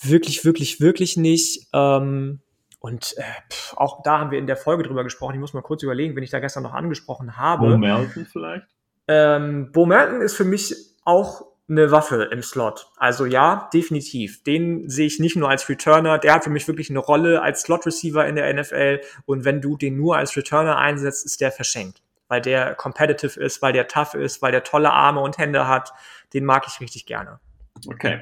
wirklich, 0.00 0.46
wirklich, 0.46 0.80
wirklich 0.80 1.18
nicht. 1.18 1.68
Ähm, 1.74 2.40
und 2.84 3.16
äh, 3.16 3.22
pff, 3.50 3.78
auch 3.78 4.02
da 4.02 4.18
haben 4.18 4.30
wir 4.30 4.38
in 4.38 4.46
der 4.46 4.58
Folge 4.58 4.82
drüber 4.82 5.04
gesprochen. 5.04 5.32
Ich 5.32 5.40
muss 5.40 5.54
mal 5.54 5.62
kurz 5.62 5.82
überlegen, 5.82 6.14
wenn 6.16 6.22
ich 6.22 6.28
da 6.28 6.38
gestern 6.38 6.64
noch 6.64 6.74
angesprochen 6.74 7.38
habe. 7.38 7.70
Bo 7.70 7.78
Melton 7.78 8.26
vielleicht? 8.30 8.66
Ähm, 9.08 9.72
Bo 9.72 9.86
Melton 9.86 10.20
ist 10.20 10.34
für 10.34 10.44
mich 10.44 10.76
auch 11.02 11.46
eine 11.66 11.90
Waffe 11.92 12.24
im 12.24 12.42
Slot. 12.42 12.88
Also 12.98 13.24
ja, 13.24 13.70
definitiv. 13.72 14.42
Den 14.42 14.86
sehe 14.90 15.06
ich 15.06 15.18
nicht 15.18 15.34
nur 15.34 15.48
als 15.48 15.66
Returner. 15.66 16.18
Der 16.18 16.34
hat 16.34 16.44
für 16.44 16.50
mich 16.50 16.68
wirklich 16.68 16.90
eine 16.90 16.98
Rolle 16.98 17.40
als 17.40 17.62
Slot-Receiver 17.62 18.26
in 18.26 18.36
der 18.36 18.52
NFL. 18.52 19.00
Und 19.24 19.46
wenn 19.46 19.62
du 19.62 19.78
den 19.78 19.96
nur 19.96 20.18
als 20.18 20.36
Returner 20.36 20.76
einsetzt, 20.76 21.24
ist 21.24 21.40
der 21.40 21.52
verschenkt. 21.52 22.02
Weil 22.28 22.42
der 22.42 22.74
competitive 22.74 23.40
ist, 23.40 23.62
weil 23.62 23.72
der 23.72 23.88
tough 23.88 24.12
ist, 24.12 24.42
weil 24.42 24.52
der 24.52 24.62
tolle 24.62 24.92
Arme 24.92 25.22
und 25.22 25.38
Hände 25.38 25.66
hat. 25.68 25.94
Den 26.34 26.44
mag 26.44 26.66
ich 26.68 26.82
richtig 26.82 27.06
gerne. 27.06 27.40
Okay. 27.88 28.20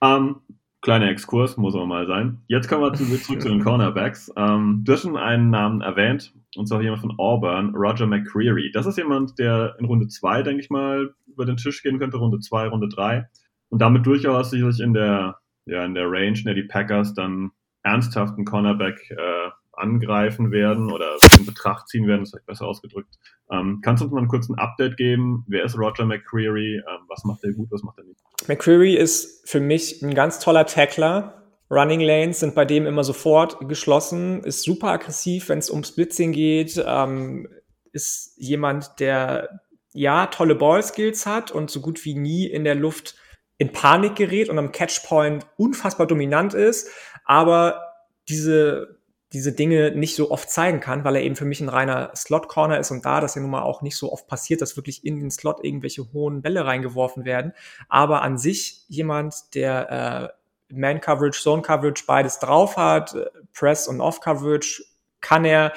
Um, 0.00 0.40
ähm, 0.48 0.57
Kleiner 0.80 1.10
Exkurs, 1.10 1.56
muss 1.56 1.74
aber 1.74 1.86
mal 1.86 2.06
sein. 2.06 2.42
Jetzt 2.46 2.68
kommen 2.68 2.82
wir 2.82 2.92
zurück 2.92 3.40
zu 3.40 3.48
den 3.48 3.64
Cornerbacks. 3.64 4.32
Ähm, 4.36 4.82
du 4.84 4.92
hast 4.92 5.02
schon 5.02 5.16
einen 5.16 5.50
Namen 5.50 5.80
erwähnt, 5.80 6.32
und 6.56 6.66
zwar 6.66 6.80
jemand 6.82 7.00
von 7.00 7.18
Auburn, 7.18 7.74
Roger 7.74 8.06
McCreary. 8.06 8.70
Das 8.72 8.86
ist 8.86 8.96
jemand, 8.96 9.38
der 9.40 9.74
in 9.80 9.86
Runde 9.86 10.06
2, 10.06 10.42
denke 10.42 10.62
ich 10.62 10.70
mal, 10.70 11.14
über 11.26 11.44
den 11.44 11.56
Tisch 11.56 11.82
gehen 11.82 11.98
könnte, 11.98 12.18
Runde 12.18 12.38
2, 12.38 12.68
Runde 12.68 12.88
3. 12.88 13.28
Und 13.70 13.82
damit 13.82 14.06
durchaus 14.06 14.50
sicherlich 14.50 14.78
in 14.78 14.94
der, 14.94 15.38
ja, 15.66 15.84
in 15.84 15.94
der 15.94 16.10
Range, 16.10 16.38
in 16.38 16.44
der 16.44 16.54
die 16.54 16.62
Packers 16.62 17.12
dann 17.12 17.50
ernsthaften 17.82 18.44
Cornerback 18.44 19.10
äh, 19.10 19.50
angreifen 19.78 20.50
werden 20.50 20.90
oder 20.92 21.16
in 21.38 21.46
Betracht 21.46 21.88
ziehen 21.88 22.06
werden, 22.06 22.22
ist 22.22 22.30
vielleicht 22.30 22.46
besser 22.46 22.66
ausgedrückt. 22.66 23.14
Ähm, 23.50 23.80
kannst 23.82 24.00
du 24.00 24.04
uns 24.04 24.12
mal 24.12 24.20
einen 24.20 24.28
kurzen 24.28 24.58
Update 24.58 24.96
geben? 24.96 25.44
Wer 25.48 25.64
ist 25.64 25.78
Roger 25.78 26.04
McCreary? 26.04 26.76
Ähm, 26.76 27.04
was 27.08 27.24
macht 27.24 27.44
er 27.44 27.52
gut, 27.52 27.68
was 27.70 27.82
macht 27.82 27.98
er 27.98 28.04
nicht? 28.04 28.20
McCreary 28.46 28.94
ist 28.94 29.48
für 29.48 29.60
mich 29.60 30.02
ein 30.02 30.14
ganz 30.14 30.38
toller 30.38 30.66
Tackler. 30.66 31.34
Running 31.70 32.00
Lanes 32.00 32.40
sind 32.40 32.54
bei 32.54 32.64
dem 32.64 32.86
immer 32.86 33.04
sofort 33.04 33.68
geschlossen, 33.68 34.42
ist 34.44 34.62
super 34.62 34.88
aggressiv, 34.88 35.48
wenn 35.48 35.58
es 35.58 35.70
ums 35.70 35.94
Blitzing 35.94 36.32
geht, 36.32 36.82
ähm, 36.86 37.48
ist 37.92 38.34
jemand, 38.36 39.00
der 39.00 39.60
ja 39.92 40.26
tolle 40.26 40.54
Ballskills 40.54 41.26
hat 41.26 41.50
und 41.50 41.70
so 41.70 41.80
gut 41.80 42.04
wie 42.04 42.14
nie 42.14 42.46
in 42.46 42.64
der 42.64 42.74
Luft 42.74 43.16
in 43.58 43.72
Panik 43.72 44.16
gerät 44.16 44.48
und 44.48 44.58
am 44.58 44.72
Catchpoint 44.72 45.46
unfassbar 45.56 46.06
dominant 46.06 46.54
ist, 46.54 46.90
aber 47.24 47.82
diese 48.28 48.97
diese 49.32 49.52
Dinge 49.52 49.90
nicht 49.92 50.16
so 50.16 50.30
oft 50.30 50.50
zeigen 50.50 50.80
kann, 50.80 51.04
weil 51.04 51.16
er 51.16 51.22
eben 51.22 51.36
für 51.36 51.44
mich 51.44 51.60
ein 51.60 51.68
reiner 51.68 52.10
Slot-Corner 52.16 52.78
ist 52.78 52.90
und 52.90 53.04
da 53.04 53.20
das 53.20 53.34
ja 53.34 53.42
nun 53.42 53.50
mal 53.50 53.62
auch 53.62 53.82
nicht 53.82 53.96
so 53.96 54.10
oft 54.10 54.26
passiert, 54.26 54.62
dass 54.62 54.76
wirklich 54.76 55.04
in 55.04 55.20
den 55.20 55.30
Slot 55.30 55.62
irgendwelche 55.62 56.12
hohen 56.12 56.40
Bälle 56.40 56.64
reingeworfen 56.64 57.24
werden. 57.24 57.52
Aber 57.88 58.22
an 58.22 58.38
sich 58.38 58.84
jemand, 58.88 59.54
der 59.54 60.32
äh, 60.70 60.74
Man-Coverage, 60.74 61.42
Zone-Coverage 61.42 62.04
beides 62.06 62.38
drauf 62.38 62.76
hat, 62.76 63.14
Press- 63.52 63.88
und 63.88 64.00
Off-Coverage, 64.00 64.82
kann 65.20 65.44
er 65.44 65.72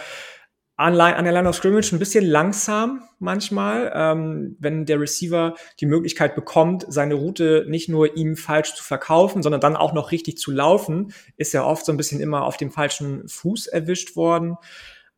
an, 0.82 1.24
der 1.24 1.34
Line 1.34 1.48
of 1.48 1.56
Scrimmage 1.56 1.94
ein 1.94 2.00
bisschen 2.00 2.26
langsam 2.26 3.04
manchmal, 3.20 3.92
ähm, 3.94 4.56
wenn 4.60 4.86
der 4.86 5.00
Receiver 5.00 5.56
die 5.80 5.86
Möglichkeit 5.86 6.36
bekommt, 6.36 6.86
seine 6.90 7.14
Route 7.14 7.66
nicht 7.68 7.88
nur 7.88 8.18
ihm 8.18 8.36
falsch 8.36 8.74
zu 8.76 8.84
verkaufen, 8.84 9.44
sondern 9.44 9.62
dann 9.62 9.76
auch 9.76 9.94
noch 9.94 10.12
richtig 10.12 10.38
zu 10.38 10.52
laufen, 10.52 11.14
ist 11.38 11.54
er 11.54 11.66
oft 11.66 11.86
so 11.86 11.92
ein 11.92 11.98
bisschen 11.98 12.20
immer 12.20 12.44
auf 12.46 12.58
dem 12.58 12.72
falschen 12.72 13.28
Fuß 13.28 13.68
erwischt 13.68 14.16
worden. 14.16 14.58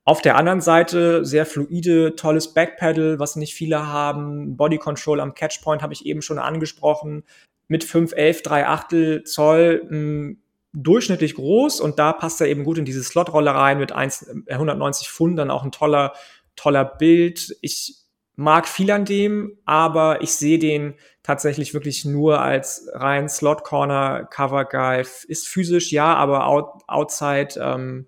Auf 0.05 0.21
der 0.21 0.35
anderen 0.35 0.59
Seite 0.59 1.23
sehr 1.23 1.45
fluide, 1.45 2.15
tolles 2.15 2.53
Backpedal, 2.53 3.19
was 3.19 3.37
nicht 3.37 3.55
viele 3.55 3.87
haben. 3.87 4.57
Body 4.57 4.77
Control 4.77 5.21
am 5.21 5.33
Catchpoint 5.33 5.81
habe 5.81 5.93
ich 5.93 6.05
eben 6.05 6.21
schon 6.21 6.39
angesprochen. 6.39 7.23
Mit 7.69 7.85
5, 7.85 8.11
11, 8.11 8.41
3 8.41 8.67
Achtel 8.67 9.23
Zoll 9.23 9.87
mh, 9.89 10.35
durchschnittlich 10.73 11.35
groß 11.35 11.79
und 11.79 11.99
da 11.99 12.13
passt 12.13 12.41
er 12.41 12.47
eben 12.47 12.63
gut 12.63 12.77
in 12.77 12.85
diese 12.85 13.03
Slotrolle 13.03 13.53
rein 13.53 13.77
mit 13.77 13.91
1, 13.91 14.27
190 14.47 15.09
Pfund, 15.09 15.37
dann 15.37 15.51
auch 15.51 15.63
ein 15.63 15.71
toller, 15.71 16.13
toller 16.55 16.83
Bild. 16.83 17.55
Ich 17.61 17.97
mag 18.35 18.67
viel 18.67 18.89
an 18.89 19.05
dem, 19.05 19.57
aber 19.65 20.21
ich 20.21 20.31
sehe 20.31 20.57
den 20.57 20.95
tatsächlich 21.21 21.73
wirklich 21.73 22.05
nur 22.05 22.41
als 22.41 22.89
rein 22.93 23.29
Slot 23.29 23.63
Corner 23.63 24.25
Cover 24.25 24.65
Guy. 24.65 25.05
Ist 25.27 25.47
physisch 25.47 25.91
ja, 25.91 26.15
aber 26.15 26.47
out, 26.47 26.81
outside 26.87 27.59
ähm, 27.59 28.07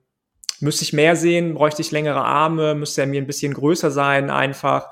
müsste 0.59 0.83
ich 0.83 0.93
mehr 0.93 1.15
sehen, 1.15 1.53
bräuchte 1.53 1.81
ich 1.81 1.91
längere 1.91 2.23
Arme, 2.23 2.73
müsste 2.73 3.01
er 3.01 3.07
mir 3.07 3.21
ein 3.21 3.27
bisschen 3.27 3.53
größer 3.53 3.91
sein 3.91 4.31
einfach. 4.31 4.89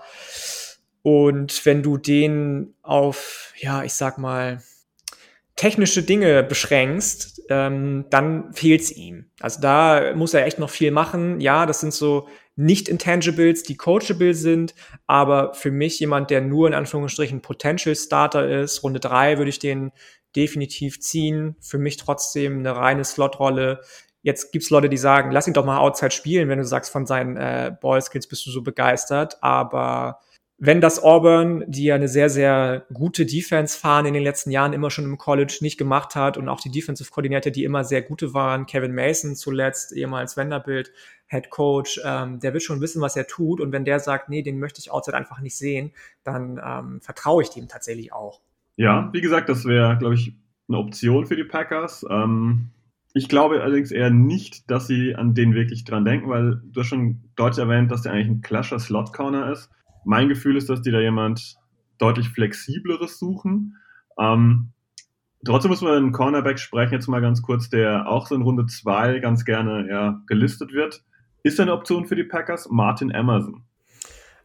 Und 1.02 1.66
wenn 1.66 1.84
du 1.84 1.98
den 1.98 2.76
auf, 2.82 3.54
ja, 3.58 3.84
ich 3.84 3.94
sag 3.94 4.18
mal, 4.20 4.62
technische 5.56 6.04
Dinge 6.04 6.44
beschränkst, 6.44 7.42
ähm, 7.50 8.06
dann 8.10 8.54
fehlt's 8.54 8.92
ihm. 8.92 9.26
Also 9.40 9.62
da 9.62 10.14
muss 10.16 10.34
er 10.34 10.46
echt 10.46 10.60
noch 10.60 10.70
viel 10.70 10.92
machen. 10.92 11.40
Ja, 11.40 11.66
das 11.66 11.82
sind 11.82 11.94
so 11.94 12.28
nicht 12.56 12.88
Intangibles, 12.88 13.64
die 13.64 13.78
coachable 13.78 14.34
sind, 14.34 14.76
aber 15.08 15.54
für 15.54 15.72
mich 15.72 16.00
jemand, 16.00 16.30
der 16.30 16.42
nur 16.42 16.68
in 16.68 16.74
Anführungsstrichen 16.74 17.42
Potential 17.42 17.96
Starter 17.96 18.48
ist, 18.48 18.84
Runde 18.84 19.00
drei 19.00 19.38
würde 19.38 19.50
ich 19.50 19.60
den 19.60 19.92
definitiv 20.36 21.00
ziehen. 21.00 21.56
Für 21.62 21.78
mich 21.78 21.98
trotzdem 21.98 22.60
eine 22.60 22.76
reine 22.76 23.04
Slotrolle. 23.04 23.82
Jetzt 24.22 24.52
gibt's 24.52 24.70
Leute, 24.70 24.90
die 24.90 24.98
sagen, 24.98 25.32
lass 25.32 25.48
ihn 25.48 25.54
doch 25.54 25.66
mal 25.66 25.80
Outside 25.80 26.12
spielen, 26.12 26.50
wenn 26.50 26.60
du 26.60 26.66
sagst, 26.66 26.92
von 26.92 27.06
seinen 27.06 27.38
äh, 27.38 27.76
Ballskills 27.80 28.28
bist 28.28 28.46
du 28.46 28.52
so 28.52 28.62
begeistert. 28.62 29.38
Aber 29.42 30.20
wenn 30.58 30.82
das 30.82 31.02
Auburn, 31.02 31.64
die 31.68 31.86
ja 31.86 31.96
eine 31.96 32.08
sehr, 32.08 32.30
sehr 32.30 32.86
gute 32.94 33.26
Defense 33.26 33.78
fahren 33.78 34.06
in 34.06 34.14
den 34.14 34.24
letzten 34.24 34.52
Jahren, 34.52 34.74
immer 34.74 34.92
schon 34.92 35.06
im 35.06 35.18
College 35.18 35.58
nicht 35.62 35.78
gemacht 35.78 36.16
hat 36.16 36.38
und 36.38 36.48
auch 36.48 36.62
die 36.62 36.72
Defensive 36.72 37.12
Koordinator, 37.12 37.52
die 37.52 37.64
immer 37.64 37.84
sehr 37.84 38.02
gute 38.02 38.34
waren, 38.34 38.66
Kevin 38.66 38.94
Mason 38.94 39.36
zuletzt, 39.36 39.92
ehemals 39.92 40.38
Vanderbilt 40.38 40.92
Head 41.28 41.50
Coach, 41.50 42.00
ähm, 42.06 42.40
der 42.40 42.54
wird 42.54 42.64
schon 42.64 42.80
wissen, 42.82 43.02
was 43.02 43.16
er 43.16 43.28
tut. 43.28 43.60
Und 43.60 43.72
wenn 43.72 43.86
der 43.86 44.00
sagt, 44.00 44.30
nee, 44.30 44.44
den 44.44 44.60
möchte 44.60 44.80
ich 44.80 44.92
outside 44.92 45.18
einfach 45.18 45.42
nicht 45.42 45.58
sehen, 45.58 45.92
dann 46.24 46.62
ähm, 46.64 47.02
vertraue 47.02 47.42
ich 47.42 47.50
dem 47.50 47.68
tatsächlich 47.68 48.14
auch. 48.14 48.40
Ja, 48.76 49.10
wie 49.14 49.22
gesagt, 49.22 49.50
das 49.50 49.66
wäre, 49.66 49.98
glaube 49.98 50.16
ich, 50.16 50.34
eine 50.70 50.78
Option 50.78 51.26
für 51.26 51.36
die 51.36 51.44
Packers. 51.44 52.06
Ähm, 52.10 52.70
ich 53.14 53.30
glaube 53.30 53.62
allerdings 53.62 53.92
eher 53.92 54.10
nicht, 54.10 54.70
dass 54.72 54.88
sie 54.88 55.16
an 55.16 55.34
den 55.34 55.54
wirklich 55.54 55.84
dran 55.84 56.06
denken, 56.06 56.30
weil 56.30 56.62
du 56.64 56.80
hast 56.80 56.88
schon 56.88 57.22
deutlich 57.36 57.60
erwähnt, 57.60 57.92
dass 57.92 58.02
der 58.04 58.14
eigentlich 58.14 58.28
ein 58.28 58.42
Clasher 58.42 58.80
Slot 58.80 59.14
Corner 59.14 59.52
ist. 59.52 59.70
Mein 60.06 60.30
Gefühl 60.30 60.58
ist, 60.58 60.70
dass 60.70 60.82
die 60.82 60.92
da 60.92 61.00
jemand 61.00 61.58
deutlich 61.98 62.30
flexibleres 62.30 63.20
suchen. 63.20 63.78
Ähm, 64.20 64.70
trotzdem 65.46 65.70
muss 65.70 65.82
man 65.82 65.94
einen 65.94 66.12
Cornerback 66.12 66.60
sprechen, 66.60 66.94
jetzt 66.94 67.08
mal 67.08 67.22
ganz 67.22 67.42
kurz, 67.42 67.70
der 67.70 68.08
auch 68.08 68.28
so 68.28 68.36
in 68.36 68.42
Runde 68.42 68.66
2 68.66 69.20
ganz 69.20 69.46
gerne 69.46 69.88
ja, 69.90 70.22
gelistet 70.28 70.74
wird. 70.74 71.04
Ist 71.44 71.60
eine 71.60 71.74
Option 71.74 72.06
für 72.06 72.16
die 72.16 72.24
Packers? 72.24 72.70
Martin 72.70 73.12
Emerson. 73.12 73.64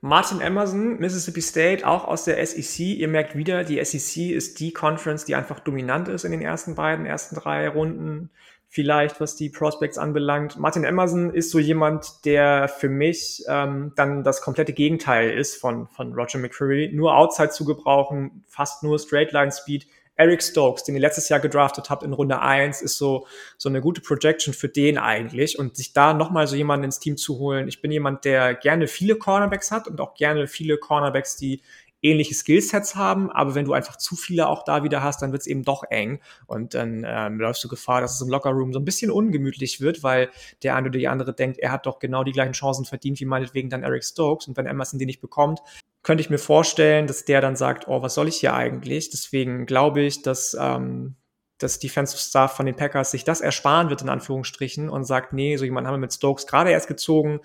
Martin 0.00 0.40
Emerson, 0.40 0.98
Mississippi 0.98 1.40
State, 1.40 1.86
auch 1.86 2.04
aus 2.04 2.24
der 2.24 2.44
SEC. 2.44 2.80
Ihr 2.80 3.08
merkt 3.08 3.36
wieder, 3.36 3.64
die 3.64 3.82
SEC 3.84 4.30
ist 4.30 4.60
die 4.60 4.72
Conference, 4.72 5.24
die 5.24 5.34
einfach 5.34 5.58
dominant 5.58 6.08
ist 6.08 6.24
in 6.24 6.30
den 6.30 6.40
ersten 6.40 6.76
beiden, 6.76 7.04
ersten 7.04 7.34
drei 7.34 7.68
Runden 7.68 8.30
vielleicht, 8.68 9.20
was 9.20 9.34
die 9.34 9.48
Prospects 9.48 9.96
anbelangt. 9.96 10.58
Martin 10.58 10.84
Emerson 10.84 11.32
ist 11.32 11.50
so 11.50 11.58
jemand, 11.58 12.24
der 12.26 12.68
für 12.68 12.90
mich 12.90 13.42
ähm, 13.48 13.92
dann 13.96 14.22
das 14.22 14.42
komplette 14.42 14.74
Gegenteil 14.74 15.30
ist 15.30 15.56
von, 15.56 15.88
von 15.88 16.12
Roger 16.12 16.38
McCreary. 16.38 16.90
Nur 16.92 17.16
Outside 17.16 17.50
zu 17.50 17.64
gebrauchen, 17.64 18.44
fast 18.46 18.82
nur 18.82 18.98
Straight 18.98 19.32
Line 19.32 19.52
Speed. 19.52 19.86
Eric 20.16 20.42
Stokes, 20.42 20.82
den 20.82 20.96
ihr 20.96 21.00
letztes 21.00 21.28
Jahr 21.28 21.38
gedraftet 21.38 21.90
habt 21.90 22.02
in 22.02 22.12
Runde 22.12 22.40
eins, 22.40 22.82
ist 22.82 22.98
so, 22.98 23.26
so 23.56 23.68
eine 23.68 23.80
gute 23.80 24.00
Projection 24.00 24.52
für 24.52 24.68
den 24.68 24.98
eigentlich. 24.98 25.58
Und 25.58 25.76
sich 25.76 25.92
da 25.92 26.12
nochmal 26.12 26.48
so 26.48 26.56
jemanden 26.56 26.84
ins 26.84 26.98
Team 26.98 27.16
zu 27.16 27.38
holen. 27.38 27.68
Ich 27.68 27.80
bin 27.80 27.92
jemand, 27.92 28.24
der 28.24 28.54
gerne 28.54 28.88
viele 28.88 29.14
Cornerbacks 29.14 29.70
hat 29.70 29.86
und 29.86 30.00
auch 30.00 30.14
gerne 30.14 30.48
viele 30.48 30.76
Cornerbacks, 30.76 31.36
die 31.36 31.62
ähnliche 32.02 32.34
Skillsets 32.34 32.94
haben, 32.94 33.30
aber 33.30 33.54
wenn 33.54 33.64
du 33.64 33.72
einfach 33.72 33.96
zu 33.96 34.16
viele 34.16 34.48
auch 34.48 34.64
da 34.64 34.84
wieder 34.84 35.02
hast, 35.02 35.22
dann 35.22 35.32
wird 35.32 35.42
es 35.42 35.46
eben 35.46 35.64
doch 35.64 35.84
eng 35.90 36.20
und 36.46 36.74
dann 36.74 37.04
ähm, 37.06 37.40
läufst 37.40 37.62
du 37.64 37.68
Gefahr, 37.68 38.00
dass 38.00 38.14
es 38.14 38.20
im 38.20 38.28
Lockerroom 38.28 38.72
so 38.72 38.78
ein 38.78 38.84
bisschen 38.84 39.10
ungemütlich 39.10 39.80
wird, 39.80 40.02
weil 40.02 40.30
der 40.62 40.76
eine 40.76 40.88
oder 40.88 40.98
die 40.98 41.08
andere 41.08 41.34
denkt, 41.34 41.58
er 41.58 41.72
hat 41.72 41.86
doch 41.86 41.98
genau 41.98 42.24
die 42.24 42.32
gleichen 42.32 42.52
Chancen 42.52 42.84
verdient 42.84 43.20
wie 43.20 43.24
meinetwegen 43.24 43.70
dann 43.70 43.82
Eric 43.82 44.04
Stokes 44.04 44.46
und 44.46 44.56
wenn 44.56 44.66
Emerson 44.66 44.98
die 44.98 45.06
nicht 45.06 45.20
bekommt, 45.20 45.60
könnte 46.02 46.20
ich 46.22 46.30
mir 46.30 46.38
vorstellen, 46.38 47.06
dass 47.06 47.24
der 47.24 47.40
dann 47.40 47.56
sagt, 47.56 47.88
oh, 47.88 48.02
was 48.02 48.14
soll 48.14 48.28
ich 48.28 48.36
hier 48.36 48.54
eigentlich? 48.54 49.10
Deswegen 49.10 49.66
glaube 49.66 50.02
ich, 50.02 50.22
dass 50.22 50.56
ähm, 50.58 51.16
das 51.58 51.80
Defensive 51.80 52.20
Staff 52.20 52.52
von 52.52 52.66
den 52.66 52.76
Packers 52.76 53.10
sich 53.10 53.24
das 53.24 53.40
ersparen 53.40 53.90
wird, 53.90 54.02
in 54.02 54.08
Anführungsstrichen, 54.08 54.88
und 54.88 55.04
sagt, 55.04 55.32
nee, 55.32 55.56
so 55.56 55.64
jemand 55.64 55.86
haben 55.86 55.94
wir 55.94 55.98
mit 55.98 56.12
Stokes 56.12 56.46
gerade 56.46 56.70
erst 56.70 56.88
gezogen, 56.88 57.40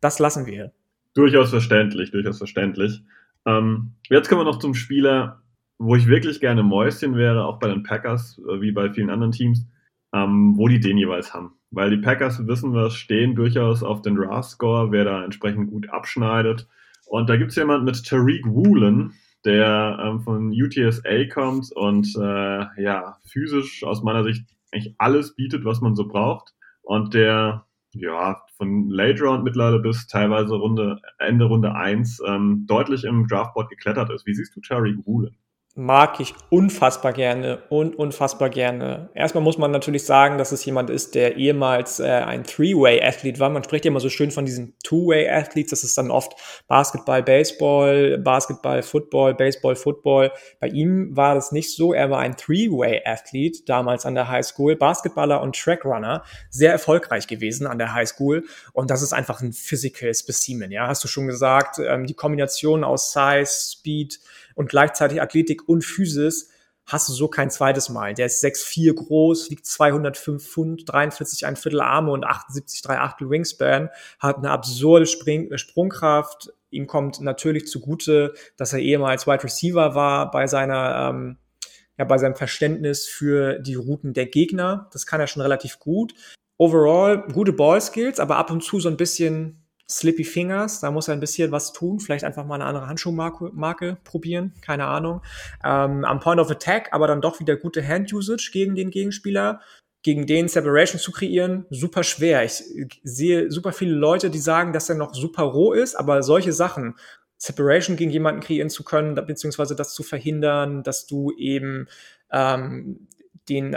das 0.00 0.20
lassen 0.20 0.46
wir. 0.46 0.72
Durchaus 1.14 1.50
verständlich, 1.50 2.12
durchaus 2.12 2.38
verständlich. 2.38 3.02
Ähm, 3.48 3.94
jetzt 4.10 4.28
kommen 4.28 4.42
wir 4.42 4.44
noch 4.44 4.58
zum 4.58 4.74
Spieler, 4.74 5.42
wo 5.78 5.94
ich 5.94 6.06
wirklich 6.06 6.40
gerne 6.40 6.62
Mäuschen 6.62 7.16
wäre, 7.16 7.46
auch 7.46 7.58
bei 7.58 7.68
den 7.68 7.82
Packers, 7.82 8.38
äh, 8.46 8.60
wie 8.60 8.72
bei 8.72 8.92
vielen 8.92 9.10
anderen 9.10 9.32
Teams, 9.32 9.66
ähm, 10.12 10.56
wo 10.56 10.68
die 10.68 10.80
den 10.80 10.98
jeweils 10.98 11.32
haben. 11.32 11.54
Weil 11.70 11.90
die 11.90 12.02
Packers, 12.02 12.46
wissen 12.46 12.74
wir, 12.74 12.90
stehen 12.90 13.34
durchaus 13.34 13.82
auf 13.82 14.02
den 14.02 14.18
RAS-Score, 14.18 14.90
wer 14.92 15.04
da 15.04 15.24
entsprechend 15.24 15.70
gut 15.70 15.88
abschneidet. 15.90 16.68
Und 17.06 17.30
da 17.30 17.36
gibt 17.36 17.50
es 17.50 17.56
jemand 17.56 17.84
mit 17.84 18.04
Tariq 18.04 18.44
Woolen, 18.46 19.14
der 19.44 19.98
ähm, 20.02 20.20
von 20.20 20.50
UTSA 20.50 21.24
kommt 21.32 21.72
und 21.72 22.14
äh, 22.16 22.82
ja, 22.82 23.16
physisch 23.24 23.82
aus 23.84 24.02
meiner 24.02 24.24
Sicht 24.24 24.44
eigentlich 24.72 24.94
alles 24.98 25.34
bietet, 25.34 25.64
was 25.64 25.80
man 25.80 25.94
so 25.94 26.06
braucht. 26.06 26.54
Und 26.82 27.14
der 27.14 27.64
ja, 27.92 28.42
von 28.56 28.88
Late 28.88 29.22
Round 29.22 29.44
mittlerweile 29.44 29.80
bis 29.80 30.06
teilweise 30.06 30.54
Runde, 30.54 31.00
Ende 31.18 31.46
Runde 31.46 31.74
1 31.74 32.20
ähm, 32.26 32.64
deutlich 32.66 33.04
im 33.04 33.26
Draftboard 33.26 33.70
geklettert 33.70 34.10
ist. 34.10 34.26
Wie 34.26 34.34
siehst 34.34 34.54
du 34.56 34.60
Terry 34.60 34.96
Woolen? 35.04 35.36
Mag 35.78 36.18
ich 36.18 36.34
unfassbar 36.50 37.12
gerne 37.12 37.62
und 37.68 37.96
unfassbar 37.96 38.50
gerne. 38.50 39.10
Erstmal 39.14 39.44
muss 39.44 39.58
man 39.58 39.70
natürlich 39.70 40.04
sagen, 40.04 40.36
dass 40.36 40.50
es 40.50 40.64
jemand 40.64 40.90
ist, 40.90 41.14
der 41.14 41.36
ehemals 41.36 42.00
äh, 42.00 42.08
ein 42.08 42.42
Three-Way-Athlet 42.42 43.38
war. 43.38 43.48
Man 43.48 43.62
spricht 43.62 43.84
ja 43.84 43.92
immer 43.92 44.00
so 44.00 44.08
schön 44.08 44.32
von 44.32 44.44
diesen 44.44 44.74
Two-Way-Athletes. 44.82 45.70
Das 45.70 45.84
ist 45.84 45.96
dann 45.96 46.10
oft 46.10 46.32
Basketball, 46.66 47.22
Baseball, 47.22 48.18
Basketball, 48.18 48.82
Football, 48.82 49.34
Baseball, 49.34 49.76
Football. 49.76 50.32
Bei 50.58 50.66
ihm 50.66 51.16
war 51.16 51.36
das 51.36 51.52
nicht 51.52 51.76
so. 51.76 51.92
Er 51.92 52.10
war 52.10 52.18
ein 52.18 52.36
Three-Way-Athlet 52.36 53.68
damals 53.68 54.04
an 54.04 54.16
der 54.16 54.28
High 54.28 54.44
School, 54.44 54.74
Basketballer 54.74 55.40
und 55.40 55.54
Trackrunner. 55.54 56.24
Sehr 56.50 56.72
erfolgreich 56.72 57.28
gewesen 57.28 57.68
an 57.68 57.78
der 57.78 57.94
High 57.94 58.08
School. 58.08 58.44
Und 58.72 58.90
das 58.90 59.00
ist 59.00 59.12
einfach 59.12 59.42
ein 59.42 59.52
Physical 59.52 60.12
Specimen. 60.12 60.72
Ja, 60.72 60.88
hast 60.88 61.04
du 61.04 61.08
schon 61.08 61.28
gesagt. 61.28 61.78
Ähm, 61.78 62.04
die 62.04 62.14
Kombination 62.14 62.82
aus 62.82 63.12
Size, 63.12 63.46
Speed, 63.46 64.18
und 64.58 64.68
gleichzeitig 64.68 65.22
Athletik 65.22 65.68
und 65.68 65.84
Physis 65.84 66.50
hast 66.84 67.08
du 67.08 67.12
so 67.12 67.28
kein 67.28 67.48
zweites 67.48 67.90
Mal. 67.90 68.14
Der 68.14 68.26
ist 68.26 68.42
6'4 68.42 68.92
groß, 68.92 69.50
wiegt 69.50 69.66
205 69.66 70.44
Pfund, 70.44 70.82
43 70.86 71.46
ein 71.46 71.54
Viertel 71.54 71.80
Arme 71.80 72.10
und 72.10 72.24
78 72.24 72.82
3 72.82 72.98
Achtel 72.98 73.30
Wingspan, 73.30 73.88
hat 74.18 74.38
eine 74.38 74.50
absurde 74.50 75.06
Spring 75.06 75.56
Sprungkraft. 75.56 76.52
Ihm 76.70 76.88
kommt 76.88 77.20
natürlich 77.20 77.68
zugute, 77.68 78.34
dass 78.56 78.72
er 78.72 78.80
ehemals 78.80 79.28
Wide 79.28 79.44
Receiver 79.44 79.94
war 79.94 80.30
bei 80.32 80.48
seiner 80.48 81.10
ähm, 81.10 81.38
ja, 81.96 82.04
bei 82.04 82.18
seinem 82.18 82.34
Verständnis 82.34 83.06
für 83.06 83.60
die 83.60 83.76
Routen 83.76 84.12
der 84.12 84.26
Gegner. 84.26 84.88
Das 84.92 85.06
kann 85.06 85.20
er 85.20 85.28
schon 85.28 85.42
relativ 85.42 85.78
gut. 85.78 86.14
Overall 86.56 87.28
gute 87.32 87.52
Ballskills, 87.52 88.18
aber 88.18 88.36
ab 88.36 88.50
und 88.50 88.64
zu 88.64 88.80
so 88.80 88.88
ein 88.88 88.96
bisschen 88.96 89.67
Slippy 89.90 90.24
Fingers, 90.24 90.80
da 90.80 90.90
muss 90.90 91.08
er 91.08 91.14
ein 91.14 91.20
bisschen 91.20 91.50
was 91.50 91.72
tun, 91.72 91.98
vielleicht 91.98 92.24
einfach 92.24 92.44
mal 92.44 92.56
eine 92.56 92.66
andere 92.66 92.88
Handschuhmarke 92.88 93.50
Marke 93.54 93.96
probieren, 94.04 94.52
keine 94.60 94.86
Ahnung. 94.86 95.22
Ähm, 95.64 96.04
am 96.04 96.20
Point 96.20 96.40
of 96.40 96.50
Attack, 96.50 96.88
aber 96.92 97.06
dann 97.06 97.22
doch 97.22 97.40
wieder 97.40 97.56
gute 97.56 97.86
Hand-Usage 97.86 98.50
gegen 98.52 98.74
den 98.74 98.90
Gegenspieler. 98.90 99.60
Gegen 100.04 100.26
den 100.26 100.46
Separation 100.46 101.00
zu 101.00 101.10
kreieren, 101.10 101.66
super 101.70 102.04
schwer. 102.04 102.44
Ich 102.44 102.62
sehe 103.02 103.50
super 103.50 103.72
viele 103.72 103.94
Leute, 103.94 104.30
die 104.30 104.38
sagen, 104.38 104.72
dass 104.72 104.88
er 104.88 104.94
noch 104.94 105.12
super 105.12 105.42
roh 105.42 105.72
ist, 105.72 105.96
aber 105.96 106.22
solche 106.22 106.52
Sachen, 106.52 106.94
Separation 107.36 107.96
gegen 107.96 108.12
jemanden 108.12 108.40
kreieren 108.40 108.70
zu 108.70 108.84
können, 108.84 109.14
beziehungsweise 109.14 109.74
das 109.74 109.94
zu 109.94 110.04
verhindern, 110.04 110.84
dass 110.84 111.06
du 111.06 111.32
eben 111.36 111.88
ähm, 112.30 113.08
den, 113.48 113.76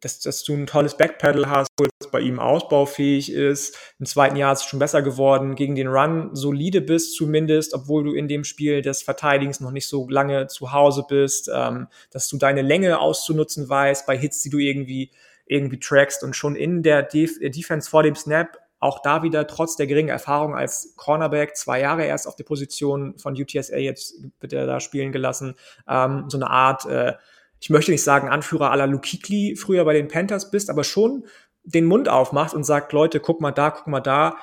dass, 0.00 0.20
dass 0.20 0.44
du 0.44 0.54
ein 0.54 0.66
tolles 0.66 0.96
Backpedal 0.96 1.48
hast, 1.48 1.68
kurz 1.76 1.90
bei 2.10 2.20
ihm 2.20 2.38
ausbaufähig 2.38 3.32
ist. 3.32 3.76
Im 3.98 4.06
zweiten 4.06 4.36
Jahr 4.36 4.52
ist 4.52 4.60
es 4.60 4.64
schon 4.66 4.78
besser 4.78 5.02
geworden, 5.02 5.54
gegen 5.54 5.74
den 5.74 5.88
Run 5.88 6.30
solide 6.34 6.80
bist 6.80 7.14
zumindest, 7.14 7.74
obwohl 7.74 8.04
du 8.04 8.12
in 8.12 8.28
dem 8.28 8.44
Spiel 8.44 8.82
des 8.82 9.02
Verteidigens 9.02 9.60
noch 9.60 9.70
nicht 9.70 9.88
so 9.88 10.08
lange 10.08 10.46
zu 10.46 10.72
Hause 10.72 11.04
bist, 11.08 11.50
ähm, 11.52 11.88
dass 12.10 12.28
du 12.28 12.38
deine 12.38 12.62
Länge 12.62 13.00
auszunutzen 13.00 13.68
weißt 13.68 14.06
bei 14.06 14.16
Hits, 14.16 14.42
die 14.42 14.50
du 14.50 14.58
irgendwie 14.58 15.10
irgendwie 15.46 15.80
trackst 15.80 16.22
und 16.22 16.36
schon 16.36 16.56
in 16.56 16.82
der 16.82 17.02
Def 17.02 17.38
Defense 17.40 17.88
vor 17.88 18.02
dem 18.02 18.14
Snap 18.14 18.58
auch 18.80 19.00
da 19.02 19.22
wieder 19.22 19.46
trotz 19.46 19.76
der 19.76 19.86
geringen 19.86 20.08
Erfahrung 20.08 20.54
als 20.54 20.94
Cornerback, 20.96 21.56
zwei 21.56 21.80
Jahre 21.80 22.04
erst 22.04 22.28
auf 22.28 22.36
der 22.36 22.44
Position 22.44 23.18
von 23.18 23.34
UTSA, 23.34 23.76
jetzt 23.76 24.14
wird 24.40 24.52
er 24.52 24.66
da 24.66 24.80
spielen 24.80 25.10
gelassen, 25.10 25.56
ähm, 25.88 26.26
so 26.28 26.38
eine 26.38 26.48
Art 26.48 26.86
äh, 26.86 27.14
ich 27.60 27.70
möchte 27.70 27.90
nicht 27.90 28.02
sagen 28.02 28.28
Anführer 28.28 28.70
aller 28.70 28.86
Lukikli 28.86 29.56
früher 29.56 29.84
bei 29.84 29.94
den 29.94 30.08
Panthers 30.08 30.50
bist, 30.50 30.70
aber 30.70 30.84
schon 30.84 31.24
den 31.64 31.84
Mund 31.84 32.08
aufmacht 32.08 32.54
und 32.54 32.64
sagt, 32.64 32.92
Leute, 32.92 33.20
guck 33.20 33.40
mal 33.40 33.52
da, 33.52 33.70
guck 33.70 33.86
mal 33.86 34.00
da. 34.00 34.36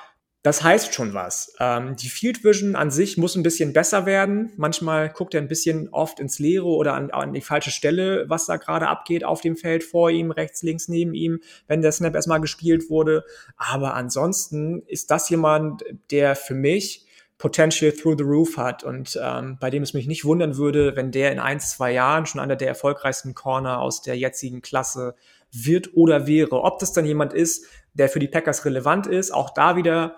Das 0.44 0.62
heißt 0.62 0.94
schon 0.94 1.16
was. 1.16 1.56
Ähm, 1.60 1.96
die 1.96 2.10
Field 2.10 2.44
Vision 2.44 2.76
an 2.76 2.92
sich 2.92 3.18
muss 3.18 3.36
ein 3.36 3.42
bisschen 3.42 3.74
besser 3.74 4.06
werden. 4.06 4.54
Manchmal 4.58 5.10
guckt 5.10 5.34
er 5.34 5.42
ein 5.42 5.48
bisschen 5.48 5.90
oft 5.90 6.20
ins 6.20 6.38
Leere 6.38 6.68
oder 6.68 6.94
an, 6.94 7.10
an 7.10 7.34
die 7.34 7.42
falsche 7.42 7.72
Stelle, 7.72 8.26
was 8.30 8.46
da 8.46 8.58
gerade 8.58 8.88
abgeht 8.88 9.24
auf 9.24 9.42
dem 9.42 9.58
Feld 9.58 9.84
vor 9.84 10.12
ihm, 10.12 10.30
rechts, 10.30 10.62
links 10.62 10.88
neben 10.88 11.16
ihm, 11.16 11.40
wenn 11.66 11.82
der 11.82 11.92
Snap 11.92 12.14
erstmal 12.14 12.42
gespielt 12.42 12.92
wurde. 12.92 13.24
Aber 13.58 13.96
ansonsten 13.96 14.84
ist 14.86 15.10
das 15.10 15.30
jemand, 15.32 15.84
der 16.12 16.36
für 16.36 16.54
mich 16.54 17.05
Potential 17.38 17.92
through 17.92 18.16
the 18.18 18.24
roof 18.24 18.58
hat 18.58 18.84
und 18.84 19.20
ähm, 19.22 19.58
bei 19.60 19.70
dem 19.70 19.84
es 19.84 19.94
mich 19.94 20.08
nicht 20.08 20.24
wundern 20.24 20.56
würde, 20.56 20.96
wenn 20.96 21.12
der 21.12 21.32
in 21.32 21.40
ein, 21.40 21.60
zwei 21.60 21.92
Jahren 21.92 22.26
schon 22.26 22.40
einer 22.40 22.56
der 22.56 22.70
erfolgreichsten 22.70 23.34
Corner 23.36 23.82
aus 23.82 24.02
der 24.02 24.18
jetzigen 24.18 24.62
Klasse 24.62 25.16
wird 25.52 25.96
oder 25.96 26.28
wäre. 26.28 26.64
Ob 26.64 26.80
das 26.80 26.94
dann 26.94 27.06
jemand 27.06 27.34
ist, 27.34 27.66
der 27.94 28.08
für 28.08 28.20
die 28.20 28.30
Packers 28.30 28.64
relevant 28.64 29.06
ist, 29.06 29.32
auch 29.32 29.50
da 29.50 29.76
wieder, 29.76 30.18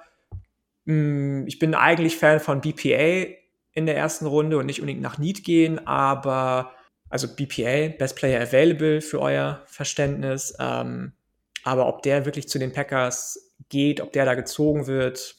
mh, 0.86 0.93
hm, 0.93 1.47
ich 1.47 1.58
bin 1.58 1.73
eigentlich 1.73 2.17
Fan 2.17 2.39
von 2.39 2.62
BPA 2.62 3.34
in 3.71 3.86
der 3.86 3.97
ersten 3.97 4.25
Runde 4.25 4.58
und 4.58 4.67
nicht 4.67 4.80
unbedingt 4.80 5.01
nach 5.01 5.17
Need 5.17 5.43
gehen, 5.43 5.86
aber 5.88 6.71
also 7.10 7.27
BPA, 7.27 7.89
Best 7.97 8.15
Player 8.15 8.41
Available 8.41 9.01
für 9.01 9.19
euer 9.21 9.63
Verständnis. 9.65 10.53
Ähm, 10.60 11.13
aber 11.63 11.88
ob 11.88 12.01
der 12.01 12.25
wirklich 12.25 12.47
zu 12.47 12.60
den 12.60 12.73
Packers 12.73 13.53
geht, 13.69 14.01
ob 14.01 14.13
der 14.13 14.25
da 14.25 14.36
gezogen 14.36 14.88
wird, 14.88 15.36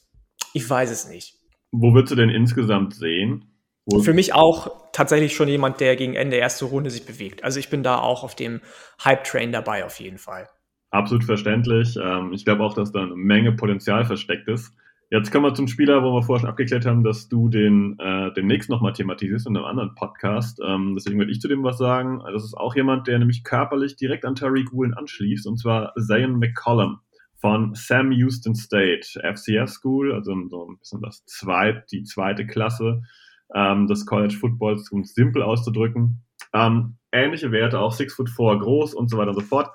ich 0.54 0.68
weiß 0.68 0.90
es 0.90 1.08
nicht. 1.08 1.37
Wo 1.70 1.94
würdest 1.94 2.12
du 2.12 2.16
denn 2.16 2.30
insgesamt 2.30 2.94
sehen? 2.94 3.44
Wo 3.86 4.00
Für 4.00 4.14
mich 4.14 4.34
auch 4.34 4.92
tatsächlich 4.92 5.34
schon 5.34 5.48
jemand, 5.48 5.80
der 5.80 5.96
gegen 5.96 6.14
Ende 6.14 6.36
erste 6.36 6.66
Runde 6.66 6.90
sich 6.90 7.06
bewegt. 7.06 7.42
Also 7.44 7.58
ich 7.58 7.70
bin 7.70 7.82
da 7.82 7.98
auch 7.98 8.22
auf 8.22 8.34
dem 8.34 8.60
Hype-Train 9.04 9.52
dabei 9.52 9.84
auf 9.84 9.98
jeden 10.00 10.18
Fall. 10.18 10.48
Absolut 10.90 11.24
verständlich. 11.24 11.96
Ähm, 12.02 12.32
ich 12.32 12.44
glaube 12.44 12.62
auch, 12.62 12.74
dass 12.74 12.92
da 12.92 13.02
eine 13.02 13.16
Menge 13.16 13.52
Potenzial 13.52 14.04
versteckt 14.04 14.48
ist. 14.48 14.74
Jetzt 15.10 15.32
kommen 15.32 15.46
wir 15.46 15.54
zum 15.54 15.68
Spieler, 15.68 16.02
wo 16.02 16.12
wir 16.12 16.22
vorher 16.22 16.40
schon 16.40 16.50
abgeklärt 16.50 16.84
haben, 16.84 17.02
dass 17.02 17.30
du 17.30 17.48
den 17.48 17.98
äh, 17.98 18.30
demnächst 18.34 18.68
nochmal 18.68 18.92
thematisierst 18.92 19.46
in 19.46 19.56
einem 19.56 19.64
anderen 19.64 19.94
Podcast. 19.94 20.60
Ähm, 20.62 20.94
deswegen 20.94 21.18
würde 21.18 21.32
ich 21.32 21.40
zu 21.40 21.48
dem 21.48 21.64
was 21.64 21.78
sagen. 21.78 22.20
Das 22.30 22.44
ist 22.44 22.54
auch 22.54 22.76
jemand, 22.76 23.06
der 23.06 23.18
nämlich 23.18 23.42
körperlich 23.42 23.96
direkt 23.96 24.26
an 24.26 24.34
Tariq 24.34 24.70
Woolen 24.72 24.92
anschließt, 24.92 25.46
und 25.46 25.56
zwar 25.56 25.94
Zayn 25.96 26.38
McCollum 26.38 27.00
von 27.40 27.74
Sam 27.74 28.10
Houston 28.12 28.54
State 28.54 29.20
FCS 29.20 29.74
School, 29.74 30.12
also 30.12 30.34
so 30.48 30.68
ein 30.68 30.78
bisschen 30.78 31.00
das 31.00 31.24
zweit, 31.26 31.90
die 31.92 32.02
zweite 32.02 32.46
Klasse 32.46 33.02
ähm, 33.54 33.86
des 33.86 34.06
College 34.06 34.34
Footballs, 34.34 34.90
um 34.90 35.02
es 35.02 35.14
simpel 35.14 35.42
auszudrücken. 35.42 36.24
Ähm, 36.52 36.96
ähnliche 37.12 37.52
Werte, 37.52 37.78
auch 37.78 37.92
6 37.92 38.14
foot 38.14 38.30
4 38.30 38.58
groß 38.58 38.94
und 38.94 39.08
so 39.08 39.18
weiter 39.18 39.30
und 39.30 39.36
so 39.36 39.40
fort. 39.42 39.70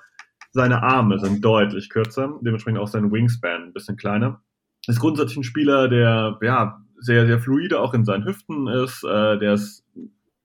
Seine 0.52 0.82
Arme 0.82 1.18
sind 1.18 1.44
deutlich 1.44 1.88
kürzer, 1.88 2.38
dementsprechend 2.42 2.80
auch 2.80 2.88
sein 2.88 3.10
Wingspan 3.10 3.64
ein 3.64 3.72
bisschen 3.72 3.96
kleiner. 3.96 4.42
Ist 4.86 5.00
grundsätzlich 5.00 5.38
ein 5.38 5.44
Spieler, 5.44 5.88
der 5.88 6.38
ja 6.42 6.80
sehr, 6.98 7.26
sehr 7.26 7.40
fluide 7.40 7.80
auch 7.80 7.94
in 7.94 8.04
seinen 8.04 8.24
Hüften 8.24 8.68
ist, 8.68 9.02
äh, 9.04 9.38
der 9.38 9.54
ist 9.54 9.84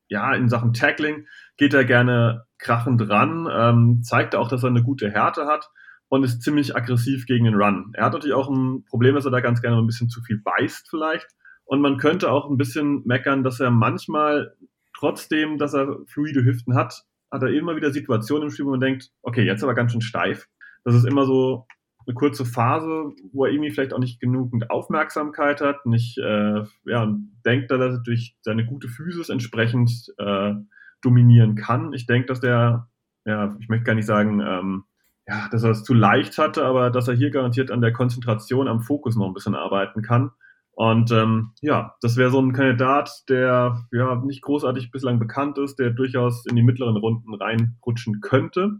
ja 0.08 0.34
in 0.34 0.49
Sachen 0.49 0.73
Tackling 0.73 1.27
geht 1.58 1.73
er 1.73 1.86
gerne 1.86 2.45
krachend 2.58 3.08
ran, 3.10 3.47
ähm, 3.51 4.01
zeigt 4.01 4.34
auch, 4.34 4.47
dass 4.47 4.63
er 4.63 4.69
eine 4.69 4.82
gute 4.82 5.12
Härte 5.12 5.45
hat 5.45 5.69
und 6.10 6.24
ist 6.24 6.41
ziemlich 6.41 6.76
aggressiv 6.76 7.26
gegen 7.26 7.45
den 7.45 7.56
Run. 7.56 7.91
Er 7.93 8.06
hat 8.06 8.13
natürlich 8.13 8.36
auch 8.36 8.50
ein 8.50 8.84
Problem, 8.86 9.15
dass 9.15 9.26
er 9.26 9.32
da 9.32 9.39
ganz 9.39 9.62
gerne 9.62 9.78
ein 9.78 9.88
bisschen 9.88 10.10
zu 10.10 10.22
viel 10.22 10.41
beißt 10.43 10.89
vielleicht. 10.89 11.28
Und 11.65 11.82
man 11.82 11.98
könnte 11.98 12.32
auch 12.32 12.50
ein 12.50 12.58
bisschen 12.58 13.04
meckern, 13.06 13.43
dass 13.43 13.60
er 13.60 13.69
manchmal, 13.69 14.56
trotzdem, 14.98 15.60
dass 15.60 15.76
er 15.76 16.00
fluide 16.08 16.43
Hüften 16.43 16.76
hat, 16.76 17.04
hat 17.32 17.43
er 17.43 17.50
immer 17.50 17.76
wieder 17.76 17.91
Situationen 17.91 18.45
im 18.45 18.52
Spiel, 18.52 18.65
wo 18.65 18.72
man 18.72 18.80
denkt, 18.80 19.12
okay, 19.22 19.43
jetzt 19.43 19.63
aber 19.63 19.76
ganz 19.76 19.91
schön 19.91 20.02
steif. 20.02 20.48
Das 20.84 20.95
ist 20.95 21.06
immer 21.06 21.26
so 21.26 21.67
eine 22.08 22.15
kurze 22.15 22.43
Phase, 22.43 23.12
wo 23.32 23.45
er 23.45 23.52
irgendwie 23.52 23.69
vielleicht 23.69 23.93
auch 23.93 24.00
nicht 24.00 24.19
genügend 24.19 24.72
Aufmerksamkeit 24.72 25.62
hat, 25.62 25.86
nicht, 25.86 26.17
äh, 26.17 26.63
ja, 26.86 27.04
und 27.04 27.39
denkt, 27.45 27.69
dass 27.69 27.80
er 27.80 28.00
durch 28.00 28.36
seine 28.41 28.65
gute 28.65 28.88
Physis 28.88 29.30
entsprechend 29.30 29.91
äh, 30.17 30.54
dominieren 31.02 31.56
kann. 31.56 31.93
Ich 31.93 32.08
denke, 32.08 32.28
dass 32.28 32.39
der, 32.39 32.89
ja, 33.26 33.56
ich 33.60 33.69
möchte 33.69 33.84
gar 33.84 33.93
nicht 33.93 34.08
sagen, 34.08 34.41
ähm, 34.41 34.84
ja, 35.30 35.48
dass 35.52 35.63
er 35.63 35.70
es 35.70 35.84
zu 35.84 35.94
leicht 35.94 36.39
hatte, 36.39 36.65
aber 36.65 36.89
dass 36.89 37.08
er 37.08 37.13
hier 37.13 37.30
garantiert 37.30 37.70
an 37.70 37.82
der 37.82 37.94
Konzentration, 37.94 38.68
am 38.68 38.82
Fokus 38.82 39.15
noch 39.15 39.28
ein 39.28 39.34
bisschen 39.34 39.56
arbeiten 39.56 40.02
kann. 40.02 40.32
Und 40.72 41.12
ähm, 41.12 41.52
ja, 41.62 41.96
das 42.02 42.18
wäre 42.18 42.32
so 42.32 42.42
ein 42.42 42.54
Kandidat, 42.54 43.12
der 43.30 43.86
ja 43.92 44.15
nicht 44.15 44.42
großartig 44.42 44.92
bislang 44.92 45.20
bekannt 45.20 45.60
ist, 45.60 45.78
der 45.78 45.92
durchaus 45.92 46.46
in 46.48 46.56
die 46.56 46.63
mittleren 46.63 46.98
Runden 46.98 47.34
reinrutschen 47.36 48.22
könnte 48.22 48.80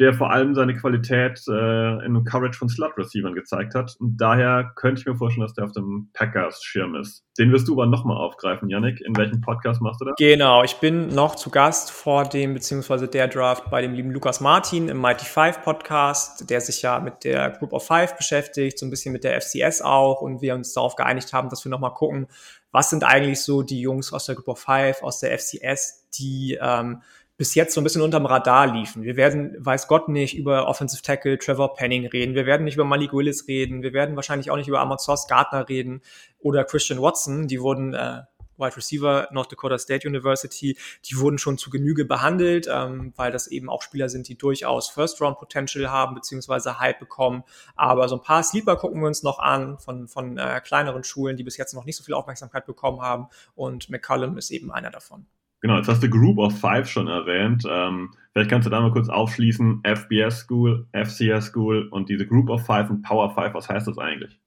der 0.00 0.12
vor 0.12 0.32
allem 0.32 0.54
seine 0.54 0.74
Qualität 0.74 1.40
äh, 1.48 2.04
in 2.04 2.24
Coverage 2.24 2.58
von 2.58 2.68
Slot-Receivern 2.68 3.34
gezeigt 3.34 3.74
hat. 3.74 3.94
Und 4.00 4.16
daher 4.16 4.72
könnte 4.74 5.00
ich 5.00 5.06
mir 5.06 5.14
vorstellen, 5.14 5.46
dass 5.46 5.54
der 5.54 5.64
auf 5.64 5.72
dem 5.72 6.10
Packers-Schirm 6.14 6.96
ist. 6.96 7.24
Den 7.38 7.52
wirst 7.52 7.68
du 7.68 7.74
aber 7.74 7.86
nochmal 7.86 8.16
aufgreifen, 8.16 8.68
Yannick. 8.68 9.00
In 9.00 9.16
welchem 9.16 9.40
Podcast 9.40 9.80
machst 9.80 10.00
du 10.00 10.06
das? 10.06 10.14
Genau, 10.18 10.64
ich 10.64 10.74
bin 10.76 11.08
noch 11.08 11.36
zu 11.36 11.50
Gast 11.50 11.92
vor 11.92 12.24
dem, 12.24 12.54
beziehungsweise 12.54 13.06
der 13.06 13.28
Draft 13.28 13.70
bei 13.70 13.82
dem 13.82 13.94
lieben 13.94 14.10
Lukas 14.10 14.40
Martin 14.40 14.88
im 14.88 15.00
Mighty 15.00 15.26
Five 15.26 15.62
Podcast, 15.62 16.50
der 16.50 16.60
sich 16.60 16.82
ja 16.82 16.98
mit 16.98 17.22
der 17.22 17.50
Group 17.50 17.72
of 17.72 17.86
Five 17.86 18.16
beschäftigt, 18.16 18.78
so 18.78 18.86
ein 18.86 18.90
bisschen 18.90 19.12
mit 19.12 19.22
der 19.22 19.40
FCS 19.40 19.82
auch. 19.82 20.22
Und 20.22 20.42
wir 20.42 20.54
uns 20.54 20.72
darauf 20.72 20.96
geeinigt 20.96 21.32
haben, 21.32 21.48
dass 21.50 21.64
wir 21.64 21.70
nochmal 21.70 21.94
gucken, 21.94 22.26
was 22.72 22.90
sind 22.90 23.04
eigentlich 23.04 23.40
so 23.40 23.62
die 23.62 23.80
Jungs 23.80 24.12
aus 24.12 24.26
der 24.26 24.34
Group 24.34 24.48
of 24.48 24.58
Five, 24.58 25.04
aus 25.04 25.20
der 25.20 25.38
FCS, 25.38 26.08
die 26.18 26.58
ähm, 26.60 27.02
bis 27.36 27.54
jetzt 27.54 27.74
so 27.74 27.80
ein 27.80 27.84
bisschen 27.84 28.02
unterm 28.02 28.26
Radar 28.26 28.66
liefen. 28.66 29.02
Wir 29.02 29.16
werden, 29.16 29.56
weiß 29.58 29.88
Gott 29.88 30.08
nicht, 30.08 30.36
über 30.36 30.68
Offensive 30.68 31.02
Tackle 31.02 31.38
Trevor 31.38 31.74
Penning 31.74 32.06
reden. 32.06 32.34
Wir 32.34 32.46
werden 32.46 32.64
nicht 32.64 32.74
über 32.74 32.84
Malik 32.84 33.12
Willis 33.12 33.48
reden. 33.48 33.82
Wir 33.82 33.92
werden 33.92 34.14
wahrscheinlich 34.14 34.50
auch 34.50 34.56
nicht 34.56 34.68
über 34.68 34.80
Amos 34.80 35.04
Sauce 35.04 35.26
Gardner 35.26 35.68
reden 35.68 36.02
oder 36.38 36.64
Christian 36.64 37.02
Watson. 37.02 37.48
Die 37.48 37.60
wurden 37.60 37.92
äh, 37.94 38.22
Wide 38.56 38.76
Receiver 38.76 39.28
North 39.32 39.50
Dakota 39.50 39.78
State 39.78 40.06
University, 40.06 40.78
die 41.04 41.18
wurden 41.18 41.38
schon 41.38 41.58
zu 41.58 41.70
Genüge 41.70 42.04
behandelt, 42.04 42.68
ähm, 42.70 43.12
weil 43.16 43.32
das 43.32 43.46
eben 43.46 43.68
auch 43.68 43.82
Spieler 43.82 44.08
sind, 44.08 44.28
die 44.28 44.36
durchaus 44.36 44.88
First-Round-Potential 44.90 45.90
haben, 45.90 46.14
beziehungsweise 46.14 46.78
Hype 46.78 46.98
bekommen. 46.98 47.44
Aber 47.74 48.08
so 48.08 48.16
ein 48.16 48.22
paar 48.22 48.42
Sleeper 48.42 48.76
gucken 48.76 49.00
wir 49.00 49.08
uns 49.08 49.22
noch 49.22 49.38
an 49.38 49.78
von, 49.78 50.08
von 50.08 50.38
äh, 50.38 50.60
kleineren 50.60 51.04
Schulen, 51.04 51.36
die 51.36 51.42
bis 51.42 51.56
jetzt 51.56 51.74
noch 51.74 51.84
nicht 51.84 51.96
so 51.96 52.04
viel 52.04 52.14
Aufmerksamkeit 52.14 52.66
bekommen 52.66 53.02
haben. 53.02 53.26
Und 53.54 53.90
McCullum 53.90 54.38
ist 54.38 54.50
eben 54.50 54.70
einer 54.70 54.90
davon. 54.90 55.26
Genau, 55.64 55.78
jetzt 55.78 55.88
hast 55.88 56.02
du 56.02 56.10
Group 56.10 56.36
of 56.36 56.60
Five 56.60 56.86
schon 56.86 57.08
erwähnt. 57.08 57.64
Ähm, 57.66 58.12
vielleicht 58.34 58.50
kannst 58.50 58.66
du 58.66 58.70
da 58.70 58.82
mal 58.82 58.92
kurz 58.92 59.08
aufschließen. 59.08 59.80
FBS 59.82 60.40
School, 60.40 60.86
FCS 60.92 61.46
School 61.46 61.88
und 61.88 62.10
diese 62.10 62.26
Group 62.26 62.50
of 62.50 62.66
Five 62.66 62.90
und 62.90 63.00
Power 63.00 63.34
Five, 63.34 63.54
was 63.54 63.70
heißt 63.70 63.86
das 63.86 63.96
eigentlich? 63.96 64.38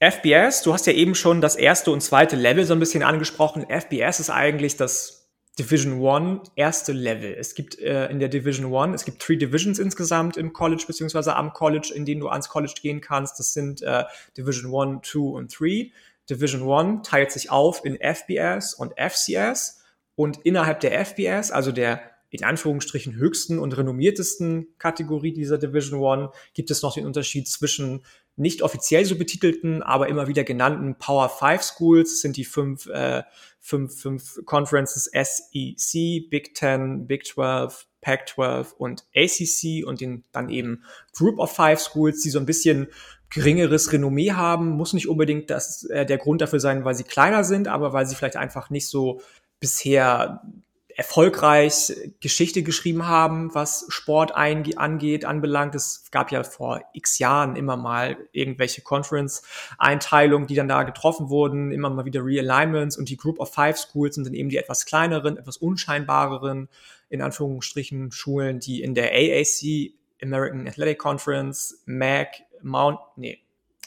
FBS, 0.00 0.64
du 0.64 0.72
hast 0.72 0.88
ja 0.88 0.94
eben 0.94 1.14
schon 1.14 1.40
das 1.40 1.54
erste 1.54 1.92
und 1.92 2.00
zweite 2.00 2.34
Level 2.34 2.64
so 2.64 2.72
ein 2.72 2.80
bisschen 2.80 3.04
angesprochen. 3.04 3.66
FBS 3.68 4.18
ist 4.18 4.30
eigentlich 4.30 4.76
das 4.76 5.30
Division 5.60 6.00
One 6.00 6.40
erste 6.56 6.90
Level. 6.90 7.36
Es 7.38 7.54
gibt 7.54 7.78
äh, 7.78 8.08
in 8.08 8.18
der 8.18 8.28
Division 8.28 8.72
One, 8.72 8.96
es 8.96 9.04
gibt 9.04 9.22
three 9.22 9.36
Divisions 9.36 9.78
insgesamt 9.78 10.36
im 10.36 10.52
College 10.52 10.82
beziehungsweise 10.88 11.36
am 11.36 11.52
College, 11.52 11.92
in 11.94 12.04
denen 12.04 12.20
du 12.20 12.30
ans 12.30 12.48
College 12.48 12.74
gehen 12.82 13.00
kannst. 13.00 13.38
Das 13.38 13.52
sind 13.52 13.80
äh, 13.82 14.02
Division 14.36 14.72
One, 14.72 15.02
Two 15.02 15.36
und 15.36 15.52
Three. 15.52 15.92
Division 16.28 16.62
One 16.62 17.02
teilt 17.04 17.30
sich 17.30 17.48
auf 17.48 17.84
in 17.84 17.96
FBS 17.96 18.74
und 18.74 18.92
FCS. 18.98 19.77
Und 20.18 20.38
innerhalb 20.38 20.80
der 20.80 20.98
FBS, 21.06 21.52
also 21.52 21.70
der 21.70 22.00
in 22.30 22.42
Anführungsstrichen 22.42 23.14
höchsten 23.14 23.60
und 23.60 23.76
renommiertesten 23.76 24.66
Kategorie 24.76 25.32
dieser 25.32 25.58
Division 25.58 26.00
One, 26.00 26.30
gibt 26.54 26.72
es 26.72 26.82
noch 26.82 26.94
den 26.94 27.06
Unterschied 27.06 27.46
zwischen 27.46 28.04
nicht 28.34 28.62
offiziell 28.62 29.04
so 29.04 29.16
betitelten, 29.16 29.80
aber 29.80 30.08
immer 30.08 30.26
wieder 30.26 30.42
genannten 30.42 30.96
Power 30.98 31.28
Five 31.28 31.62
Schools. 31.62 32.20
Sind 32.20 32.36
die 32.36 32.44
fünf, 32.44 32.86
äh, 32.86 33.22
fünf, 33.60 33.94
fünf 33.94 34.40
Conferences 34.44 35.04
SEC, 35.04 36.28
Big 36.28 36.52
Ten, 36.56 37.06
Big 37.06 37.24
12, 37.24 37.86
Pac-12 38.00 38.72
und 38.76 39.04
ACC 39.14 39.86
und 39.86 40.00
den 40.00 40.24
dann 40.32 40.48
eben 40.48 40.82
Group 41.12 41.38
of 41.38 41.52
Five 41.52 41.78
Schools, 41.78 42.22
die 42.22 42.30
so 42.30 42.40
ein 42.40 42.46
bisschen 42.46 42.88
geringeres 43.30 43.92
Renommee 43.92 44.32
haben. 44.32 44.70
Muss 44.70 44.94
nicht 44.94 45.08
unbedingt 45.08 45.50
das, 45.50 45.84
äh, 45.84 46.06
der 46.06 46.18
Grund 46.18 46.40
dafür 46.40 46.60
sein, 46.60 46.84
weil 46.84 46.94
sie 46.94 47.04
kleiner 47.04 47.44
sind, 47.44 47.68
aber 47.68 47.92
weil 47.92 48.06
sie 48.06 48.16
vielleicht 48.16 48.36
einfach 48.36 48.70
nicht 48.70 48.88
so 48.88 49.20
bisher 49.60 50.42
erfolgreich 50.98 51.92
Geschichte 52.18 52.64
geschrieben 52.64 53.06
haben, 53.06 53.54
was 53.54 53.86
Sport 53.88 54.34
angeht, 54.34 55.24
anbelangt. 55.24 55.76
Es 55.76 56.10
gab 56.10 56.32
ja 56.32 56.42
vor 56.42 56.82
x 56.92 57.20
Jahren 57.20 57.54
immer 57.54 57.76
mal 57.76 58.16
irgendwelche 58.32 58.82
Conference-Einteilungen, 58.82 60.48
die 60.48 60.56
dann 60.56 60.66
da 60.66 60.82
getroffen 60.82 61.28
wurden, 61.28 61.70
immer 61.70 61.88
mal 61.88 62.04
wieder 62.04 62.24
Realignments 62.24 62.98
und 62.98 63.10
die 63.10 63.16
Group 63.16 63.38
of 63.38 63.54
Five 63.54 63.78
Schools 63.78 64.16
sind 64.16 64.26
dann 64.26 64.34
eben 64.34 64.48
die 64.48 64.56
etwas 64.56 64.86
kleineren, 64.86 65.36
etwas 65.36 65.56
unscheinbareren, 65.56 66.68
in 67.10 67.22
Anführungsstrichen, 67.22 68.10
Schulen, 68.10 68.58
die 68.58 68.82
in 68.82 68.96
der 68.96 69.12
AAC, 69.12 69.92
American 70.20 70.66
Athletic 70.66 70.98
Conference, 70.98 71.80
MAC, 71.86 72.42
Mount, 72.60 72.98
nee, 73.14 73.38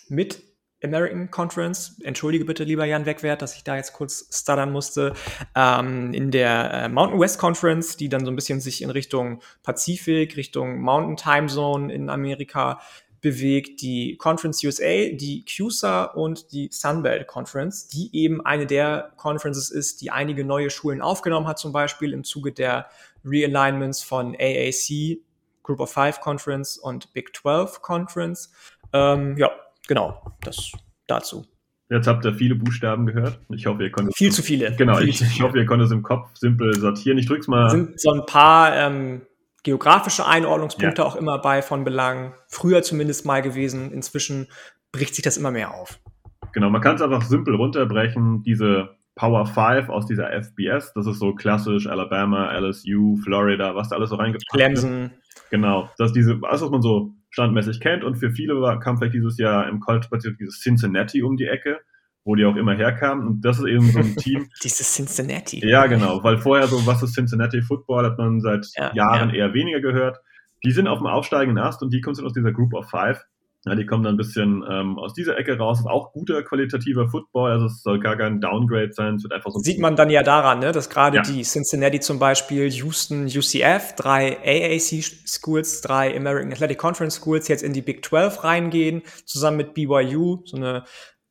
mit 0.07 0.41
American 0.83 1.29
Conference, 1.29 1.99
entschuldige 2.03 2.45
bitte, 2.45 2.63
lieber 2.63 2.85
Jan 2.85 3.05
Wegwert, 3.05 3.41
dass 3.41 3.55
ich 3.55 3.63
da 3.63 3.75
jetzt 3.75 3.93
kurz 3.93 4.27
stuttern 4.31 4.71
musste, 4.71 5.13
ähm, 5.55 6.13
in 6.13 6.31
der 6.31 6.73
äh, 6.73 6.89
Mountain 6.89 7.19
West 7.19 7.39
Conference, 7.39 7.97
die 7.97 8.09
dann 8.09 8.25
so 8.25 8.31
ein 8.31 8.35
bisschen 8.35 8.59
sich 8.59 8.81
in 8.81 8.89
Richtung 8.89 9.41
Pazifik, 9.63 10.35
Richtung 10.37 10.79
Mountain 10.79 11.17
Time 11.17 11.47
Zone 11.47 11.93
in 11.93 12.09
Amerika 12.09 12.79
bewegt, 13.21 13.81
die 13.81 14.17
Conference 14.17 14.63
USA, 14.63 15.09
die 15.11 15.45
CUSA 15.45 16.05
und 16.05 16.51
die 16.51 16.69
Sunbelt 16.71 17.27
Conference, 17.27 17.87
die 17.87 18.09
eben 18.13 18.43
eine 18.43 18.65
der 18.65 19.13
Conferences 19.15 19.69
ist, 19.69 20.01
die 20.01 20.09
einige 20.09 20.43
neue 20.43 20.71
Schulen 20.71 21.01
aufgenommen 21.01 21.47
hat, 21.47 21.59
zum 21.59 21.71
Beispiel 21.71 22.13
im 22.13 22.23
Zuge 22.23 22.51
der 22.51 22.89
Realignments 23.23 24.01
von 24.01 24.35
AAC, 24.35 25.19
Group 25.61 25.79
of 25.79 25.91
Five 25.91 26.19
Conference 26.19 26.77
und 26.77 27.13
Big 27.13 27.35
12 27.35 27.83
Conference. 27.83 28.51
Ähm, 28.91 29.37
ja, 29.37 29.51
genau, 29.91 30.21
das 30.41 30.71
dazu. 31.07 31.45
Jetzt 31.89 32.07
habt 32.07 32.23
ihr 32.23 32.33
viele 32.33 32.55
Buchstaben 32.55 33.05
gehört. 33.05 33.41
Ich 33.49 33.65
hoffe, 33.65 33.83
ihr 33.83 33.91
konntet. 33.91 34.15
Viel 34.15 34.31
zu 34.31 34.41
viele. 34.41 34.73
Genau, 34.77 34.95
Viel 34.95 35.09
ich, 35.09 35.17
zu 35.17 35.25
ich 35.25 35.31
viele. 35.31 35.49
hoffe, 35.49 35.57
ihr 35.57 35.65
konntet 35.65 35.87
es 35.87 35.91
im 35.91 36.01
Kopf 36.01 36.29
simpel 36.35 36.73
sortieren. 36.79 37.17
Ich 37.17 37.25
drück's 37.25 37.49
mal. 37.49 37.69
sind 37.69 37.99
so 37.99 38.11
ein 38.11 38.25
paar 38.25 38.73
ähm, 38.73 39.23
geografische 39.63 40.25
Einordnungspunkte 40.25 41.05
auch 41.05 41.17
immer 41.17 41.39
bei 41.39 41.61
von 41.61 41.83
Belang. 41.83 42.33
Früher 42.47 42.81
zumindest 42.83 43.25
mal 43.25 43.41
gewesen. 43.41 43.91
Inzwischen 43.91 44.47
bricht 44.93 45.15
sich 45.15 45.25
das 45.25 45.35
immer 45.35 45.51
mehr 45.51 45.73
auf. 45.73 45.99
Genau, 46.53 46.69
man 46.69 46.79
kann 46.79 46.95
es 46.95 47.01
einfach 47.01 47.23
simpel 47.23 47.55
runterbrechen. 47.55 48.43
Diese 48.43 48.95
Power 49.15 49.45
5 49.45 49.89
aus 49.89 50.05
dieser 50.05 50.29
FBS, 50.31 50.93
das 50.93 51.05
ist 51.05 51.19
so 51.19 51.35
klassisch 51.35 51.87
Alabama, 51.87 52.57
LSU, 52.57 53.17
Florida, 53.17 53.75
was 53.75 53.89
da 53.89 53.97
alles 53.97 54.11
so 54.11 54.15
reingepackt 54.15 54.43
ist. 54.45 54.53
Clemson. 54.53 55.11
Genau, 55.49 55.89
das 55.97 56.11
ist 56.11 56.15
diese, 56.15 56.39
alles, 56.43 56.61
was 56.61 56.69
man 56.69 56.81
so 56.81 57.13
standmäßig 57.31 57.79
kennt. 57.79 58.03
Und 58.03 58.15
für 58.15 58.31
viele 58.31 58.61
war, 58.61 58.79
kam 58.79 58.97
vielleicht 58.97 59.15
dieses 59.15 59.37
Jahr 59.37 59.67
im 59.67 59.79
College 59.79 60.07
dieses 60.39 60.59
Cincinnati 60.61 61.23
um 61.23 61.37
die 61.37 61.47
Ecke, 61.47 61.79
wo 62.23 62.35
die 62.35 62.45
auch 62.45 62.55
immer 62.55 62.75
herkamen. 62.75 63.25
Und 63.25 63.41
das 63.41 63.57
ist 63.59 63.65
eben 63.65 63.89
so 63.91 63.99
ein 63.99 64.15
Team. 64.17 64.47
Dieses 64.63 64.93
Cincinnati. 64.93 65.65
ja, 65.67 65.87
genau, 65.87 66.23
weil 66.23 66.37
vorher 66.37 66.67
so, 66.67 66.85
was 66.85 67.01
ist 67.01 67.15
Cincinnati 67.15 67.61
Football, 67.61 68.05
hat 68.05 68.17
man 68.17 68.39
seit 68.41 68.67
Ja, 68.75 68.93
Jahren 68.93 69.29
ja. 69.29 69.35
eher 69.47 69.53
weniger 69.53 69.79
gehört. 69.81 70.19
Die 70.63 70.71
sind 70.71 70.87
auf 70.87 70.99
dem 70.99 71.07
aufsteigenden 71.07 71.63
Ast 71.63 71.81
und 71.81 71.91
die 71.91 72.01
kommen 72.01 72.23
aus 72.23 72.33
dieser 72.33 72.51
Group 72.51 72.73
of 72.75 72.87
Five. 72.89 73.23
Ja, 73.63 73.75
die 73.75 73.85
kommen 73.85 74.03
dann 74.03 74.15
ein 74.15 74.17
bisschen 74.17 74.65
ähm, 74.67 74.97
aus 74.97 75.13
dieser 75.13 75.37
Ecke 75.37 75.55
raus. 75.55 75.79
Ist 75.79 75.85
auch 75.85 76.13
guter 76.13 76.41
qualitativer 76.41 77.07
Football, 77.09 77.51
also 77.51 77.67
es 77.67 77.83
soll 77.83 77.99
gar 77.99 78.17
kein 78.17 78.41
Downgrade 78.41 78.91
sein. 78.91 79.15
Es 79.15 79.23
wird 79.23 79.33
einfach 79.33 79.51
so 79.51 79.59
Sieht 79.59 79.79
man 79.79 79.95
dann 79.95 80.09
ja 80.09 80.23
daran, 80.23 80.59
ne, 80.59 80.71
dass 80.71 80.89
gerade 80.89 81.17
Ja. 81.17 81.21
die 81.21 81.43
Cincinnati 81.43 81.99
zum 81.99 82.17
Beispiel, 82.17 82.67
Houston, 82.71 83.25
UCF, 83.25 83.93
drei 83.95 84.37
AAC 84.39 85.03
Schools, 85.27 85.81
drei 85.81 86.17
American 86.17 86.51
Athletic 86.51 86.79
Conference 86.79 87.21
Schools 87.21 87.47
jetzt 87.49 87.61
in 87.61 87.73
die 87.73 87.83
Big 87.83 88.03
12 88.03 88.43
reingehen, 88.43 89.03
zusammen 89.25 89.57
mit 89.57 89.75
BYU, 89.75 90.41
so 90.45 90.57
eine 90.57 90.83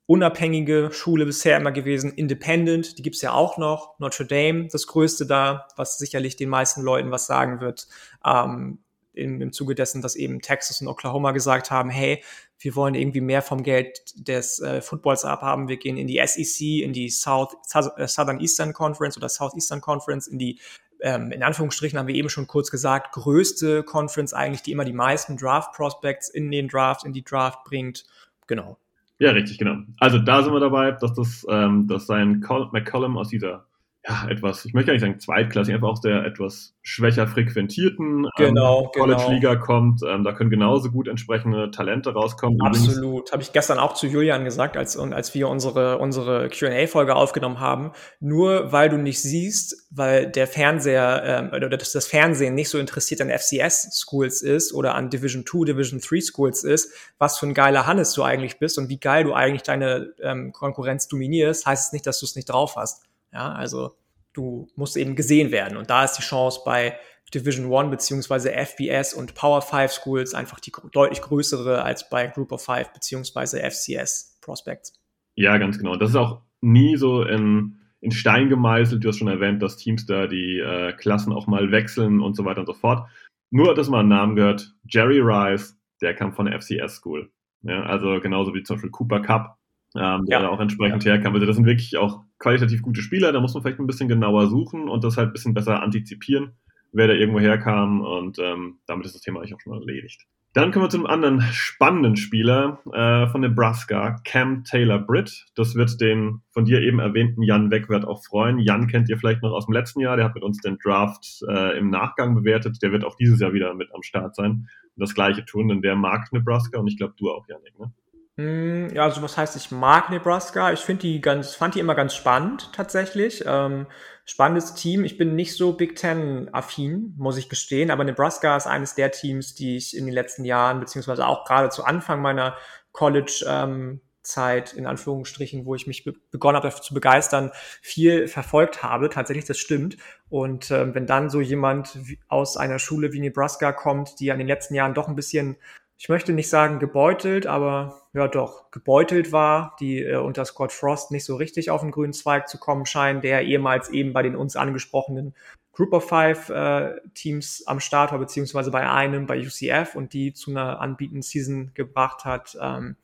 unabhängige 0.06 0.90
Schule 0.92 1.26
bisher 1.26 1.56
immer 1.56 1.72
gewesen, 1.72 2.12
Independent, 2.12 2.98
die 2.98 3.02
gibt's 3.02 3.22
ja 3.22 3.32
auch 3.32 3.58
noch, 3.58 3.98
Notre 3.98 4.26
Dame, 4.26 4.68
das 4.70 4.86
größte 4.86 5.26
da, 5.26 5.66
was 5.76 5.98
sicherlich 5.98 6.36
den 6.36 6.48
meisten 6.48 6.82
Leuten 6.82 7.10
was 7.10 7.26
sagen 7.26 7.60
wird, 7.60 7.86
ähm, 8.24 8.78
im, 9.12 9.40
im 9.40 9.52
Zuge 9.52 9.74
dessen, 9.74 10.02
dass 10.02 10.16
eben 10.16 10.40
Texas 10.40 10.80
und 10.80 10.88
Oklahoma 10.88 11.32
gesagt 11.32 11.70
haben, 11.70 11.90
hey, 11.90 12.22
wir 12.58 12.76
wollen 12.76 12.94
irgendwie 12.94 13.20
mehr 13.20 13.42
vom 13.42 13.62
Geld 13.62 14.00
des 14.14 14.60
äh, 14.60 14.80
Footballs 14.82 15.24
abhaben. 15.24 15.68
Wir 15.68 15.78
gehen 15.78 15.96
in 15.96 16.06
die 16.06 16.20
SEC, 16.24 16.82
in 16.82 16.92
die 16.92 17.08
South, 17.08 17.56
äh, 17.96 18.06
Southern 18.06 18.40
Eastern 18.40 18.72
Conference 18.72 19.16
oder 19.16 19.28
Southeastern 19.28 19.80
Conference, 19.80 20.26
in 20.26 20.38
die, 20.38 20.60
ähm, 21.00 21.32
in 21.32 21.42
Anführungsstrichen 21.42 21.98
haben 21.98 22.06
wir 22.06 22.14
eben 22.14 22.28
schon 22.28 22.46
kurz 22.46 22.70
gesagt, 22.70 23.12
größte 23.12 23.82
Conference 23.82 24.34
eigentlich, 24.34 24.62
die 24.62 24.72
immer 24.72 24.84
die 24.84 24.92
meisten 24.92 25.36
Draft 25.36 25.72
Prospects 25.72 26.28
in 26.28 26.50
den 26.50 26.68
Draft, 26.68 27.04
in 27.04 27.12
die 27.12 27.24
Draft 27.24 27.64
bringt. 27.64 28.04
Genau. 28.46 28.78
Ja, 29.18 29.32
richtig, 29.32 29.58
genau. 29.58 29.76
Also 29.98 30.18
da 30.18 30.42
sind 30.42 30.52
wir 30.52 30.60
dabei, 30.60 30.92
dass 30.92 31.14
das, 31.14 31.46
ähm, 31.48 31.86
dass 31.86 32.06
sein 32.06 32.40
Col 32.40 32.70
McCollum 32.72 33.18
aus 33.18 33.28
dieser, 33.28 33.66
ja, 34.08 34.28
etwas, 34.30 34.64
ich 34.64 34.72
möchte 34.72 34.86
gar 34.86 34.92
nicht 34.94 35.02
sagen 35.02 35.20
zweitklassig, 35.20 35.74
einfach 35.74 35.88
aus 35.88 36.00
der 36.00 36.24
etwas 36.24 36.74
schwächer 36.82 37.26
frequentierten 37.26 38.26
Genau, 38.38 38.84
ähm, 38.84 38.90
College-Liga 38.94 39.54
genau. 39.54 39.64
kommt. 39.64 40.00
Ähm, 40.02 40.24
da 40.24 40.32
können 40.32 40.48
genauso 40.48 40.90
gut 40.90 41.06
entsprechende 41.06 41.70
Talente 41.70 42.14
rauskommen. 42.14 42.58
Absolut. 42.62 43.30
Habe 43.30 43.42
ich 43.42 43.52
gestern 43.52 43.78
auch 43.78 43.92
zu 43.92 44.06
Julian 44.06 44.44
gesagt, 44.44 44.78
als, 44.78 44.96
als 44.96 45.34
wir 45.34 45.48
unsere, 45.48 45.98
unsere 45.98 46.48
QA-Folge 46.48 47.14
aufgenommen 47.14 47.60
haben. 47.60 47.92
Nur 48.20 48.72
weil 48.72 48.88
du 48.88 48.96
nicht 48.96 49.20
siehst, 49.20 49.86
weil 49.90 50.30
der 50.30 50.46
Fernseher 50.46 51.22
ähm, 51.24 51.50
oder 51.54 51.68
das, 51.68 51.92
das 51.92 52.06
Fernsehen 52.06 52.54
nicht 52.54 52.70
so 52.70 52.78
interessiert 52.78 53.20
an 53.20 53.28
FCS-Schools 53.28 54.40
ist 54.40 54.72
oder 54.72 54.94
an 54.94 55.10
Division 55.10 55.44
2, 55.44 55.66
Division 55.66 56.00
3 56.00 56.20
Schools 56.22 56.64
ist, 56.64 56.90
was 57.18 57.38
für 57.38 57.46
ein 57.46 57.54
geiler 57.54 57.86
Hannes 57.86 58.14
du 58.14 58.22
eigentlich 58.22 58.58
bist 58.58 58.78
und 58.78 58.88
wie 58.88 58.98
geil 58.98 59.24
du 59.24 59.34
eigentlich 59.34 59.62
deine 59.62 60.14
ähm, 60.22 60.52
Konkurrenz 60.52 61.06
dominierst, 61.06 61.66
heißt 61.66 61.88
es 61.88 61.92
nicht, 61.92 62.06
dass 62.06 62.20
du 62.20 62.24
es 62.24 62.34
nicht 62.34 62.48
drauf 62.48 62.76
hast. 62.76 63.02
Ja, 63.32 63.52
also 63.52 63.92
du 64.32 64.68
musst 64.76 64.96
eben 64.96 65.16
gesehen 65.16 65.50
werden. 65.50 65.76
Und 65.76 65.90
da 65.90 66.04
ist 66.04 66.14
die 66.14 66.22
Chance 66.22 66.60
bei 66.64 66.96
Division 67.34 67.72
1 67.72 67.90
beziehungsweise 67.90 68.52
FBS 68.52 69.14
und 69.14 69.34
Power 69.34 69.62
5 69.62 69.92
Schools 69.92 70.34
einfach 70.34 70.60
die 70.60 70.72
deutlich 70.92 71.20
größere 71.22 71.82
als 71.82 72.08
bei 72.08 72.26
Group 72.26 72.52
of 72.52 72.64
5 72.64 72.92
beziehungsweise 72.92 73.60
FCS 73.60 74.38
Prospects. 74.40 75.00
Ja, 75.36 75.58
ganz 75.58 75.78
genau. 75.78 75.96
Das 75.96 76.10
ist 76.10 76.16
auch 76.16 76.42
nie 76.60 76.96
so 76.96 77.22
in, 77.22 77.78
in 78.00 78.10
Stein 78.10 78.48
gemeißelt. 78.48 79.02
Du 79.02 79.08
hast 79.08 79.18
schon 79.18 79.28
erwähnt, 79.28 79.62
dass 79.62 79.76
Teams 79.76 80.06
da 80.06 80.26
die 80.26 80.58
äh, 80.58 80.92
Klassen 80.92 81.32
auch 81.32 81.46
mal 81.46 81.70
wechseln 81.70 82.20
und 82.20 82.34
so 82.34 82.44
weiter 82.44 82.60
und 82.60 82.66
so 82.66 82.74
fort. 82.74 83.08
Nur, 83.50 83.74
dass 83.74 83.88
man 83.88 84.00
einen 84.00 84.08
Namen 84.08 84.36
gehört, 84.36 84.74
Jerry 84.88 85.20
Rice, 85.20 85.76
der 86.00 86.14
kam 86.14 86.32
von 86.32 86.46
der 86.46 86.60
FCS 86.60 86.96
School. 86.96 87.30
Ja, 87.62 87.82
also 87.82 88.20
genauso 88.20 88.54
wie 88.54 88.62
zum 88.62 88.76
Beispiel 88.76 88.90
Cooper 88.90 89.20
Cup, 89.20 89.58
ähm, 89.96 90.26
der 90.26 90.40
Ja. 90.40 90.48
auch 90.48 90.60
entsprechend 90.60 91.04
herkam. 91.04 91.34
Also 91.34 91.46
das 91.46 91.56
sind 91.56 91.66
wirklich 91.66 91.96
auch 91.96 92.22
qualitativ 92.38 92.82
gute 92.82 93.02
Spieler. 93.02 93.32
Da 93.32 93.40
muss 93.40 93.54
man 93.54 93.62
vielleicht 93.62 93.80
ein 93.80 93.86
bisschen 93.86 94.08
genauer 94.08 94.46
suchen 94.48 94.88
und 94.88 95.04
das 95.04 95.16
halt 95.16 95.30
ein 95.30 95.32
bisschen 95.32 95.54
besser 95.54 95.82
antizipieren, 95.82 96.52
wer 96.92 97.08
da 97.08 97.14
irgendwo 97.14 97.40
herkam. 97.40 98.00
Und 98.00 98.38
ähm, 98.38 98.78
damit 98.86 99.06
ist 99.06 99.14
das 99.14 99.22
Thema 99.22 99.40
eigentlich 99.40 99.54
auch 99.54 99.60
schon 99.60 99.74
erledigt. 99.74 100.26
Dann 100.52 100.72
kommen 100.72 100.84
wir 100.86 100.90
zu 100.90 100.96
einem 100.96 101.06
anderen 101.06 101.40
spannenden 101.52 102.16
Spieler 102.16 102.80
äh, 102.92 103.28
von 103.28 103.40
Nebraska, 103.40 104.16
Cam 104.24 104.64
Taylor 104.64 104.98
Britt. 104.98 105.46
Das 105.54 105.76
wird 105.76 106.00
den 106.00 106.42
von 106.50 106.64
dir 106.64 106.80
eben 106.82 106.98
erwähnten 106.98 107.42
Jan 107.44 107.70
Wegwert 107.70 108.04
auch 108.04 108.24
freuen. 108.24 108.58
Jan 108.58 108.88
kennt 108.88 109.08
ihr 109.08 109.16
vielleicht 109.16 109.42
noch 109.42 109.52
aus 109.52 109.66
dem 109.66 109.74
letzten 109.74 110.00
Jahr. 110.00 110.16
Der 110.16 110.24
hat 110.24 110.34
mit 110.34 110.42
uns 110.42 110.58
den 110.60 110.76
Draft 110.82 111.24
äh, 111.48 111.78
im 111.78 111.90
Nachgang 111.90 112.34
bewertet. 112.34 112.78
Der 112.82 112.90
wird 112.90 113.04
auch 113.04 113.14
dieses 113.14 113.38
Jahr 113.38 113.52
wieder 113.52 113.72
mit 113.74 113.94
am 113.94 114.02
Start 114.02 114.34
sein 114.34 114.50
und 114.50 114.68
das 114.96 115.14
Gleiche 115.14 115.44
tun, 115.44 115.68
denn 115.68 115.82
der 115.82 115.94
mag 115.94 116.32
Nebraska 116.32 116.80
und 116.80 116.88
ich 116.88 116.96
glaube 116.96 117.14
du 117.16 117.30
auch, 117.30 117.46
Janik. 117.48 117.78
Ne? 117.78 117.92
Hm, 118.40 118.88
Ja, 118.94 119.02
also 119.04 119.22
was 119.22 119.36
heißt, 119.36 119.56
ich 119.56 119.70
mag 119.70 120.10
Nebraska. 120.10 120.72
Ich 120.72 120.80
finde 120.80 121.02
die 121.02 121.20
ganz, 121.20 121.54
fand 121.54 121.74
die 121.74 121.80
immer 121.80 121.94
ganz 121.94 122.14
spannend 122.14 122.70
tatsächlich. 122.72 123.44
Ähm, 123.46 123.86
spannendes 124.24 124.74
Team. 124.74 125.04
Ich 125.04 125.18
bin 125.18 125.34
nicht 125.34 125.56
so 125.56 125.72
Big 125.74 125.96
Ten 125.96 126.48
affin, 126.52 127.14
muss 127.18 127.36
ich 127.36 127.48
gestehen, 127.48 127.90
aber 127.90 128.04
Nebraska 128.04 128.56
ist 128.56 128.66
eines 128.66 128.94
der 128.94 129.10
Teams, 129.10 129.54
die 129.54 129.76
ich 129.76 129.96
in 129.96 130.06
den 130.06 130.14
letzten 130.14 130.44
Jahren, 130.44 130.80
beziehungsweise 130.80 131.26
auch 131.26 131.44
gerade 131.44 131.68
zu 131.70 131.84
Anfang 131.84 132.22
meiner 132.22 132.56
College 132.92 133.44
ähm, 133.46 134.00
Zeit, 134.22 134.74
in 134.74 134.86
Anführungsstrichen, 134.86 135.64
wo 135.64 135.74
ich 135.74 135.86
mich 135.86 136.04
be 136.04 136.12
begonnen 136.30 136.56
habe, 136.56 136.68
dafür 136.68 136.82
zu 136.82 136.94
begeistern, 136.94 137.50
viel 137.82 138.28
verfolgt 138.28 138.82
habe. 138.82 139.08
Tatsächlich, 139.08 139.46
das 139.46 139.58
stimmt. 139.58 139.96
Und 140.28 140.70
ähm, 140.70 140.94
wenn 140.94 141.06
dann 141.06 141.30
so 141.30 141.40
jemand 141.40 141.98
aus 142.28 142.56
einer 142.56 142.78
Schule 142.78 143.12
wie 143.12 143.20
Nebraska 143.20 143.72
kommt, 143.72 144.20
die 144.20 144.26
ja 144.26 144.34
in 144.34 144.38
den 144.38 144.48
letzten 144.48 144.74
Jahren 144.74 144.94
doch 144.94 145.08
ein 145.08 145.16
bisschen 145.16 145.56
ich 146.00 146.08
möchte 146.08 146.32
nicht 146.32 146.48
sagen 146.48 146.78
gebeutelt, 146.78 147.46
aber 147.46 148.00
ja 148.14 148.26
doch, 148.26 148.70
gebeutelt 148.70 149.32
war, 149.32 149.76
die 149.80 150.02
äh, 150.02 150.16
unter 150.16 150.46
Scott 150.46 150.72
Frost 150.72 151.10
nicht 151.10 151.26
so 151.26 151.36
richtig 151.36 151.70
auf 151.70 151.82
den 151.82 151.90
grünen 151.90 152.14
Zweig 152.14 152.48
zu 152.48 152.56
kommen 152.56 152.86
scheinen, 152.86 153.20
der 153.20 153.42
ehemals 153.42 153.90
eben 153.90 154.14
bei 154.14 154.22
den 154.22 154.34
uns 154.34 154.56
angesprochenen 154.56 155.34
Group 155.74 155.92
of 155.92 156.08
Five 156.08 156.48
äh, 156.48 156.94
Teams 157.12 157.64
am 157.66 157.80
Start 157.80 158.12
war, 158.12 158.18
beziehungsweise 158.18 158.70
bei 158.70 158.88
einem, 158.88 159.26
bei 159.26 159.38
UCF 159.38 159.94
und 159.94 160.14
die 160.14 160.32
zu 160.32 160.50
einer 160.50 160.80
anbietenden 160.80 161.20
Season 161.20 161.72
gebracht 161.74 162.24
hat. 162.24 162.56
Ähm, 162.58 162.96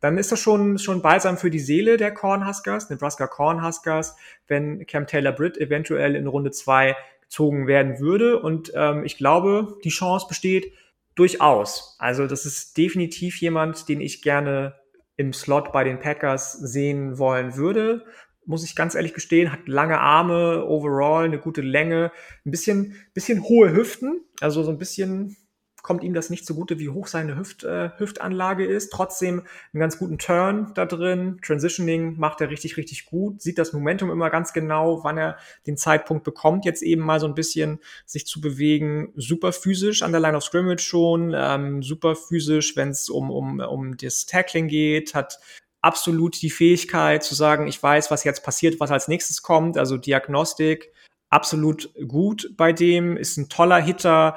dann 0.00 0.18
ist 0.18 0.30
das 0.30 0.38
schon, 0.38 0.76
schon 0.76 1.00
balsam 1.00 1.38
für 1.38 1.50
die 1.50 1.58
Seele 1.58 1.96
der 1.96 2.12
Cornhuskers, 2.12 2.90
Nebraska 2.90 3.28
Cornhuskers, 3.28 4.14
wenn 4.46 4.86
Cam 4.86 5.06
Taylor 5.06 5.32
Britt 5.32 5.56
eventuell 5.56 6.14
in 6.16 6.26
Runde 6.26 6.50
zwei 6.50 6.96
gezogen 7.22 7.66
werden 7.66 7.98
würde. 7.98 8.40
Und 8.40 8.72
ähm, 8.74 9.04
ich 9.04 9.16
glaube, 9.16 9.78
die 9.84 9.88
Chance 9.88 10.26
besteht, 10.28 10.70
Durchaus. 11.14 11.96
Also 11.98 12.26
das 12.26 12.46
ist 12.46 12.76
definitiv 12.76 13.40
jemand, 13.40 13.88
den 13.88 14.00
ich 14.00 14.22
gerne 14.22 14.74
im 15.16 15.32
Slot 15.32 15.72
bei 15.72 15.84
den 15.84 16.00
Packers 16.00 16.52
sehen 16.52 17.18
wollen 17.18 17.56
würde. 17.56 18.04
muss 18.44 18.64
ich 18.64 18.74
ganz 18.74 18.94
ehrlich 18.96 19.14
gestehen, 19.14 19.52
hat 19.52 19.68
lange 19.68 20.00
Arme, 20.00 20.64
overall 20.66 21.24
eine 21.24 21.38
gute 21.38 21.60
Länge, 21.60 22.10
ein 22.44 22.50
bisschen, 22.50 22.96
bisschen 23.14 23.44
hohe 23.44 23.72
Hüften, 23.72 24.24
also 24.40 24.64
so 24.64 24.70
ein 24.70 24.78
bisschen 24.78 25.36
kommt 25.82 26.04
ihm 26.04 26.14
das 26.14 26.30
nicht 26.30 26.46
zugute, 26.46 26.78
wie 26.78 26.88
hoch 26.88 27.08
seine 27.08 27.36
Hüft, 27.36 27.64
äh, 27.64 27.90
Hüftanlage 27.98 28.64
ist. 28.64 28.90
Trotzdem 28.92 29.42
einen 29.72 29.80
ganz 29.80 29.98
guten 29.98 30.18
Turn 30.18 30.72
da 30.74 30.86
drin. 30.86 31.38
Transitioning 31.44 32.18
macht 32.18 32.40
er 32.40 32.50
richtig, 32.50 32.76
richtig 32.76 33.04
gut. 33.06 33.42
Sieht 33.42 33.58
das 33.58 33.72
Momentum 33.72 34.10
immer 34.10 34.30
ganz 34.30 34.52
genau, 34.52 35.02
wann 35.02 35.18
er 35.18 35.36
den 35.66 35.76
Zeitpunkt 35.76 36.22
bekommt, 36.22 36.64
jetzt 36.64 36.82
eben 36.82 37.02
mal 37.02 37.18
so 37.18 37.26
ein 37.26 37.34
bisschen 37.34 37.80
sich 38.06 38.26
zu 38.26 38.40
bewegen. 38.40 39.12
Super 39.16 39.52
physisch 39.52 40.02
an 40.02 40.12
der 40.12 40.20
Line 40.20 40.36
of 40.36 40.44
Scrimmage 40.44 40.82
schon. 40.82 41.34
Ähm, 41.34 41.82
super 41.82 42.14
physisch, 42.14 42.76
wenn 42.76 42.90
es 42.90 43.10
um, 43.10 43.30
um, 43.30 43.58
um 43.58 43.96
das 43.96 44.26
Tackling 44.26 44.68
geht. 44.68 45.14
Hat 45.14 45.40
absolut 45.80 46.40
die 46.40 46.50
Fähigkeit 46.50 47.24
zu 47.24 47.34
sagen, 47.34 47.66
ich 47.66 47.82
weiß, 47.82 48.10
was 48.12 48.22
jetzt 48.22 48.44
passiert, 48.44 48.78
was 48.78 48.92
als 48.92 49.08
nächstes 49.08 49.42
kommt. 49.42 49.76
Also 49.76 49.96
Diagnostik 49.96 50.92
absolut 51.32 51.90
gut 52.06 52.52
bei 52.56 52.72
dem, 52.72 53.16
ist 53.16 53.38
ein 53.38 53.48
toller 53.48 53.80
Hitter, 53.80 54.36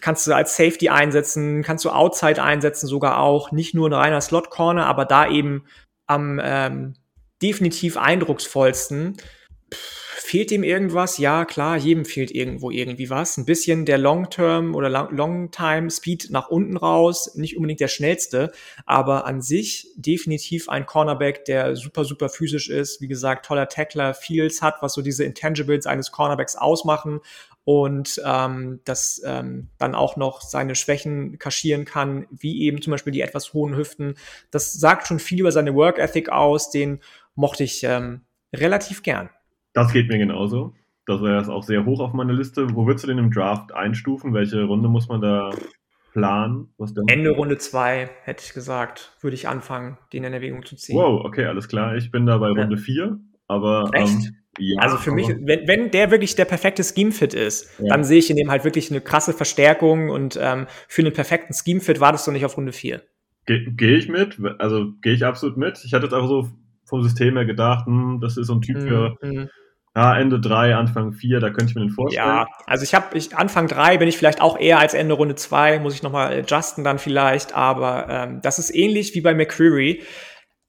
kannst 0.00 0.26
du 0.26 0.32
als 0.32 0.56
Safety 0.56 0.88
einsetzen, 0.88 1.62
kannst 1.62 1.84
du 1.84 1.90
Outside 1.90 2.42
einsetzen 2.42 2.86
sogar 2.86 3.18
auch, 3.18 3.52
nicht 3.52 3.74
nur 3.74 3.88
ein 3.88 3.94
reiner 3.94 4.20
Slot 4.20 4.50
Corner, 4.50 4.86
aber 4.86 5.04
da 5.04 5.28
eben 5.28 5.64
am 6.06 6.40
ähm, 6.42 6.94
definitiv 7.42 7.96
eindrucksvollsten. 7.96 9.16
fehlt 9.70 10.50
dem 10.50 10.62
irgendwas? 10.62 11.18
Ja, 11.18 11.44
klar, 11.44 11.76
jedem 11.76 12.04
fehlt 12.04 12.30
irgendwo 12.30 12.70
irgendwie 12.70 13.08
was. 13.08 13.36
Ein 13.38 13.46
bisschen 13.46 13.86
der 13.86 13.98
Long-Term 13.98 14.74
oder 14.74 14.90
Long-Time-Speed 14.90 16.28
nach 16.30 16.48
unten 16.48 16.76
raus, 16.76 17.34
nicht 17.34 17.56
unbedingt 17.56 17.80
der 17.80 17.88
schnellste, 17.88 18.52
aber 18.84 19.26
an 19.26 19.40
sich 19.40 19.88
definitiv 19.96 20.68
ein 20.68 20.86
Cornerback, 20.86 21.46
der 21.46 21.76
super, 21.76 22.04
super 22.04 22.28
physisch 22.28 22.68
ist. 22.68 23.00
Wie 23.00 23.08
gesagt, 23.08 23.46
toller 23.46 23.68
Tackler, 23.68 24.12
Fields 24.12 24.60
hat, 24.60 24.76
was 24.82 24.94
so 24.94 25.02
diese 25.02 25.24
Intangibles 25.24 25.86
eines 25.86 26.12
Cornerbacks 26.12 26.56
ausmachen 26.56 27.20
und 27.68 28.18
ähm, 28.24 28.80
das 28.86 29.20
ähm, 29.26 29.68
dann 29.76 29.94
auch 29.94 30.16
noch 30.16 30.40
seine 30.40 30.74
Schwächen 30.74 31.38
kaschieren 31.38 31.84
kann, 31.84 32.26
wie 32.30 32.62
eben 32.62 32.80
zum 32.80 32.92
Beispiel 32.92 33.12
die 33.12 33.20
etwas 33.20 33.52
hohen 33.52 33.76
Hüften. 33.76 34.14
Das 34.50 34.72
sagt 34.72 35.06
schon 35.06 35.18
viel 35.18 35.40
über 35.40 35.52
seine 35.52 35.74
Work 35.74 35.98
Ethic 35.98 36.30
aus, 36.30 36.70
den 36.70 37.00
mochte 37.34 37.64
ich 37.64 37.84
ähm, 37.84 38.22
relativ 38.56 39.02
gern. 39.02 39.28
Das 39.74 39.92
geht 39.92 40.08
mir 40.08 40.16
genauso. 40.16 40.72
Das 41.04 41.20
wäre 41.20 41.36
jetzt 41.36 41.50
auch 41.50 41.62
sehr 41.62 41.84
hoch 41.84 42.00
auf 42.00 42.14
meiner 42.14 42.32
Liste. 42.32 42.74
Wo 42.74 42.86
würdest 42.86 43.04
du 43.04 43.08
den 43.08 43.18
im 43.18 43.30
Draft 43.30 43.74
einstufen? 43.74 44.32
Welche 44.32 44.62
Runde 44.62 44.88
muss 44.88 45.08
man 45.08 45.20
da 45.20 45.50
planen? 46.14 46.72
Ende 47.08 47.32
Runde 47.32 47.58
2, 47.58 48.08
hätte 48.22 48.44
ich 48.46 48.54
gesagt, 48.54 49.14
würde 49.20 49.34
ich 49.34 49.46
anfangen, 49.46 49.98
den 50.14 50.24
in 50.24 50.32
Erwägung 50.32 50.64
zu 50.64 50.74
ziehen. 50.74 50.96
Wow, 50.96 51.22
okay, 51.22 51.44
alles 51.44 51.68
klar. 51.68 51.96
Ich 51.96 52.10
bin 52.10 52.24
da 52.24 52.38
bei 52.38 52.48
Runde 52.48 52.78
4, 52.78 53.04
ja. 53.04 53.18
aber 53.46 53.90
Echt? 53.92 54.08
Ähm, 54.08 54.36
ja, 54.58 54.80
also 54.80 54.96
für 54.96 55.12
mich, 55.12 55.28
wenn, 55.28 55.66
wenn 55.68 55.90
der 55.90 56.10
wirklich 56.10 56.34
der 56.34 56.44
perfekte 56.44 56.82
Scheme-Fit 56.84 57.34
ist, 57.34 57.78
ja. 57.78 57.88
dann 57.88 58.04
sehe 58.04 58.18
ich 58.18 58.30
in 58.30 58.36
dem 58.36 58.50
halt 58.50 58.64
wirklich 58.64 58.90
eine 58.90 59.00
krasse 59.00 59.32
Verstärkung 59.32 60.10
und 60.10 60.38
ähm, 60.40 60.66
für 60.88 61.02
einen 61.02 61.12
perfekten 61.12 61.54
Scheme-Fit 61.54 62.00
wartest 62.00 62.26
du 62.26 62.32
nicht 62.32 62.44
auf 62.44 62.56
Runde 62.56 62.72
4. 62.72 63.02
Gehe 63.46 63.72
geh 63.72 63.94
ich 63.96 64.08
mit, 64.08 64.38
also 64.58 64.92
gehe 65.00 65.14
ich 65.14 65.24
absolut 65.24 65.56
mit. 65.56 65.82
Ich 65.84 65.94
hatte 65.94 66.04
jetzt 66.04 66.12
einfach 66.14 66.28
so 66.28 66.48
vom 66.84 67.02
System 67.02 67.36
her 67.36 67.44
gedacht, 67.44 67.86
hm, 67.86 68.18
das 68.20 68.36
ist 68.36 68.46
so 68.46 68.54
ein 68.54 68.62
Typ 68.62 68.80
für 68.80 69.16
mhm. 69.22 69.48
ja, 69.94 70.18
Ende 70.18 70.40
3, 70.40 70.74
Anfang 70.74 71.12
4, 71.12 71.40
da 71.40 71.50
könnte 71.50 71.66
ich 71.66 71.74
mir 71.74 71.82
den 71.82 71.90
vorstellen. 71.90 72.26
Ja, 72.26 72.46
also 72.66 72.82
ich 72.82 72.94
habe, 72.94 73.16
ich, 73.16 73.36
Anfang 73.36 73.68
3 73.68 73.98
bin 73.98 74.08
ich 74.08 74.16
vielleicht 74.16 74.40
auch 74.40 74.58
eher 74.58 74.78
als 74.78 74.94
Ende 74.94 75.14
Runde 75.14 75.34
2, 75.34 75.78
muss 75.78 75.94
ich 75.94 76.02
nochmal 76.02 76.38
adjusten 76.38 76.84
dann 76.84 76.98
vielleicht, 76.98 77.54
aber 77.54 78.06
ähm, 78.08 78.40
das 78.42 78.58
ist 78.58 78.74
ähnlich 78.74 79.14
wie 79.14 79.20
bei 79.20 79.34
McCreary. 79.34 80.02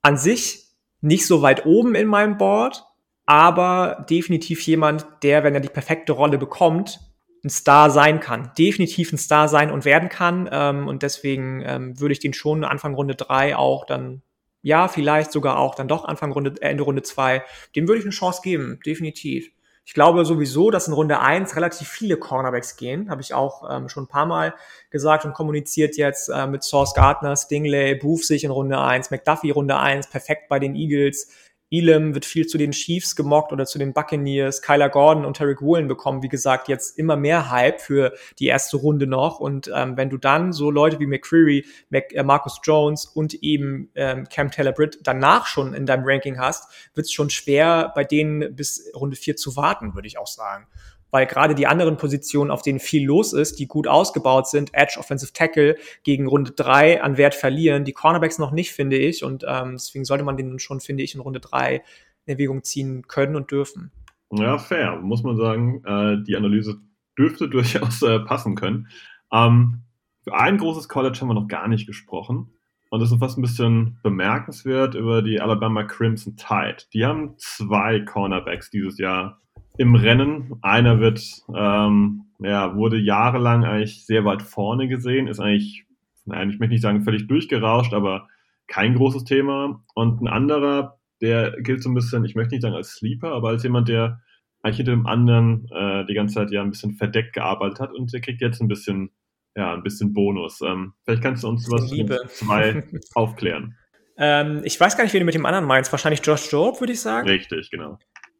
An 0.02 0.18
sich 0.18 0.70
nicht 1.02 1.26
so 1.26 1.42
weit 1.42 1.66
oben 1.66 1.96
in 1.96 2.08
meinem 2.08 2.38
Board, 2.38 2.84
aber 3.30 4.08
definitiv 4.10 4.62
jemand, 4.62 5.06
der, 5.22 5.44
wenn 5.44 5.54
er 5.54 5.60
die 5.60 5.70
perfekte 5.70 6.14
Rolle 6.14 6.40
bekommt, 6.40 7.00
ein 7.44 7.52
Star 7.52 7.92
sein 7.92 8.20
kann. 8.20 8.52
Definitiv 8.58 9.14
ein 9.14 9.20
Star 9.20 9.48
sein 9.48 9.70
und 9.70 9.86
werden 9.86 10.10
kann. 10.10 10.50
Ähm, 10.52 10.88
und 10.88 11.04
deswegen 11.04 11.62
ähm, 11.64 12.00
würde 12.00 12.14
ich 12.14 12.20
den 12.20 12.34
schon 12.34 12.64
Anfang 12.64 12.96
Runde 12.96 13.14
drei 13.14 13.56
auch 13.56 13.86
dann, 13.86 14.24
ja, 14.64 14.88
vielleicht 14.88 15.32
sogar 15.32 15.60
auch 15.60 15.76
dann 15.76 15.88
doch 15.88 16.06
Anfang 16.06 16.32
Runde, 16.32 16.56
äh, 16.60 16.70
Ende 16.70 16.82
Runde 16.82 17.04
zwei. 17.04 17.44
dem 17.76 17.88
würde 17.88 18.00
ich 18.00 18.06
eine 18.06 18.14
Chance 18.14 18.42
geben, 18.44 18.80
definitiv. 18.84 19.52
Ich 19.86 19.94
glaube 19.94 20.26
sowieso, 20.26 20.72
dass 20.72 20.88
in 20.88 20.94
Runde 20.94 21.20
eins 21.20 21.56
relativ 21.56 21.88
viele 21.88 22.18
Cornerbacks 22.18 22.78
gehen. 22.78 23.12
Habe 23.12 23.22
ich 23.22 23.36
auch 23.36 23.70
ähm, 23.72 23.90
schon 23.90 24.06
ein 24.06 24.08
paar 24.08 24.26
Mal 24.26 24.56
gesagt 24.90 25.26
und 25.26 25.34
kommuniziert 25.34 25.98
jetzt 25.98 26.30
äh, 26.30 26.48
mit 26.48 26.64
Source 26.64 26.96
Gardner, 26.96 27.36
Stingley, 27.36 27.94
Booth 27.94 28.26
sich 28.26 28.44
in 28.44 28.50
Runde 28.50 28.80
eins, 28.80 29.12
McDuffie 29.12 29.52
Runde 29.52 29.78
eins, 29.78 30.10
perfekt 30.10 30.50
bei 30.50 30.58
den 30.58 30.76
Eagles. 30.76 31.32
Elam 31.72 32.14
wird 32.14 32.26
viel 32.26 32.48
zu 32.48 32.58
den 32.58 32.72
Chiefs 32.72 33.16
gemockt 33.16 33.52
oder 33.52 33.66
zu 33.66 33.78
den 33.78 33.94
Buccaneers. 33.94 34.62
Kyler 34.62 34.90
Gordon 34.90 35.26
und 35.26 35.38
Tarek 35.38 35.62
Woolen 35.62 35.88
bekommen, 35.88 36.24
wie 36.24 36.30
gesagt, 36.30 36.68
jetzt 36.68 36.98
immer 36.98 37.16
mehr 37.16 37.50
Hype 37.52 37.80
für 37.82 38.14
die 38.40 38.48
erste 38.48 38.78
Runde 38.78 39.08
noch. 39.08 39.40
Und 39.40 39.72
ähm, 39.74 39.98
wenn 39.98 40.10
du 40.10 40.18
dann 40.18 40.54
so 40.54 40.72
Leute 40.72 41.00
wie 41.00 41.08
McCreary, 41.08 41.66
Mac, 41.90 42.12
äh, 42.14 42.24
Marcus 42.24 42.60
Jones 42.64 43.06
und 43.06 43.36
eben 43.36 43.90
ähm, 43.96 44.28
Cam 44.30 44.52
Taylor 44.52 44.74
Britt 44.74 45.00
danach 45.04 45.48
schon 45.48 45.74
in 45.74 45.86
deinem 45.86 46.04
Ranking 46.06 46.40
hast, 46.40 46.72
wird 46.96 47.06
es 47.06 47.12
schon 47.12 47.30
schwer, 47.30 47.92
bei 47.94 48.04
denen 48.04 48.56
bis 48.56 48.92
Runde 48.96 49.16
4 49.16 49.36
zu 49.36 49.56
warten, 49.56 49.96
würde 49.96 50.08
ich 50.08 50.18
auch 50.18 50.28
sagen 50.28 50.68
weil 51.12 51.26
gerade 51.26 51.56
die 51.56 51.68
anderen 51.68 51.98
Positionen, 51.98 52.52
auf 52.52 52.62
denen 52.62 52.80
viel 52.80 53.06
los 53.06 53.34
ist, 53.34 53.60
die 53.60 53.68
gut 53.68 53.88
ausgebaut 53.88 54.48
sind, 54.48 54.74
Edge, 54.74 54.98
Offensive 55.00 55.34
Tackle, 55.34 55.76
gegen 56.04 56.28
Runde 56.28 56.52
drei 56.52 57.02
an 57.02 57.18
Wert 57.18 57.36
verlieren. 57.36 57.86
Die 57.86 57.94
Cornerbacks 57.94 58.38
noch 58.38 58.52
nicht, 58.52 58.72
finde 58.72 58.98
ich. 58.98 59.24
Und 59.24 59.46
ähm, 59.48 59.74
deswegen 59.74 60.06
sollte 60.06 60.24
man 60.24 60.38
den 60.38 60.60
schon, 60.60 60.80
finde 60.80 61.04
ich, 61.04 61.16
in 61.16 61.22
Runde 61.22 61.40
drei 61.40 61.84
in 62.26 62.34
Erwägung 62.34 62.64
ziehen 62.64 63.08
können 63.08 63.36
und 63.36 63.52
dürfen. 63.52 63.92
Ja, 64.32 64.58
fair, 64.58 64.98
muss 64.98 65.24
man 65.24 65.38
sagen. 65.38 65.84
Äh, 65.86 66.24
die 66.24 66.36
Analyse 66.36 66.80
dürfte 67.18 67.50
durchaus 67.50 68.02
äh, 68.02 68.20
passen 68.20 68.56
können. 68.56 68.88
Ähm, 69.32 69.82
für 70.24 70.36
ein 70.36 70.58
großes 70.58 70.90
College 70.90 71.20
haben 71.20 71.30
wir 71.30 71.34
noch 71.34 71.48
gar 71.48 71.68
nicht 71.68 71.88
gesprochen. 71.88 72.54
Und 72.92 73.02
das 73.02 73.12
ist 73.12 73.20
fast 73.20 73.38
ein 73.38 73.44
bisschen 73.44 74.00
bemerkenswert 74.02 74.96
über 74.96 75.22
die 75.22 75.40
Alabama 75.40 75.84
Crimson 75.84 76.36
Tide. 76.36 76.78
Die 76.94 77.06
haben 77.06 77.36
zwei 77.38 78.00
Cornerbacks 78.00 78.72
dieses 78.72 78.98
Jahr 78.98 79.42
im 79.80 79.96
Rennen. 79.96 80.58
Einer 80.62 81.00
wird, 81.00 81.22
ähm, 81.56 82.26
ja, 82.40 82.76
wurde 82.76 82.98
jahrelang 82.98 83.64
eigentlich 83.64 84.06
sehr 84.06 84.26
weit 84.26 84.42
vorne 84.42 84.90
gesehen, 84.90 85.28
ist 85.28 85.40
eigentlich, 85.40 85.86
nein, 86.26 86.50
ich 86.50 86.60
möchte 86.60 86.74
nicht 86.74 86.82
sagen 86.82 87.04
völlig 87.04 87.28
durchgerauscht, 87.28 87.94
aber 87.94 88.28
kein 88.68 88.96
großes 88.96 89.24
Thema. 89.24 89.82
Und 89.96 90.22
ein 90.22 90.28
anderer, 90.28 91.00
der 91.22 91.56
gilt 91.62 91.82
so 91.82 91.90
ein 91.90 91.96
bisschen, 91.96 92.26
ich 92.26 92.36
möchte 92.36 92.56
nicht 92.56 92.62
sagen 92.62 92.76
als 92.76 92.92
Sleeper, 92.92 93.32
aber 93.32 93.50
als 93.50 93.64
jemand, 93.64 93.88
der 93.88 94.20
eigentlich 94.62 94.78
hinter 94.78 94.92
dem 94.92 95.08
anderen 95.08 95.70
äh, 95.72 96.06
die 96.06 96.14
ganze 96.14 96.36
Zeit 96.36 96.52
ja 96.52 96.62
ein 96.62 96.72
bisschen 96.72 96.96
verdeckt 96.96 97.32
gearbeitet 97.32 97.80
hat 97.80 97.94
und 97.94 98.12
der 98.12 98.20
kriegt 98.20 98.42
jetzt 98.42 98.62
ein 98.62 98.68
bisschen, 98.68 99.12
ja, 99.56 99.74
ein 99.74 99.84
bisschen 99.84 100.14
Bonus. 100.14 100.60
Ähm, 100.60 100.94
vielleicht 101.06 101.24
kannst 101.24 101.44
du 101.44 101.48
uns 101.48 101.72
was 101.72 101.90
Liebe. 101.90 102.20
zwei 102.28 102.84
aufklären. 103.16 103.78
Ähm, 104.18 104.60
ich 104.66 104.78
weiß 104.78 104.98
gar 104.98 105.06
nicht, 105.06 105.14
wie 105.14 105.20
du 105.20 105.26
mit 105.26 105.36
dem 105.36 105.46
anderen 105.46 105.64
meinst. 105.64 105.94
Wahrscheinlich 105.94 106.20
Josh 106.26 106.52
Job, 106.52 106.82
würde 106.82 106.92
ich 106.92 107.00
sagen. 107.00 107.30
Richtig, 107.30 107.72
genau. 107.72 107.98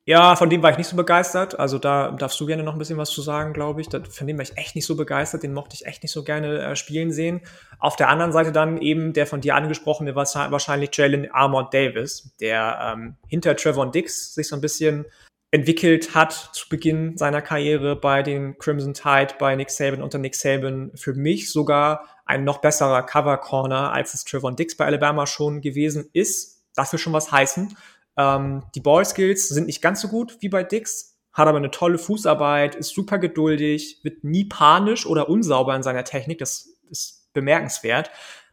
Ja, 0.10 0.36
von 0.36 0.50
dem 0.50 0.64
war 0.64 0.72
ich 0.72 0.80
nicht 0.80 0.88
so 0.88 0.96
begeistert. 0.96 1.60
Also 1.60 1.78
da 1.78 2.10
darfst 2.10 2.40
du 2.40 2.48
gerne 2.48 2.64
noch 2.64 2.74
ein 2.74 2.80
bisschen 2.80 2.98
was 2.98 3.12
zu 3.12 3.22
sagen, 3.22 3.54
glaube 3.54 3.80
ich. 3.82 3.90
von 3.92 4.26
dem 4.26 4.40
war 4.40 4.42
ich 4.42 4.58
echt 4.58 4.74
nicht 4.74 4.88
so 4.88 4.96
begeistert. 4.96 5.44
Den 5.44 5.54
mochte 5.54 5.76
ich 5.76 5.86
echt 5.86 6.02
nicht 6.02 6.12
so 6.12 6.24
gerne 6.24 6.64
äh, 6.64 6.76
spielen 6.76 7.12
sehen. 7.12 7.42
Auf 7.78 7.96
der 7.96 8.10
anderen 8.10 8.32
Seite 8.32 8.52
dann 8.52 8.82
eben 8.82 9.14
der 9.14 9.28
von 9.28 9.40
dir 9.40 9.54
angesprochene 9.54 10.16
wahrscheinlich 10.16 10.90
Jalen 10.98 11.30
Armond 11.32 11.76
Davis, 11.76 12.36
der 12.40 12.96
ähm, 12.98 13.18
hinter 13.28 13.56
Trevor 13.56 13.92
Dix 13.92 14.34
sich 14.34 14.48
so 14.48 14.56
ein 14.56 14.62
bisschen 14.62 15.06
entwickelt 15.52 16.16
hat 16.16 16.34
zu 16.54 16.68
Beginn 16.70 17.16
seiner 17.16 17.44
Karriere 17.44 17.96
bei 17.96 18.24
den 18.24 18.58
Crimson 18.58 18.96
Tide, 18.96 19.36
bei 19.38 19.56
Nick 19.56 19.70
Saban 19.70 20.02
unter 20.02 20.18
Nick 20.18 20.34
Saban. 20.34 20.90
Für 20.96 21.14
mich 21.14 21.52
sogar 21.52 22.08
ein 22.26 22.44
noch 22.44 22.62
besserer 22.62 23.04
Cover 23.04 23.38
Corner, 23.38 23.94
als 23.94 24.16
es 24.16 24.24
Trevor 24.24 24.56
Dix 24.56 24.76
bei 24.76 24.88
Alabama 24.88 25.28
schon 25.28 25.62
gewesen 25.62 26.10
ist. 26.14 26.64
Das 26.74 26.92
will 26.94 27.00
schon 27.00 27.14
was 27.14 27.32
heißen. 27.32 27.78
Ähm, 28.20 28.64
die 28.76 28.82
Ballskills 28.82 29.48
sind 29.48 29.68
nicht 29.68 29.82
ganz 29.82 30.02
so 30.02 30.10
gut 30.10 30.38
wie 30.42 30.50
bei 30.50 30.64
Dix, 30.64 31.18
hat 31.32 31.48
aber 31.48 31.58
eine 31.58 31.72
tolle 31.72 31.98
Fußarbeit, 31.98 32.76
ist 32.76 32.94
super 32.94 33.18
geduldig, 33.18 34.02
wird 34.04 34.26
nie 34.26 34.44
panisch 34.44 35.06
oder 35.06 35.30
unsauber 35.30 35.74
in 35.74 35.84
seiner 35.84 36.04
Technik, 36.04 36.38
das 36.40 36.78
ist 36.90 37.32
bemerkenswert. 37.34 38.12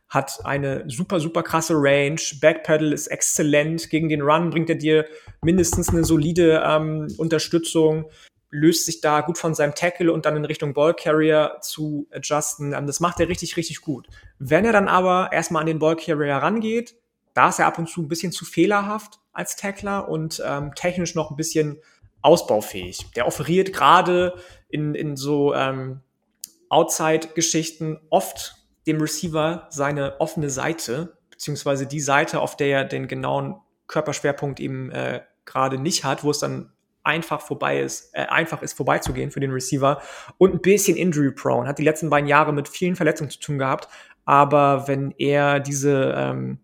Hat 0.08 0.38
eine 0.44 0.84
super, 0.86 1.18
super 1.18 1.42
krasse 1.42 1.74
Range. 1.74 2.20
Backpedal 2.40 2.92
ist 2.92 3.08
exzellent. 3.08 3.90
Gegen 3.90 4.08
den 4.08 4.22
Run 4.22 4.50
bringt 4.50 4.70
er 4.70 4.76
dir 4.76 5.04
mindestens 5.42 5.88
eine 5.88 6.04
solide 6.04 6.62
ähm, 6.64 7.08
Unterstützung 7.18 8.08
löst 8.50 8.86
sich 8.86 9.00
da 9.00 9.22
gut 9.22 9.38
von 9.38 9.54
seinem 9.54 9.74
Tackle 9.74 10.12
und 10.12 10.24
dann 10.24 10.36
in 10.36 10.44
Richtung 10.44 10.72
Ballcarrier 10.72 11.58
zu 11.60 12.06
adjusten. 12.12 12.72
Ähm, 12.72 12.86
das 12.86 13.00
macht 13.00 13.18
er 13.18 13.28
richtig, 13.28 13.56
richtig 13.56 13.80
gut. 13.80 14.06
Wenn 14.38 14.64
er 14.64 14.72
dann 14.72 14.86
aber 14.88 15.30
erstmal 15.32 15.60
an 15.60 15.66
den 15.66 15.80
Ballcarrier 15.80 16.36
rangeht, 16.36 16.94
da 17.34 17.48
ist 17.48 17.58
er 17.58 17.66
ab 17.66 17.78
und 17.78 17.88
zu 17.88 18.00
ein 18.02 18.08
bisschen 18.08 18.32
zu 18.32 18.44
fehlerhaft 18.44 19.18
als 19.36 19.56
Tackler 19.56 20.08
und 20.08 20.42
ähm, 20.44 20.74
technisch 20.74 21.14
noch 21.14 21.30
ein 21.30 21.36
bisschen 21.36 21.78
ausbaufähig. 22.22 23.10
Der 23.14 23.26
offeriert 23.26 23.72
gerade 23.72 24.34
in, 24.68 24.94
in 24.94 25.16
so 25.16 25.54
ähm, 25.54 26.00
Outside-Geschichten 26.70 28.00
oft 28.08 28.56
dem 28.86 29.00
Receiver 29.00 29.66
seine 29.70 30.20
offene 30.20 30.48
Seite, 30.48 31.18
beziehungsweise 31.30 31.86
die 31.86 32.00
Seite, 32.00 32.40
auf 32.40 32.56
der 32.56 32.68
er 32.68 32.84
den 32.84 33.08
genauen 33.08 33.56
Körperschwerpunkt 33.88 34.58
eben 34.58 34.90
äh, 34.90 35.20
gerade 35.44 35.78
nicht 35.78 36.04
hat, 36.04 36.24
wo 36.24 36.30
es 36.30 36.38
dann 36.38 36.72
einfach 37.04 37.42
vorbei 37.42 37.80
ist, 37.80 38.14
äh, 38.14 38.22
einfach 38.22 38.62
ist 38.62 38.72
vorbeizugehen 38.72 39.30
für 39.30 39.40
den 39.40 39.52
Receiver 39.52 40.00
und 40.38 40.54
ein 40.54 40.60
bisschen 40.62 40.96
injury 40.96 41.30
prone. 41.30 41.68
Hat 41.68 41.78
die 41.78 41.84
letzten 41.84 42.08
beiden 42.08 42.28
Jahre 42.28 42.52
mit 42.52 42.68
vielen 42.68 42.96
Verletzungen 42.96 43.30
zu 43.30 43.38
tun 43.38 43.58
gehabt, 43.58 43.88
aber 44.24 44.88
wenn 44.88 45.12
er 45.18 45.60
diese 45.60 46.14
ähm, 46.16 46.58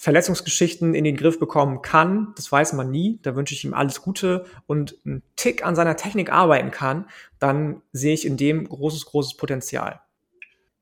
Verletzungsgeschichten 0.00 0.94
in 0.94 1.04
den 1.04 1.14
Griff 1.14 1.38
bekommen 1.38 1.82
kann, 1.82 2.28
das 2.34 2.50
weiß 2.50 2.72
man 2.72 2.90
nie, 2.90 3.18
da 3.20 3.36
wünsche 3.36 3.52
ich 3.52 3.66
ihm 3.66 3.74
alles 3.74 4.00
Gute 4.00 4.46
und 4.66 4.96
einen 5.04 5.22
Tick 5.36 5.62
an 5.62 5.74
seiner 5.74 5.94
Technik 5.94 6.32
arbeiten 6.32 6.70
kann, 6.70 7.04
dann 7.38 7.82
sehe 7.92 8.14
ich 8.14 8.26
in 8.26 8.38
dem 8.38 8.66
großes, 8.66 9.04
großes 9.04 9.36
Potenzial. 9.36 10.00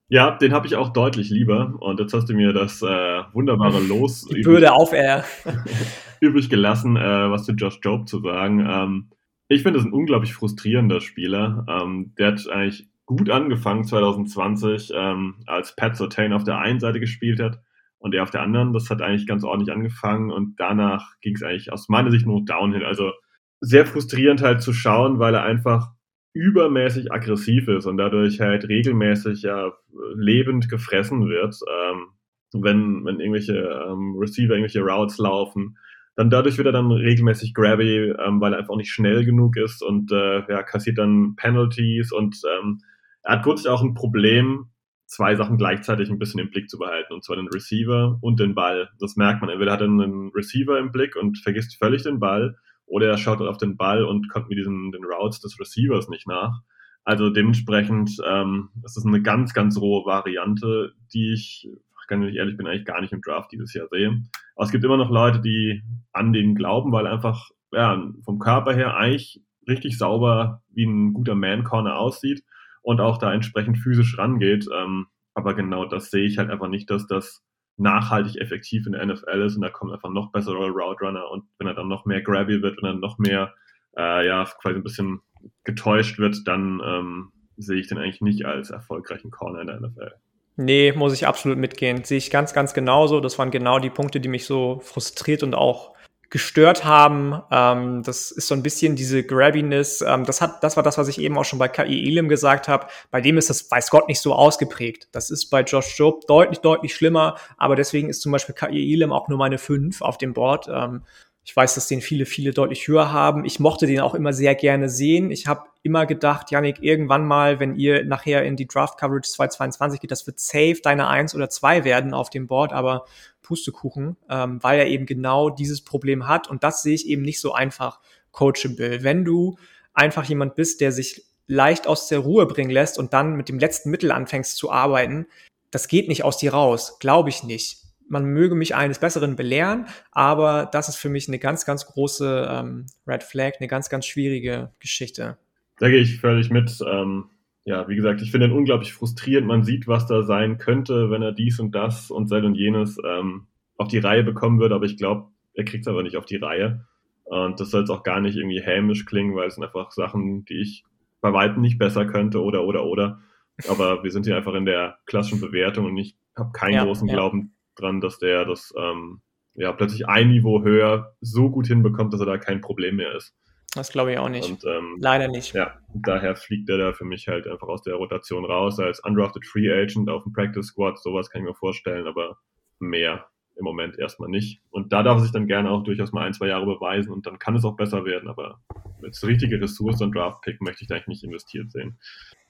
Ja, 0.08 0.38
den 0.38 0.52
habe 0.52 0.68
ich 0.68 0.76
auch 0.76 0.90
deutlich 0.90 1.30
lieber. 1.30 1.74
Und 1.80 1.98
jetzt 1.98 2.14
hast 2.14 2.26
du 2.26 2.34
mir 2.34 2.52
das 2.52 2.80
äh, 2.80 3.22
wunderbare 3.32 3.80
Los 3.88 4.24
Die 4.26 4.42
Bürde 4.42 4.72
auf 4.72 4.92
er. 4.92 5.24
übrig 6.20 6.48
gelassen, 6.48 6.96
äh, 6.96 7.28
was 7.28 7.42
zu 7.42 7.54
Josh 7.54 7.80
Job 7.82 8.08
zu 8.08 8.20
sagen. 8.20 8.64
Ähm, 8.70 9.08
ich 9.48 9.64
finde 9.64 9.80
es 9.80 9.84
ein 9.84 9.92
unglaublich 9.92 10.32
frustrierender 10.32 11.00
Spieler. 11.00 11.66
Ähm, 11.68 12.14
der 12.18 12.28
hat 12.28 12.48
eigentlich 12.48 12.88
gut 13.04 13.30
angefangen 13.30 13.82
2020, 13.82 14.92
ähm, 14.94 15.34
als 15.46 15.74
Pat 15.74 15.96
Sotain 15.96 16.32
auf 16.32 16.44
der 16.44 16.58
einen 16.58 16.78
Seite 16.78 17.00
gespielt 17.00 17.40
hat 17.40 17.58
und 17.98 18.14
er 18.14 18.22
auf 18.22 18.30
der 18.30 18.42
anderen. 18.42 18.72
Das 18.72 18.90
hat 18.90 19.02
eigentlich 19.02 19.26
ganz 19.26 19.44
ordentlich 19.44 19.74
angefangen 19.74 20.30
und 20.30 20.58
danach 20.58 21.14
ging 21.20 21.34
es 21.34 21.42
eigentlich 21.42 21.72
aus 21.72 21.88
meiner 21.88 22.10
Sicht 22.10 22.26
nur 22.26 22.44
downhill. 22.44 22.84
Also 22.84 23.12
sehr 23.60 23.86
frustrierend 23.86 24.42
halt 24.42 24.62
zu 24.62 24.72
schauen, 24.72 25.18
weil 25.18 25.34
er 25.34 25.42
einfach 25.42 25.88
übermäßig 26.32 27.12
aggressiv 27.12 27.68
ist 27.68 27.86
und 27.86 27.96
dadurch 27.96 28.40
halt 28.40 28.68
regelmäßig 28.68 29.42
ja 29.42 29.72
lebend 30.14 30.68
gefressen 30.68 31.28
wird, 31.28 31.56
ähm, 31.68 32.06
wenn, 32.52 33.04
wenn 33.04 33.18
irgendwelche 33.20 33.56
ähm, 33.56 34.16
Receiver 34.18 34.54
irgendwelche 34.54 34.80
Routes 34.82 35.18
laufen. 35.18 35.78
Dann 36.14 36.30
dadurch 36.30 36.56
wird 36.58 36.66
er 36.66 36.72
dann 36.72 36.90
regelmäßig 36.90 37.54
grabby, 37.54 38.14
ähm, 38.24 38.40
weil 38.40 38.52
er 38.52 38.60
einfach 38.60 38.76
nicht 38.76 38.90
schnell 38.90 39.24
genug 39.24 39.56
ist 39.56 39.82
und 39.82 40.12
äh, 40.12 40.40
ja, 40.48 40.62
kassiert 40.62 40.98
dann 40.98 41.34
Penalties 41.36 42.12
und 42.12 42.40
ähm, 42.58 42.80
er 43.22 43.36
hat 43.36 43.42
kurz 43.42 43.66
auch 43.66 43.82
ein 43.82 43.94
Problem, 43.94 44.70
zwei 45.08 45.34
Sachen 45.36 45.56
gleichzeitig 45.56 46.10
ein 46.10 46.18
bisschen 46.18 46.38
im 46.38 46.50
Blick 46.50 46.68
zu 46.68 46.78
behalten, 46.78 47.14
und 47.14 47.24
zwar 47.24 47.36
den 47.36 47.48
Receiver 47.48 48.18
und 48.20 48.38
den 48.38 48.54
Ball. 48.54 48.90
Das 49.00 49.16
merkt 49.16 49.40
man. 49.40 49.50
Entweder 49.50 49.72
hat 49.72 49.80
er 49.80 49.86
einen 49.86 50.30
Receiver 50.34 50.78
im 50.78 50.92
Blick 50.92 51.16
und 51.16 51.38
vergisst 51.38 51.76
völlig 51.78 52.02
den 52.02 52.20
Ball, 52.20 52.56
oder 52.86 53.08
er 53.08 53.18
schaut 53.18 53.40
auf 53.40 53.58
den 53.58 53.76
Ball 53.76 54.04
und 54.04 54.28
kommt 54.28 54.48
mit 54.48 54.58
diesen 54.58 54.92
den 54.92 55.04
Routes 55.04 55.40
des 55.40 55.58
Receivers 55.58 56.08
nicht 56.08 56.26
nach. 56.26 56.60
Also 57.04 57.30
dementsprechend 57.30 58.16
ähm, 58.26 58.68
ist 58.84 58.98
es 58.98 59.06
eine 59.06 59.22
ganz, 59.22 59.54
ganz 59.54 59.78
rohe 59.78 60.04
Variante, 60.04 60.92
die 61.12 61.32
ich, 61.32 61.68
wenn 62.08 62.22
ich 62.22 62.36
ehrlich 62.36 62.56
bin, 62.56 62.66
eigentlich 62.66 62.84
gar 62.84 63.00
nicht 63.00 63.12
im 63.12 63.22
Draft 63.22 63.50
dieses 63.52 63.72
Jahr 63.72 63.88
sehe. 63.90 64.22
Aber 64.56 64.64
es 64.64 64.72
gibt 64.72 64.84
immer 64.84 64.96
noch 64.98 65.10
Leute, 65.10 65.40
die 65.40 65.82
an 66.12 66.32
den 66.32 66.54
glauben, 66.54 66.92
weil 66.92 67.06
einfach 67.06 67.50
ja, 67.72 68.02
vom 68.24 68.38
Körper 68.38 68.74
her 68.74 68.96
eigentlich 68.96 69.40
richtig 69.66 69.96
sauber 69.96 70.62
wie 70.70 70.84
ein 70.84 71.14
guter 71.14 71.34
Man-Corner 71.34 71.98
aussieht 71.98 72.42
und 72.88 73.02
auch 73.02 73.18
da 73.18 73.34
entsprechend 73.34 73.76
physisch 73.76 74.16
rangeht. 74.16 74.66
Ähm, 74.74 75.08
aber 75.34 75.52
genau 75.52 75.84
das 75.84 76.10
sehe 76.10 76.24
ich 76.24 76.38
halt 76.38 76.48
einfach 76.48 76.68
nicht, 76.68 76.88
dass 76.88 77.06
das 77.06 77.44
nachhaltig 77.76 78.40
effektiv 78.40 78.86
in 78.86 78.92
der 78.92 79.04
NFL 79.04 79.42
ist 79.42 79.56
und 79.56 79.60
da 79.60 79.68
kommen 79.68 79.92
einfach 79.92 80.08
noch 80.08 80.32
bessere 80.32 80.70
Route 80.70 81.04
Runner 81.04 81.30
und 81.30 81.44
wenn 81.58 81.66
er 81.66 81.74
dann 81.74 81.88
noch 81.88 82.06
mehr 82.06 82.22
grabby 82.22 82.62
wird, 82.62 82.78
wenn 82.78 82.88
er 82.88 82.94
noch 82.94 83.18
mehr 83.18 83.52
äh, 83.98 84.26
ja 84.26 84.42
quasi 84.62 84.76
ein 84.76 84.82
bisschen 84.82 85.20
getäuscht 85.64 86.18
wird, 86.18 86.48
dann 86.48 86.80
ähm, 86.82 87.32
sehe 87.58 87.78
ich 87.78 87.88
den 87.88 87.98
eigentlich 87.98 88.22
nicht 88.22 88.46
als 88.46 88.70
erfolgreichen 88.70 89.30
Corner 89.30 89.60
in 89.60 89.66
der 89.66 89.80
NFL. 89.80 90.12
Nee, 90.56 90.92
muss 90.96 91.12
ich 91.12 91.26
absolut 91.26 91.58
mitgehen. 91.58 92.04
Sehe 92.04 92.18
ich 92.18 92.30
ganz, 92.30 92.54
ganz 92.54 92.72
genauso. 92.72 93.20
Das 93.20 93.38
waren 93.38 93.50
genau 93.50 93.80
die 93.80 93.90
Punkte, 93.90 94.18
die 94.18 94.30
mich 94.30 94.46
so 94.46 94.80
frustriert 94.82 95.42
und 95.42 95.54
auch 95.54 95.92
gestört 96.30 96.84
haben. 96.84 97.40
Ähm, 97.50 98.02
das 98.02 98.30
ist 98.30 98.48
so 98.48 98.54
ein 98.54 98.62
bisschen 98.62 98.96
diese 98.96 99.24
Grabbiness. 99.24 100.02
Ähm, 100.02 100.24
das 100.24 100.40
hat, 100.40 100.62
das 100.62 100.76
war 100.76 100.82
das, 100.82 100.98
was 100.98 101.08
ich 101.08 101.18
eben 101.20 101.38
auch 101.38 101.44
schon 101.44 101.58
bei 101.58 101.68
KI 101.68 102.06
Elim 102.06 102.28
gesagt 102.28 102.68
habe. 102.68 102.86
Bei 103.10 103.20
dem 103.20 103.38
ist 103.38 103.48
das, 103.48 103.70
weiß 103.70 103.90
Gott, 103.90 104.08
nicht 104.08 104.20
so 104.20 104.34
ausgeprägt. 104.34 105.08
Das 105.12 105.30
ist 105.30 105.46
bei 105.46 105.62
Josh 105.62 105.98
Job 105.98 106.26
deutlich, 106.26 106.58
deutlich 106.58 106.94
schlimmer. 106.94 107.36
Aber 107.56 107.76
deswegen 107.76 108.10
ist 108.10 108.20
zum 108.20 108.32
Beispiel 108.32 108.54
KI 108.54 108.92
Elim 108.92 109.12
auch 109.12 109.28
nur 109.28 109.38
meine 109.38 109.58
5 109.58 110.02
auf 110.02 110.18
dem 110.18 110.34
Board. 110.34 110.68
Ähm, 110.70 111.02
ich 111.48 111.56
weiß, 111.56 111.76
dass 111.76 111.86
den 111.86 112.02
viele, 112.02 112.26
viele 112.26 112.50
deutlich 112.50 112.86
höher 112.88 113.10
haben. 113.10 113.46
Ich 113.46 113.58
mochte 113.58 113.86
den 113.86 114.00
auch 114.00 114.14
immer 114.14 114.34
sehr 114.34 114.54
gerne 114.54 114.90
sehen. 114.90 115.30
Ich 115.30 115.46
habe 115.46 115.62
immer 115.82 116.04
gedacht, 116.04 116.50
Yannick, 116.50 116.82
irgendwann 116.82 117.24
mal, 117.26 117.58
wenn 117.58 117.74
ihr 117.74 118.04
nachher 118.04 118.44
in 118.44 118.54
die 118.54 118.68
Draft 118.68 118.98
Coverage 118.98 119.30
222 119.30 119.98
geht, 119.98 120.10
das 120.10 120.26
wird 120.26 120.40
safe 120.40 120.76
deine 120.82 121.08
1 121.08 121.34
oder 121.34 121.48
2 121.48 121.84
werden 121.84 122.12
auf 122.12 122.28
dem 122.28 122.48
Board. 122.48 122.74
Aber 122.74 123.06
Pustekuchen, 123.40 124.18
ähm, 124.28 124.62
weil 124.62 124.78
er 124.78 124.88
eben 124.88 125.06
genau 125.06 125.48
dieses 125.48 125.80
Problem 125.80 126.28
hat. 126.28 126.50
Und 126.50 126.64
das 126.64 126.82
sehe 126.82 126.94
ich 126.94 127.08
eben 127.08 127.22
nicht 127.22 127.40
so 127.40 127.54
einfach 127.54 128.00
coachable. 128.30 129.02
Wenn 129.02 129.24
du 129.24 129.56
einfach 129.94 130.24
jemand 130.24 130.54
bist, 130.54 130.82
der 130.82 130.92
sich 130.92 131.24
leicht 131.46 131.86
aus 131.86 132.08
der 132.08 132.18
Ruhe 132.18 132.44
bringen 132.44 132.70
lässt 132.70 132.98
und 132.98 133.14
dann 133.14 133.36
mit 133.36 133.48
dem 133.48 133.58
letzten 133.58 133.88
Mittel 133.88 134.12
anfängst 134.12 134.58
zu 134.58 134.70
arbeiten, 134.70 135.26
das 135.70 135.88
geht 135.88 136.08
nicht 136.08 136.24
aus 136.24 136.36
dir 136.36 136.52
raus, 136.52 136.98
glaube 137.00 137.30
ich 137.30 137.42
nicht. 137.42 137.87
Man 138.08 138.24
möge 138.24 138.54
mich 138.54 138.74
eines 138.74 138.98
Besseren 138.98 139.36
belehren, 139.36 139.86
aber 140.10 140.68
das 140.70 140.88
ist 140.88 140.96
für 140.96 141.08
mich 141.08 141.28
eine 141.28 141.38
ganz, 141.38 141.64
ganz 141.64 141.86
große 141.86 142.48
ähm, 142.50 142.86
Red 143.06 143.22
Flag, 143.22 143.54
eine 143.58 143.68
ganz, 143.68 143.90
ganz 143.90 144.06
schwierige 144.06 144.72
Geschichte. 144.80 145.38
Da 145.78 145.88
gehe 145.88 146.00
ich 146.00 146.20
völlig 146.20 146.50
mit. 146.50 146.82
Ähm, 146.86 147.30
ja, 147.64 147.86
wie 147.86 147.96
gesagt, 147.96 148.22
ich 148.22 148.30
finde 148.30 148.46
ihn 148.46 148.52
unglaublich 148.52 148.94
frustrierend. 148.94 149.46
Man 149.46 149.62
sieht, 149.62 149.86
was 149.86 150.06
da 150.06 150.22
sein 150.22 150.56
könnte, 150.56 151.10
wenn 151.10 151.20
er 151.20 151.32
dies 151.32 151.60
und 151.60 151.74
das 151.74 152.10
und 152.10 152.28
sein 152.28 152.46
und 152.46 152.54
jenes 152.54 152.96
ähm, 153.04 153.46
auf 153.76 153.88
die 153.88 153.98
Reihe 153.98 154.24
bekommen 154.24 154.58
würde, 154.58 154.74
aber 154.74 154.86
ich 154.86 154.96
glaube, 154.96 155.28
er 155.54 155.64
kriegt 155.64 155.82
es 155.82 155.88
aber 155.88 156.02
nicht 156.02 156.16
auf 156.16 156.24
die 156.24 156.36
Reihe. 156.36 156.86
Und 157.24 157.60
das 157.60 157.70
soll 157.70 157.82
jetzt 157.82 157.90
auch 157.90 158.04
gar 158.04 158.20
nicht 158.20 158.36
irgendwie 158.36 158.62
hämisch 158.62 159.04
klingen, 159.04 159.36
weil 159.36 159.48
es 159.48 159.56
sind 159.56 159.64
einfach 159.64 159.90
Sachen, 159.90 160.46
die 160.46 160.62
ich 160.62 160.84
bei 161.20 161.32
weitem 161.32 161.60
nicht 161.60 161.78
besser 161.78 162.06
könnte 162.06 162.42
oder 162.42 162.64
oder 162.64 162.84
oder. 162.84 163.20
Aber 163.68 164.02
wir 164.02 164.10
sind 164.10 164.24
hier 164.24 164.36
einfach 164.36 164.54
in 164.54 164.64
der 164.64 164.98
klassischen 165.04 165.40
Bewertung 165.40 165.84
und 165.86 165.96
ich 165.96 166.16
habe 166.36 166.52
keinen 166.52 166.74
ja, 166.74 166.84
großen 166.84 167.08
ja. 167.08 167.14
Glauben 167.14 167.54
dran, 167.80 168.00
dass 168.00 168.18
der 168.18 168.44
das 168.44 168.72
ähm, 168.78 169.22
ja 169.54 169.72
plötzlich 169.72 170.08
ein 170.08 170.28
Niveau 170.28 170.62
höher 170.62 171.14
so 171.20 171.50
gut 171.50 171.66
hinbekommt, 171.66 172.12
dass 172.12 172.20
er 172.20 172.26
da 172.26 172.38
kein 172.38 172.60
Problem 172.60 172.96
mehr 172.96 173.14
ist. 173.14 173.34
Das 173.74 173.90
glaube 173.90 174.12
ich 174.12 174.18
auch 174.18 174.30
nicht. 174.30 174.48
Und, 174.48 174.64
ähm, 174.64 174.96
Leider 175.00 175.28
nicht. 175.28 175.52
Ja, 175.52 175.78
daher 175.94 176.36
fliegt 176.36 176.70
er 176.70 176.78
da 176.78 176.92
für 176.92 177.04
mich 177.04 177.28
halt 177.28 177.46
einfach 177.46 177.68
aus 177.68 177.82
der 177.82 177.96
Rotation 177.96 178.44
raus. 178.44 178.80
Als 178.80 179.00
undrafted 179.00 179.46
Free 179.46 179.70
Agent 179.70 180.08
auf 180.08 180.22
dem 180.22 180.32
Practice 180.32 180.68
Squad, 180.68 180.98
sowas 180.98 181.28
kann 181.30 181.42
ich 181.42 181.48
mir 181.48 181.54
vorstellen, 181.54 182.06
aber 182.06 182.38
mehr 182.78 183.26
im 183.56 183.64
Moment 183.64 183.98
erstmal 183.98 184.28
nicht. 184.28 184.62
Und 184.70 184.92
da 184.92 185.02
darf 185.02 185.18
er 185.18 185.22
sich 185.22 185.32
dann 185.32 185.46
gerne 185.46 185.70
auch 185.70 185.82
durchaus 185.82 186.12
mal 186.12 186.24
ein, 186.24 186.32
zwei 186.32 186.46
Jahre 186.46 186.64
beweisen 186.64 187.12
und 187.12 187.26
dann 187.26 187.38
kann 187.38 187.56
es 187.56 187.64
auch 187.64 187.76
besser 187.76 188.04
werden, 188.04 188.28
aber 188.28 188.60
mit 189.00 189.20
richtige 189.22 189.60
Ressource 189.60 190.00
und 190.00 190.14
Draft-Pick 190.14 190.62
möchte 190.62 190.82
ich 190.82 190.88
da 190.88 190.94
eigentlich 190.94 191.08
nicht 191.08 191.24
investiert 191.24 191.72
sehen. 191.72 191.98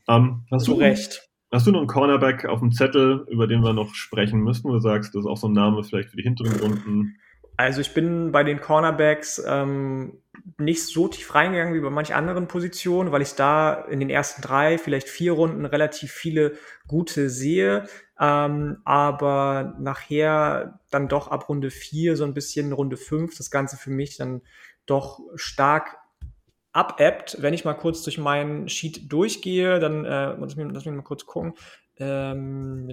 Ähm, 0.07 0.45
hast 0.51 0.69
du, 0.69 0.75
Recht. 0.75 1.29
Hast 1.51 1.67
du 1.67 1.73
noch 1.73 1.79
einen 1.79 1.89
Cornerback 1.89 2.45
auf 2.45 2.61
dem 2.61 2.73
Zettel, 2.73 3.25
über 3.31 3.47
den 3.47 3.63
wir 3.63 3.73
noch 3.73 3.95
sprechen 3.95 4.41
müssen, 4.41 4.71
du 4.71 4.79
sagst, 4.81 5.15
das 5.15 5.21
ist 5.21 5.27
auch 5.27 5.37
so 5.37 5.49
ein 5.49 5.55
Name 5.55 5.83
vielleicht 5.83 6.11
für 6.11 6.17
die 6.17 6.23
hinteren 6.23 6.61
Runden? 6.61 7.17
Also 7.57 7.81
ich 7.81 7.93
bin 7.93 8.31
bei 8.31 8.45
den 8.45 8.61
Cornerbacks 8.61 9.43
ähm, 9.45 10.23
nicht 10.59 10.85
so 10.85 11.09
tief 11.09 11.35
reingegangen 11.35 11.75
wie 11.75 11.81
bei 11.81 11.91
manch 11.91 12.15
anderen 12.15 12.47
Positionen, 12.47 13.11
weil 13.11 13.23
ich 13.23 13.35
da 13.35 13.75
in 13.75 13.99
den 13.99 14.11
ersten 14.11 14.43
drei, 14.43 14.79
vielleicht 14.79 15.09
vier 15.09 15.33
Runden 15.33 15.65
relativ 15.65 16.13
viele 16.13 16.53
gute 16.87 17.31
sehe. 17.31 17.89
Ähm, 18.21 18.79
aber 18.85 19.75
nachher 19.81 20.81
dann 20.91 21.09
doch 21.09 21.29
ab 21.29 21.49
Runde 21.49 21.71
vier 21.71 22.17
so 22.17 22.25
ein 22.25 22.35
bisschen 22.35 22.73
Runde 22.73 22.97
fünf 22.97 23.37
das 23.37 23.51
Ganze 23.51 23.77
für 23.77 23.91
mich 23.91 24.17
dann 24.17 24.43
doch 24.87 25.19
stark 25.35 25.97
abebbt. 26.73 27.39
Wenn 27.41 27.55
ich 27.55 27.65
mal 27.65 27.75
kurz 27.75 28.03
durch 28.03 28.19
meinen 28.19 28.69
Sheet 28.69 29.11
durchgehe, 29.13 29.79
dann 29.79 30.05
äh, 30.05 30.35
lass, 30.39 30.57
mich, 30.57 30.67
lass 30.73 30.85
mich 30.85 30.95
mal 30.95 31.03
kurz 31.03 31.27
gucken. 31.27 31.55
Ähm, 31.99 32.89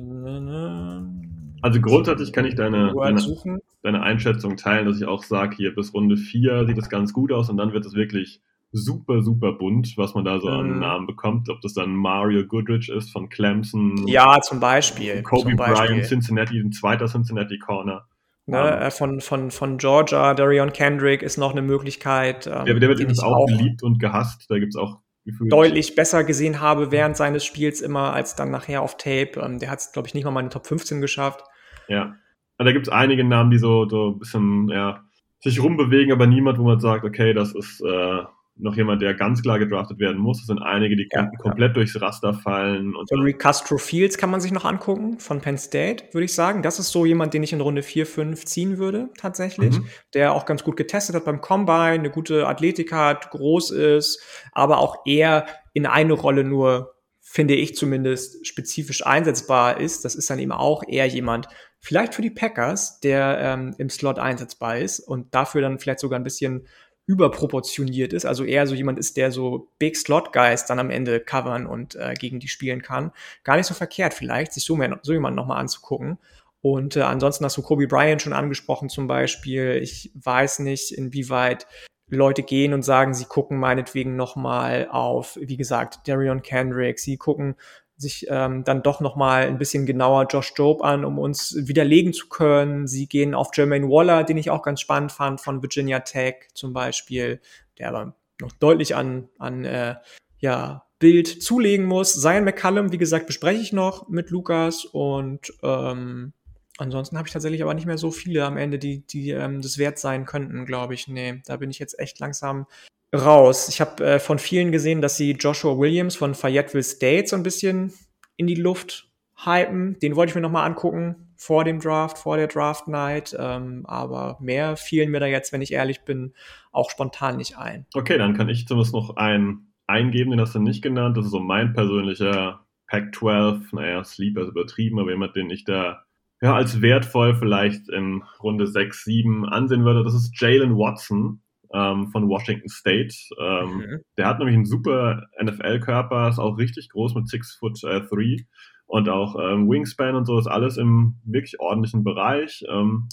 also 1.61 1.80
grundsätzlich 1.82 2.34
kann 2.34 2.45
ich 2.45 2.55
deine, 2.55 2.93
deine, 2.93 3.59
deine, 3.84 4.01
Einschätzung 4.01 4.57
teilen, 4.57 4.88
dass 4.88 4.97
ich 4.97 5.05
auch 5.05 5.23
sage, 5.23 5.55
hier 5.55 5.76
bis 5.76 5.93
Runde 5.93 6.17
4 6.17 6.65
sieht 6.65 6.78
das 6.78 6.89
ganz 6.89 7.13
gut 7.13 7.32
aus 7.32 7.49
und 7.49 7.57
dann 7.57 7.73
wird 7.73 7.86
es 7.86 7.93
wirklich 7.93 8.41
super, 8.71 9.21
super 9.21 9.53
bunt, 9.53 9.93
was 9.97 10.13
man 10.15 10.26
da 10.26 10.39
so 10.39 10.49
an 10.49 10.73
mhm. 10.73 10.80
Namen 10.80 11.07
bekommt. 11.07 11.49
Ob 11.49 11.61
das 11.61 11.73
dann 11.73 11.95
Mario 11.95 12.45
Goodrich 12.45 12.89
ist 12.89 13.11
von 13.11 13.30
Clemson. 13.30 14.07
Ja, 14.07 14.41
zum 14.41 14.59
Beispiel. 14.59 15.21
Kobe 15.23 15.49
zum 15.49 15.55
Beispiel. 15.55 15.88
Bryant, 15.88 16.05
Cincinnati, 16.05 16.59
ein 16.59 16.71
zweiter 16.71 17.05
Cincinnati 17.05 17.57
Corner. 17.57 18.07
Ne, 18.47 18.79
ähm, 18.83 18.91
von, 18.91 19.21
von, 19.21 19.49
von 19.49 19.77
Georgia, 19.77 20.35
Darion 20.35 20.71
Kendrick 20.71 21.23
ist 21.23 21.37
noch 21.37 21.51
eine 21.51 21.63
Möglichkeit. 21.63 22.45
Ähm, 22.45 22.65
der, 22.65 22.75
der 22.75 22.89
wird 22.89 22.99
übrigens 22.99 23.19
auch, 23.19 23.47
geliebt 23.47 23.81
und 23.81 23.99
gehasst. 23.99 24.45
Da 24.49 24.59
gibt 24.59 24.75
es 24.75 24.79
auch 24.79 24.99
gefühlt. 25.25 25.51
deutlich 25.51 25.95
besser 25.95 26.23
gesehen 26.23 26.61
habe 26.61 26.91
während 26.91 27.17
seines 27.17 27.43
Spiels 27.43 27.81
immer 27.81 28.13
als 28.13 28.35
dann 28.35 28.51
nachher 28.51 28.83
auf 28.83 28.97
Tape. 28.97 29.41
Ähm, 29.41 29.57
der 29.57 29.71
hat 29.71 29.79
es, 29.79 29.91
glaube 29.91 30.07
ich, 30.07 30.13
nicht 30.13 30.25
mal 30.25 30.31
meine 30.31 30.49
Top 30.49 30.67
15 30.67 31.01
geschafft. 31.01 31.43
Ja. 31.87 32.15
Also 32.57 32.69
da 32.69 32.71
gibt 32.71 32.87
es 32.87 32.93
einige 32.93 33.23
Namen, 33.23 33.49
die 33.49 33.57
so, 33.57 33.89
so 33.89 34.11
ein 34.11 34.19
bisschen 34.19 34.69
ja, 34.69 35.03
sich 35.39 35.61
rumbewegen, 35.61 36.11
aber 36.11 36.27
niemand, 36.27 36.59
wo 36.59 36.63
man 36.63 36.79
sagt, 36.79 37.03
okay, 37.03 37.33
das 37.33 37.53
ist 37.53 37.81
äh, 37.81 38.23
noch 38.57 38.77
jemand, 38.77 39.01
der 39.01 39.13
ganz 39.13 39.41
klar 39.41 39.59
gedraftet 39.59 39.99
werden 39.99 40.17
muss. 40.17 40.39
Es 40.39 40.47
sind 40.47 40.59
einige, 40.59 40.95
die 40.95 41.07
ja, 41.11 41.29
komplett 41.39 41.71
ja. 41.71 41.73
durchs 41.73 41.99
Raster 41.99 42.33
fallen. 42.33 42.95
Und 42.95 43.09
so 43.09 43.17
Castro 43.37 43.77
Fields 43.77 44.17
kann 44.17 44.29
man 44.29 44.39
sich 44.39 44.51
noch 44.51 44.63
angucken 44.63 45.19
von 45.19 45.41
Penn 45.41 45.57
State, 45.57 46.05
würde 46.13 46.25
ich 46.25 46.33
sagen. 46.33 46.61
Das 46.61 46.79
ist 46.79 46.91
so 46.91 47.05
jemand, 47.05 47.33
den 47.33 47.43
ich 47.43 47.51
in 47.51 47.61
Runde 47.61 47.83
4, 47.83 48.05
5 48.05 48.45
ziehen 48.45 48.77
würde, 48.77 49.09
tatsächlich. 49.17 49.79
Mhm. 49.79 49.85
Der 50.13 50.33
auch 50.33 50.45
ganz 50.45 50.63
gut 50.63 50.77
getestet 50.77 51.15
hat 51.15 51.25
beim 51.25 51.41
Combine, 51.41 51.95
eine 51.95 52.09
gute 52.09 52.47
Athletik 52.47 52.93
hat, 52.93 53.29
groß 53.31 53.71
ist, 53.71 54.23
aber 54.53 54.77
auch 54.77 55.05
eher 55.05 55.45
in 55.73 55.85
eine 55.85 56.13
Rolle 56.13 56.43
nur 56.45 56.95
finde 57.27 57.55
ich 57.55 57.75
zumindest, 57.75 58.47
spezifisch 58.47 59.05
einsetzbar 59.05 59.81
ist. 59.81 60.05
Das 60.05 60.15
ist 60.15 60.29
dann 60.29 60.39
eben 60.39 60.53
auch 60.53 60.83
eher 60.87 61.07
jemand, 61.07 61.49
vielleicht 61.79 62.13
für 62.15 62.21
die 62.21 62.31
Packers, 62.31 62.99
der 63.01 63.39
ähm, 63.41 63.75
im 63.77 63.89
Slot 63.89 64.19
einsetzbar 64.19 64.77
ist 64.77 64.99
und 64.99 65.35
dafür 65.35 65.61
dann 65.61 65.77
vielleicht 65.77 65.99
sogar 65.99 66.17
ein 66.17 66.23
bisschen 66.23 66.67
überproportioniert 67.07 68.13
ist, 68.13 68.25
also 68.25 68.43
eher 68.43 68.65
so 68.65 68.73
jemand 68.73 68.97
ist, 68.97 69.17
der 69.17 69.31
so 69.31 69.71
Big 69.77 69.95
Slot 69.95 70.33
Guys 70.33 70.65
dann 70.65 70.79
am 70.79 70.89
Ende 70.89 71.19
covern 71.19 71.67
und 71.67 71.95
äh, 71.95 72.13
gegen 72.15 72.39
die 72.39 72.47
spielen 72.47 72.81
kann. 72.81 73.11
Gar 73.43 73.57
nicht 73.57 73.67
so 73.67 73.73
verkehrt 73.73 74.13
vielleicht, 74.13 74.53
sich 74.53 74.65
so, 74.65 74.75
mehr, 74.75 74.99
so 75.03 75.13
jemanden 75.13 75.37
nochmal 75.37 75.59
anzugucken. 75.59 76.17
Und 76.61 76.95
äh, 76.95 77.01
ansonsten 77.01 77.45
hast 77.45 77.57
du 77.57 77.61
Kobe 77.61 77.87
Bryant 77.87 78.23
schon 78.23 78.33
angesprochen 78.33 78.89
zum 78.89 79.05
Beispiel. 79.07 79.79
Ich 79.83 80.11
weiß 80.15 80.59
nicht, 80.59 80.91
inwieweit 80.91 81.67
Leute 82.07 82.41
gehen 82.43 82.73
und 82.73 82.83
sagen, 82.83 83.13
sie 83.13 83.25
gucken 83.25 83.59
meinetwegen 83.59 84.15
nochmal 84.15 84.87
auf, 84.89 85.37
wie 85.39 85.57
gesagt, 85.57 86.07
Darion 86.07 86.41
Kendrick, 86.41 86.99
sie 86.99 87.17
gucken 87.17 87.55
sich 87.97 88.27
ähm, 88.29 88.63
dann 88.63 88.83
doch 88.83 88.99
nochmal 88.99 89.47
ein 89.47 89.57
bisschen 89.57 89.85
genauer 89.85 90.27
Josh 90.29 90.53
Job 90.55 90.83
an, 90.83 91.05
um 91.05 91.17
uns 91.17 91.55
widerlegen 91.57 92.13
zu 92.13 92.27
können. 92.27 92.87
Sie 92.87 93.07
gehen 93.07 93.33
auf 93.33 93.49
Jermaine 93.53 93.87
Waller, 93.87 94.23
den 94.23 94.37
ich 94.37 94.49
auch 94.49 94.63
ganz 94.63 94.81
spannend 94.81 95.11
fand, 95.11 95.39
von 95.41 95.61
Virginia 95.61 95.99
Tech 96.01 96.47
zum 96.53 96.73
Beispiel, 96.73 97.39
der 97.77 97.89
aber 97.89 98.15
noch 98.41 98.51
deutlich 98.51 98.95
an, 98.95 99.29
an 99.39 99.63
äh, 99.63 99.95
ja, 100.39 100.85
Bild 100.99 101.41
zulegen 101.41 101.85
muss. 101.85 102.21
Zion 102.21 102.43
McCallum, 102.43 102.91
wie 102.91 102.97
gesagt, 102.97 103.27
bespreche 103.27 103.61
ich 103.61 103.73
noch 103.73 104.09
mit 104.09 104.29
Lukas 104.29 104.85
und 104.85 105.53
ähm, 105.63 106.33
Ansonsten 106.77 107.17
habe 107.17 107.25
ich 107.25 107.33
tatsächlich 107.33 107.63
aber 107.63 107.73
nicht 107.73 107.85
mehr 107.85 107.97
so 107.97 108.11
viele 108.11 108.43
am 108.43 108.57
Ende, 108.57 108.77
die, 108.77 109.05
die 109.07 109.29
ähm, 109.29 109.61
das 109.61 109.77
wert 109.77 109.97
sein 109.97 110.25
könnten, 110.25 110.65
glaube 110.65 110.93
ich. 110.93 111.07
Nee, 111.07 111.41
da 111.45 111.55
bin 111.55 111.69
ich 111.69 111.79
jetzt 111.79 111.97
echt 111.99 112.19
langsam 112.19 112.67
raus. 113.16 113.70
Ich 113.70 113.82
habe 113.82 114.05
äh, 114.05 114.20
von 114.20 114.39
vielen 114.39 114.72
gesehen, 114.72 115.01
dass 115.01 115.18
sie 115.18 115.32
Joshua 115.32 115.78
Williams 115.78 116.16
von 116.16 116.36
Fayetteville 116.36 116.84
State 116.84 117.28
so 117.28 117.36
ein 117.36 117.43
bisschen 117.43 117.93
in 118.38 118.47
die 118.47 118.55
Luft 118.55 119.09
hypen. 119.43 119.97
Den 119.99 120.16
wollte 120.16 120.32
ich 120.32 120.36
mir 120.36 120.41
nochmal 120.41 120.66
angucken 120.66 121.34
vor 121.36 121.63
dem 121.63 121.80
Draft, 121.80 122.18
vor 122.18 122.38
der 122.38 122.47
Draft 122.47 122.88
Night. 122.88 123.36
Ähm, 123.38 123.86
aber 123.86 124.38
mehr 124.39 124.78
fielen 124.78 125.11
mir 125.11 125.20
da 125.20 125.26
jetzt, 125.26 125.51
wenn 125.51 125.61
ich 125.61 125.74
ehrlich 125.74 126.01
bin, 126.01 126.34
auch 126.72 126.89
spontan 126.89 127.38
nicht 127.38 127.57
ein. 127.57 127.86
Okay, 127.93 128.18
dann 128.18 128.36
kann 128.36 128.49
ich 128.49 128.68
zumindest 128.68 128.93
noch 128.93 129.16
einen 129.18 129.74
eingeben, 129.88 130.32
den 130.32 130.41
hast 130.41 130.55
du 130.55 130.59
nicht 130.59 130.82
genannt. 130.82 131.18
Das 131.18 131.26
ist 131.26 131.32
so 131.32 131.39
mein 131.39 131.74
persönlicher 131.74 132.66
Pac-12, 132.88 133.76
naja, 133.76 134.03
Sleeper 134.03 134.41
ist 134.43 134.49
übertrieben, 134.49 134.99
aber 134.99 135.11
jemand, 135.11 135.36
den 135.36 135.49
ich 135.49 135.63
da 135.63 136.05
ja, 136.41 136.53
als 136.53 136.82
wertvoll 136.82 137.36
vielleicht 137.36 137.89
in 137.89 138.24
Runde 138.41 138.68
6, 138.68 139.03
7 139.03 139.45
ansehen 139.45 139.86
würde. 139.86 140.03
Das 140.03 140.13
ist 140.13 140.39
Jalen 140.39 140.78
Watson 140.78 141.41
ähm, 141.74 142.07
von 142.11 142.28
Washington 142.28 142.70
State. 142.70 143.16
Ähm, 143.39 143.78
mhm. 143.78 144.01
Der 144.18 144.28
hat 144.28 144.39
nämlich 144.39 144.55
einen 144.55 144.66
super 144.66 145.24
NFL-Körper, 145.41 146.30
ist 146.30 146.39
auch 146.39 146.57
richtig 146.57 146.89
groß 146.89 147.16
mit 147.16 147.28
6 147.28 147.55
foot 147.55 147.82
3 147.82 147.97
äh, 147.97 148.45
und 148.88 149.09
auch 149.09 149.36
ähm, 149.39 149.70
Wingspan 149.70 150.16
und 150.16 150.26
so 150.26 150.38
ist 150.38 150.47
alles 150.47 150.78
im 150.78 151.16
wirklich 151.24 151.59
ordentlichen 151.59 152.03
Bereich. 152.03 152.63
Ähm, 152.70 153.09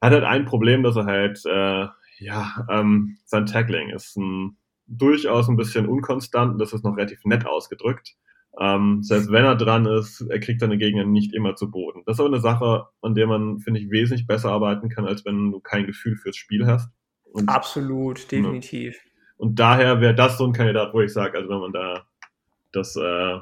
hat 0.00 0.12
halt 0.12 0.24
ein 0.24 0.44
Problem, 0.44 0.82
dass 0.82 0.96
er 0.96 1.06
halt, 1.06 1.40
äh, 1.46 1.86
ja, 2.18 2.66
ähm, 2.70 3.18
sein 3.24 3.46
Tackling 3.46 3.90
ist 3.90 4.16
ein, 4.16 4.56
durchaus 4.86 5.48
ein 5.48 5.56
bisschen 5.56 5.86
unkonstant. 5.86 6.60
Das 6.60 6.72
ist 6.72 6.84
noch 6.84 6.96
relativ 6.96 7.24
nett 7.24 7.46
ausgedrückt. 7.46 8.14
Ähm, 8.58 9.02
selbst 9.02 9.30
wenn 9.30 9.44
er 9.44 9.56
dran 9.56 9.84
ist, 9.86 10.22
er 10.22 10.40
kriegt 10.40 10.60
seine 10.60 10.78
Gegner 10.78 11.04
nicht 11.04 11.34
immer 11.34 11.56
zu 11.56 11.70
Boden. 11.70 12.02
Das 12.06 12.16
ist 12.16 12.20
aber 12.20 12.30
eine 12.30 12.40
Sache, 12.40 12.86
an 13.02 13.14
der 13.14 13.26
man, 13.26 13.58
finde 13.58 13.80
ich, 13.80 13.90
wesentlich 13.90 14.26
besser 14.26 14.50
arbeiten 14.50 14.88
kann, 14.88 15.04
als 15.04 15.24
wenn 15.24 15.50
du 15.50 15.60
kein 15.60 15.86
Gefühl 15.86 16.16
fürs 16.16 16.36
Spiel 16.36 16.66
hast. 16.66 16.90
Und, 17.36 17.48
Absolut, 17.50 18.32
definitiv. 18.32 18.94
Ne. 18.94 19.10
Und 19.36 19.58
daher 19.58 20.00
wäre 20.00 20.14
das 20.14 20.38
so 20.38 20.46
ein 20.46 20.54
Kandidat, 20.54 20.94
wo 20.94 21.02
ich 21.02 21.12
sage, 21.12 21.36
also 21.36 21.50
wenn 21.50 21.58
man 21.58 21.72
da 21.72 22.06
das, 22.72 22.96
äh, 22.96 23.38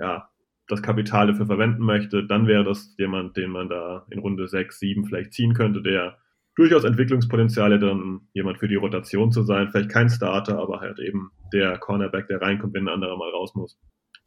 ja, 0.00 0.28
das 0.68 0.82
Kapital 0.82 1.28
dafür 1.28 1.46
verwenden 1.46 1.84
möchte, 1.84 2.26
dann 2.26 2.48
wäre 2.48 2.64
das 2.64 2.94
jemand, 2.98 3.36
den 3.36 3.50
man 3.50 3.68
da 3.68 4.04
in 4.10 4.18
Runde 4.18 4.48
6, 4.48 4.80
7 4.80 5.04
vielleicht 5.04 5.32
ziehen 5.32 5.54
könnte, 5.54 5.80
der 5.80 6.18
durchaus 6.56 6.82
Entwicklungspotenziale 6.82 7.78
dann 7.78 8.22
jemand 8.32 8.58
für 8.58 8.66
die 8.66 8.74
Rotation 8.74 9.30
zu 9.30 9.44
sein. 9.44 9.68
Vielleicht 9.70 9.90
kein 9.90 10.08
Starter, 10.08 10.58
aber 10.58 10.80
halt 10.80 10.98
eben 10.98 11.30
der 11.52 11.78
Cornerback, 11.78 12.26
der 12.26 12.42
reinkommt, 12.42 12.74
wenn 12.74 12.88
ein 12.88 12.94
anderer 12.94 13.16
mal 13.16 13.30
raus 13.30 13.54
muss. 13.54 13.78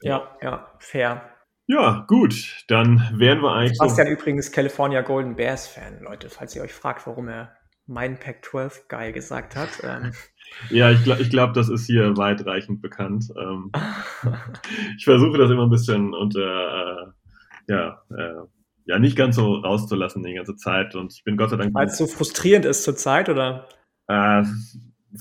Ja, 0.01 0.29
ja, 0.41 0.71
fair. 0.79 1.29
Ja, 1.67 2.05
gut, 2.07 2.63
dann 2.69 3.09
wären 3.13 3.41
wir 3.41 3.51
eigentlich. 3.51 3.77
Bastian 3.77 4.07
so 4.07 4.13
übrigens 4.13 4.51
California 4.51 5.01
Golden 5.01 5.35
Bears 5.35 5.67
Fan, 5.67 6.01
Leute, 6.01 6.29
falls 6.29 6.55
ihr 6.55 6.61
euch 6.61 6.73
fragt, 6.73 7.05
warum 7.05 7.27
er 7.27 7.58
mein 7.89 8.19
Pac-12 8.19 8.87
Guy 8.87 9.11
gesagt 9.11 9.55
hat. 9.55 9.69
Ähm. 9.83 10.13
Ja, 10.71 10.89
ich 10.89 11.03
glaube, 11.03 11.21
ich 11.21 11.29
glaub, 11.29 11.53
das 11.53 11.69
ist 11.69 11.85
hier 11.85 12.17
weitreichend 12.17 12.81
bekannt. 12.81 13.31
Ähm, 13.39 13.71
ich 14.97 15.03
versuche 15.03 15.37
das 15.37 15.51
immer 15.51 15.67
ein 15.67 15.69
bisschen 15.69 16.15
unter, 16.15 17.11
äh, 17.67 17.71
ja, 17.71 18.01
äh, 18.09 18.47
ja, 18.85 18.97
nicht 18.97 19.15
ganz 19.15 19.35
so 19.35 19.57
rauszulassen 19.57 20.23
die 20.23 20.33
ganze 20.33 20.55
Zeit. 20.55 20.95
Und 20.95 21.13
ich 21.13 21.23
bin 21.23 21.37
Gott 21.37 21.51
sei 21.51 21.57
Dank. 21.57 21.75
Weil 21.75 21.85
es 21.85 21.99
so 21.99 22.07
frustrierend 22.07 22.65
ist 22.65 22.83
zur 22.83 22.95
Zeit, 22.95 23.29
oder? 23.29 23.69
Äh, 24.07 24.43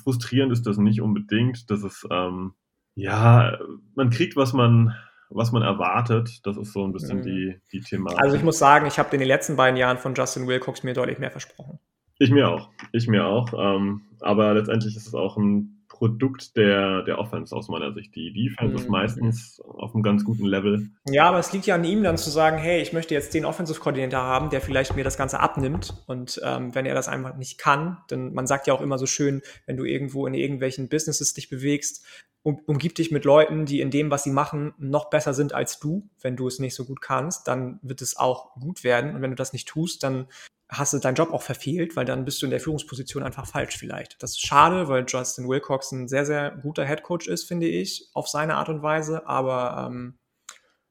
frustrierend 0.03 0.51
ist 0.51 0.67
das 0.67 0.79
nicht 0.79 1.03
unbedingt. 1.03 1.71
Das 1.71 1.83
ist, 1.83 2.07
ähm, 2.11 2.55
ja, 2.95 3.59
man 3.95 4.09
kriegt, 4.09 4.35
was 4.35 4.55
man, 4.55 4.97
was 5.29 5.53
man 5.53 5.61
erwartet. 5.61 6.41
Das 6.47 6.57
ist 6.57 6.73
so 6.73 6.87
ein 6.87 6.93
bisschen 6.93 7.19
mhm. 7.19 7.23
die, 7.23 7.61
die 7.71 7.81
Thematik. 7.81 8.19
Also 8.19 8.35
ich 8.35 8.43
muss 8.43 8.59
sagen, 8.59 8.87
ich 8.87 8.99
habe 8.99 9.11
in 9.13 9.21
den 9.21 9.29
letzten 9.29 9.57
beiden 9.57 9.77
Jahren 9.77 9.99
von 9.99 10.15
Justin 10.15 10.47
Wilcox 10.47 10.83
mir 10.85 10.95
deutlich 10.95 11.19
mehr 11.19 11.31
versprochen. 11.31 11.79
Ich 12.19 12.31
mir 12.31 12.49
auch. 12.49 12.71
Ich 12.93 13.07
mir 13.09 13.27
auch. 13.27 13.53
Ähm, 13.57 14.03
aber 14.21 14.55
letztendlich 14.55 14.97
ist 14.97 15.07
es 15.07 15.15
auch 15.15 15.37
ein 15.37 15.79
Produkt 15.89 16.57
der, 16.57 17.03
der 17.03 17.19
Offense 17.19 17.55
aus 17.55 17.69
meiner 17.69 17.93
Sicht. 17.93 18.15
Die 18.15 18.33
Defense 18.33 18.73
mhm. 18.73 18.79
ist 18.79 18.89
meistens 18.89 19.61
auf 19.61 19.95
einem 19.95 20.05
ganz 20.05 20.25
guten 20.25 20.47
Level. 20.47 20.91
Ja, 21.09 21.29
aber 21.29 21.41
es 21.41 21.53
liegt 21.53 21.67
ja 21.67 21.75
an 21.75 21.85
ihm 21.85 22.05
dann 22.05 22.17
zu 22.17 22.31
sagen, 22.31 22.57
hey, 22.57 22.81
ich 22.81 22.93
möchte 22.93 23.15
jetzt 23.15 23.35
den 23.35 23.45
Offensive-Koordinator 23.45 24.21
haben, 24.21 24.51
der 24.51 24.61
vielleicht 24.61 24.95
mir 24.95 25.03
das 25.03 25.17
Ganze 25.17 25.41
abnimmt. 25.41 25.95
Und 26.07 26.41
ähm, 26.45 26.75
wenn 26.75 26.87
er 26.87 26.95
das 26.95 27.09
einfach 27.09 27.37
nicht 27.37 27.59
kann, 27.59 27.99
denn 28.11 28.33
man 28.33 28.47
sagt 28.47 28.69
ja 28.69 28.75
auch 28.75 28.81
immer 28.81 28.99
so 28.99 29.07
schön, 29.07 29.43
wenn 29.67 29.77
du 29.77 29.85
irgendwo 29.85 30.27
in 30.27 30.35
irgendwelchen 30.35 30.89
Businesses 30.89 31.35
dich 31.35 31.49
bewegst, 31.49 32.07
um, 32.43 32.61
umgib 32.67 32.95
dich 32.95 33.11
mit 33.11 33.25
Leuten, 33.25 33.67
die 33.67 33.81
in 33.81 33.91
dem, 33.91 34.11
was 34.11 34.23
sie 34.23 34.31
machen, 34.31 34.75
noch 34.79 35.11
besser 35.11 35.35
sind 35.35 35.53
als 35.53 35.81
du. 35.81 36.09
Wenn 36.21 36.37
du 36.37 36.47
es 36.47 36.61
nicht 36.61 36.77
so 36.77 36.85
gut 36.85 37.01
kannst, 37.01 37.49
dann 37.49 37.81
wird 37.83 38.03
es 38.03 38.17
auch 38.17 38.55
gut 38.55 38.85
werden. 38.85 39.17
Und 39.17 39.23
wenn 39.23 39.31
du 39.31 39.37
das 39.37 39.53
nicht 39.53 39.67
tust, 39.67 40.05
dann 40.05 40.29
hast 40.69 40.93
du 40.93 40.99
deinen 40.99 41.15
Job 41.15 41.33
auch 41.33 41.43
verfehlt, 41.43 41.97
weil 41.97 42.05
dann 42.05 42.25
bist 42.25 42.43
du 42.43 42.47
in 42.47 42.51
der 42.51 42.61
Führungsposition 42.61 43.23
einfach 43.23 43.47
falsch 43.47 43.77
vielleicht. 43.77 44.23
Das 44.23 44.33
ist 44.33 44.47
schade, 44.47 44.89
weil 44.89 45.05
Justin 45.09 45.49
Wilcox 45.49 45.93
ein 45.93 46.09
sehr, 46.09 46.27
sehr 46.27 46.51
guter 46.51 46.85
Headcoach 46.85 47.27
ist, 47.27 47.45
finde 47.45 47.67
ich, 47.67 48.09
auf 48.13 48.29
seine 48.29 48.57
Art 48.57 48.69
und 48.69 48.83
Weise. 48.83 49.27
Aber 49.27 49.89
ähm, 49.89 50.19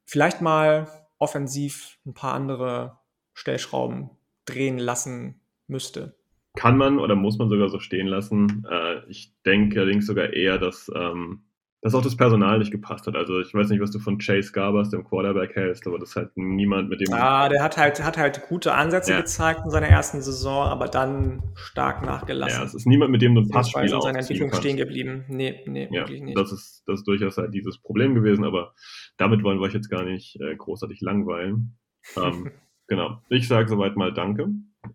vielleicht 0.04 0.40
mal 0.40 0.88
offensiv 1.18 1.98
ein 2.06 2.14
paar 2.14 2.34
andere 2.34 2.98
Stellschrauben 3.34 4.10
drehen 4.46 4.78
lassen 4.78 5.40
müsste. 5.68 6.16
Kann 6.56 6.76
man 6.76 6.98
oder 6.98 7.14
muss 7.14 7.38
man 7.38 7.48
sogar 7.48 7.68
so 7.68 7.78
stehen 7.78 8.08
lassen. 8.08 8.66
Äh, 8.68 9.08
ich 9.08 9.32
denke 9.44 9.80
allerdings 9.80 10.06
sogar 10.06 10.32
eher, 10.32 10.58
dass 10.58 10.90
ähm, 10.94 11.44
dass 11.80 11.94
auch 11.94 12.02
das 12.02 12.16
Personal 12.16 12.58
nicht 12.58 12.72
gepasst 12.72 13.06
hat. 13.06 13.14
Also 13.14 13.40
ich 13.40 13.54
weiß 13.54 13.68
nicht, 13.68 13.80
was 13.80 13.92
du 13.92 14.00
von 14.00 14.18
Chase 14.18 14.50
Garbers, 14.52 14.90
dem 14.90 15.04
Quarterback, 15.04 15.54
hältst, 15.54 15.86
aber 15.86 15.98
das 15.98 16.10
ist 16.10 16.16
halt 16.16 16.36
niemand, 16.36 16.88
mit 16.88 17.00
dem. 17.00 17.12
Ah, 17.12 17.48
der 17.48 17.62
hat 17.62 17.76
halt, 17.76 18.02
hat 18.02 18.16
halt 18.16 18.48
gute 18.48 18.74
Ansätze 18.74 19.12
ja. 19.12 19.20
gezeigt 19.20 19.60
in 19.64 19.70
seiner 19.70 19.86
ersten 19.86 20.20
Saison, 20.20 20.66
aber 20.66 20.88
dann 20.88 21.42
stark 21.54 22.04
nachgelassen. 22.04 22.60
Ja, 22.60 22.66
es 22.66 22.74
ist 22.74 22.86
niemand, 22.86 23.12
mit 23.12 23.22
dem 23.22 23.34
du 23.34 23.42
ein 23.42 23.48
Passspiel 23.48 23.82
in 23.82 24.00
seiner 24.00 24.18
Entwicklung 24.18 24.52
stehen 24.52 24.76
geblieben. 24.76 25.24
Nee, 25.28 25.62
nee, 25.66 25.84
ja, 25.84 26.00
wirklich 26.00 26.22
nicht. 26.22 26.36
Das 26.36 26.50
ist, 26.50 26.82
das 26.86 27.00
ist 27.00 27.08
durchaus 27.08 27.38
halt 27.38 27.54
dieses 27.54 27.78
Problem 27.78 28.14
gewesen, 28.14 28.44
aber 28.44 28.74
damit 29.16 29.44
wollen 29.44 29.58
wir 29.58 29.66
euch 29.66 29.74
jetzt 29.74 29.88
gar 29.88 30.04
nicht 30.04 30.40
äh, 30.40 30.56
großartig 30.56 31.00
langweilen. 31.00 31.78
ähm, 32.16 32.50
genau. 32.88 33.22
Ich 33.28 33.46
sage 33.46 33.68
soweit 33.68 33.96
mal 33.96 34.12
Danke. 34.12 34.48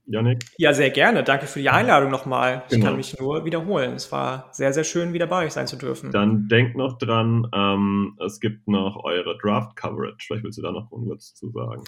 Janik? 0.05 0.45
Ja, 0.57 0.73
sehr 0.73 0.89
gerne. 0.89 1.23
Danke 1.23 1.45
für 1.45 1.59
die 1.59 1.69
Einladung 1.69 2.09
nochmal. 2.09 2.63
Ich 2.67 2.73
genau. 2.73 2.87
kann 2.87 2.97
mich 2.97 3.17
nur 3.19 3.45
wiederholen. 3.45 3.93
Es 3.93 4.11
war 4.11 4.49
sehr, 4.51 4.73
sehr 4.73 4.83
schön, 4.83 5.13
wieder 5.13 5.27
bei 5.27 5.45
euch 5.45 5.53
sein 5.53 5.67
zu 5.67 5.77
dürfen. 5.77 6.11
Dann 6.11 6.47
denkt 6.47 6.75
noch 6.75 6.97
dran, 6.97 7.47
ähm, 7.53 8.17
es 8.25 8.39
gibt 8.39 8.67
noch 8.67 9.03
eure 9.03 9.37
Draft-Coverage. 9.37 10.25
Vielleicht 10.25 10.43
willst 10.43 10.57
du 10.57 10.61
da 10.61 10.71
noch 10.71 10.91
irgendwas 10.91 11.33
zu 11.33 11.49
sagen. 11.51 11.83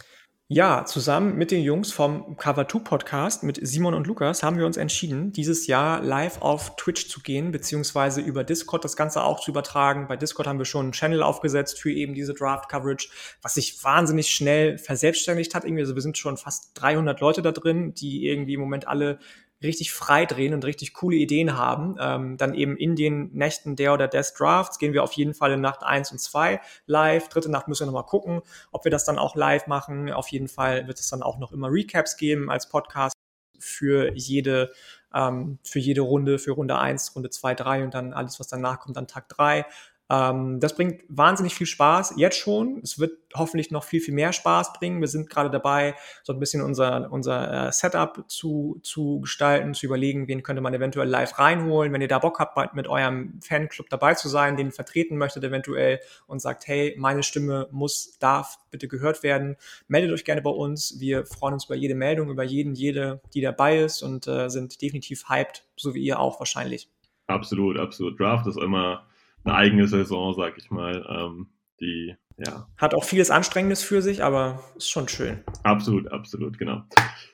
Ja, 0.47 0.85
zusammen 0.85 1.37
mit 1.37 1.49
den 1.49 1.63
Jungs 1.63 1.91
vom 1.91 2.37
Cover 2.37 2.67
2 2.67 2.77
Podcast 2.83 3.41
mit 3.41 3.57
Simon 3.65 3.95
und 3.95 4.05
Lukas 4.05 4.43
haben 4.43 4.59
wir 4.59 4.67
uns 4.67 4.77
entschieden, 4.77 5.31
dieses 5.31 5.65
Jahr 5.65 6.03
live 6.03 6.39
auf 6.39 6.75
Twitch 6.75 7.09
zu 7.09 7.19
gehen, 7.19 7.51
beziehungsweise 7.51 8.21
über 8.21 8.43
Discord 8.43 8.83
das 8.85 8.95
Ganze 8.95 9.23
auch 9.23 9.39
zu 9.39 9.49
übertragen. 9.49 10.07
Bei 10.07 10.17
Discord 10.17 10.47
haben 10.47 10.59
wir 10.59 10.65
schon 10.65 10.85
einen 10.85 10.91
Channel 10.91 11.23
aufgesetzt 11.23 11.79
für 11.79 11.91
eben 11.91 12.13
diese 12.13 12.35
Draft 12.35 12.69
Coverage, 12.69 13.09
was 13.41 13.55
sich 13.55 13.83
wahnsinnig 13.83 14.29
schnell 14.29 14.77
verselbstständigt 14.77 15.55
hat. 15.55 15.63
Irgendwie, 15.63 15.81
also 15.81 15.95
wir 15.95 16.03
sind 16.03 16.15
schon 16.15 16.37
fast 16.37 16.69
300 16.75 17.19
Leute 17.21 17.41
da 17.41 17.51
drin, 17.51 17.95
die 17.95 18.27
irgendwie 18.27 18.53
im 18.53 18.59
Moment 18.59 18.87
alle 18.87 19.17
richtig 19.63 19.93
frei 19.93 20.25
drehen 20.25 20.53
und 20.53 20.65
richtig 20.65 20.93
coole 20.93 21.15
Ideen 21.15 21.57
haben. 21.57 21.95
Ähm, 21.99 22.37
dann 22.37 22.53
eben 22.53 22.77
in 22.77 22.95
den 22.95 23.31
Nächten 23.33 23.75
der 23.75 23.93
oder 23.93 24.07
des 24.07 24.33
Drafts 24.33 24.79
gehen 24.79 24.93
wir 24.93 25.03
auf 25.03 25.13
jeden 25.13 25.33
Fall 25.33 25.51
in 25.53 25.61
Nacht 25.61 25.83
1 25.83 26.11
und 26.11 26.19
2 26.19 26.59
live. 26.85 27.29
Dritte 27.29 27.49
Nacht 27.49 27.67
müssen 27.67 27.81
wir 27.81 27.87
nochmal 27.87 28.05
gucken, 28.05 28.41
ob 28.71 28.83
wir 28.83 28.91
das 28.91 29.05
dann 29.05 29.17
auch 29.17 29.35
live 29.35 29.67
machen. 29.67 30.11
Auf 30.11 30.27
jeden 30.29 30.47
Fall 30.47 30.87
wird 30.87 30.99
es 30.99 31.09
dann 31.09 31.23
auch 31.23 31.39
noch 31.39 31.51
immer 31.51 31.71
Recaps 31.71 32.17
geben 32.17 32.49
als 32.51 32.69
Podcast 32.69 33.15
für 33.59 34.11
jede, 34.13 34.71
ähm, 35.13 35.59
für 35.63 35.79
jede 35.79 36.01
Runde, 36.01 36.39
für 36.39 36.51
Runde 36.51 36.77
1, 36.77 37.15
Runde 37.15 37.29
2, 37.29 37.55
3 37.55 37.83
und 37.83 37.93
dann 37.93 38.13
alles, 38.13 38.39
was 38.39 38.47
danach 38.47 38.79
kommt, 38.79 38.97
dann 38.97 39.07
Tag 39.07 39.29
3. 39.29 39.65
Ähm, 40.09 40.59
das 40.59 40.75
bringt 40.75 41.01
wahnsinnig 41.07 41.55
viel 41.55 41.65
Spaß, 41.67 42.13
jetzt 42.17 42.37
schon. 42.37 42.79
Es 42.83 42.99
wird 42.99 43.17
hoffentlich 43.33 43.71
noch 43.71 43.83
viel, 43.83 44.01
viel 44.01 44.13
mehr 44.13 44.33
Spaß 44.33 44.73
bringen. 44.73 45.01
Wir 45.01 45.07
sind 45.07 45.29
gerade 45.29 45.49
dabei, 45.49 45.95
so 46.23 46.33
ein 46.33 46.39
bisschen 46.39 46.61
unser, 46.61 47.11
unser 47.11 47.67
äh, 47.67 47.71
Setup 47.71 48.23
zu, 48.27 48.79
zu 48.83 49.19
gestalten, 49.21 49.73
zu 49.73 49.87
überlegen, 49.87 50.27
wen 50.27 50.43
könnte 50.43 50.61
man 50.61 50.73
eventuell 50.73 51.07
live 51.07 51.39
reinholen. 51.39 51.91
Wenn 51.91 52.01
ihr 52.01 52.07
da 52.07 52.19
Bock 52.19 52.39
habt, 52.39 52.75
mit 52.75 52.87
eurem 52.87 53.39
Fanclub 53.41 53.89
dabei 53.89 54.13
zu 54.13 54.29
sein, 54.29 54.57
den 54.57 54.71
vertreten 54.71 55.17
möchtet 55.17 55.43
eventuell 55.43 55.99
und 56.27 56.39
sagt, 56.39 56.67
hey, 56.67 56.95
meine 56.97 57.23
Stimme 57.23 57.67
muss, 57.71 58.17
darf 58.19 58.59
bitte 58.71 58.87
gehört 58.87 59.23
werden, 59.23 59.55
meldet 59.87 60.11
euch 60.11 60.23
gerne 60.23 60.41
bei 60.41 60.51
uns. 60.51 60.99
Wir 60.99 61.25
freuen 61.25 61.55
uns 61.55 61.65
über 61.65 61.75
jede 61.75 61.95
Meldung, 61.95 62.29
über 62.29 62.43
jeden, 62.43 62.75
jede, 62.75 63.21
die 63.33 63.41
dabei 63.41 63.79
ist 63.79 64.03
und 64.03 64.27
äh, 64.27 64.49
sind 64.49 64.81
definitiv 64.81 65.29
hyped, 65.29 65.65
so 65.75 65.95
wie 65.95 66.03
ihr 66.03 66.19
auch 66.19 66.39
wahrscheinlich. 66.39 66.89
Absolut, 67.27 67.79
absolut. 67.79 68.19
Draft 68.19 68.45
ist 68.45 68.57
immer 68.57 69.07
eine 69.45 69.55
eigene 69.55 69.87
Saison, 69.87 70.33
sag 70.33 70.57
ich 70.57 70.69
mal. 70.71 71.05
Ähm, 71.09 71.47
die, 71.79 72.15
ja. 72.37 72.67
Hat 72.77 72.93
auch 72.93 73.03
vieles 73.03 73.31
Anstrengendes 73.31 73.83
für 73.83 74.01
sich, 74.01 74.23
aber 74.23 74.61
ist 74.75 74.89
schon 74.89 75.07
schön. 75.07 75.39
Absolut, 75.63 76.11
absolut, 76.11 76.57
genau. 76.57 76.83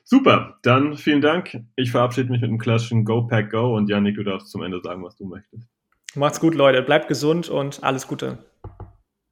Super, 0.03 0.59
dann 0.63 0.97
vielen 0.97 1.21
Dank. 1.21 1.57
Ich 1.75 1.91
verabschiede 1.91 2.29
mich 2.29 2.41
mit 2.41 2.49
einem 2.49 2.59
klassischen 2.59 3.05
Go 3.05 3.27
Pack 3.27 3.51
Go 3.51 3.75
und 3.75 3.89
Janik, 3.89 4.15
du 4.15 4.23
darfst 4.23 4.49
zum 4.49 4.61
Ende 4.61 4.81
sagen, 4.81 5.03
was 5.03 5.15
du 5.15 5.25
möchtest. 5.25 5.67
Macht's 6.15 6.39
gut, 6.41 6.55
Leute. 6.55 6.81
Bleibt 6.81 7.07
gesund 7.07 7.49
und 7.49 7.83
alles 7.83 8.07
Gute. 8.07 8.39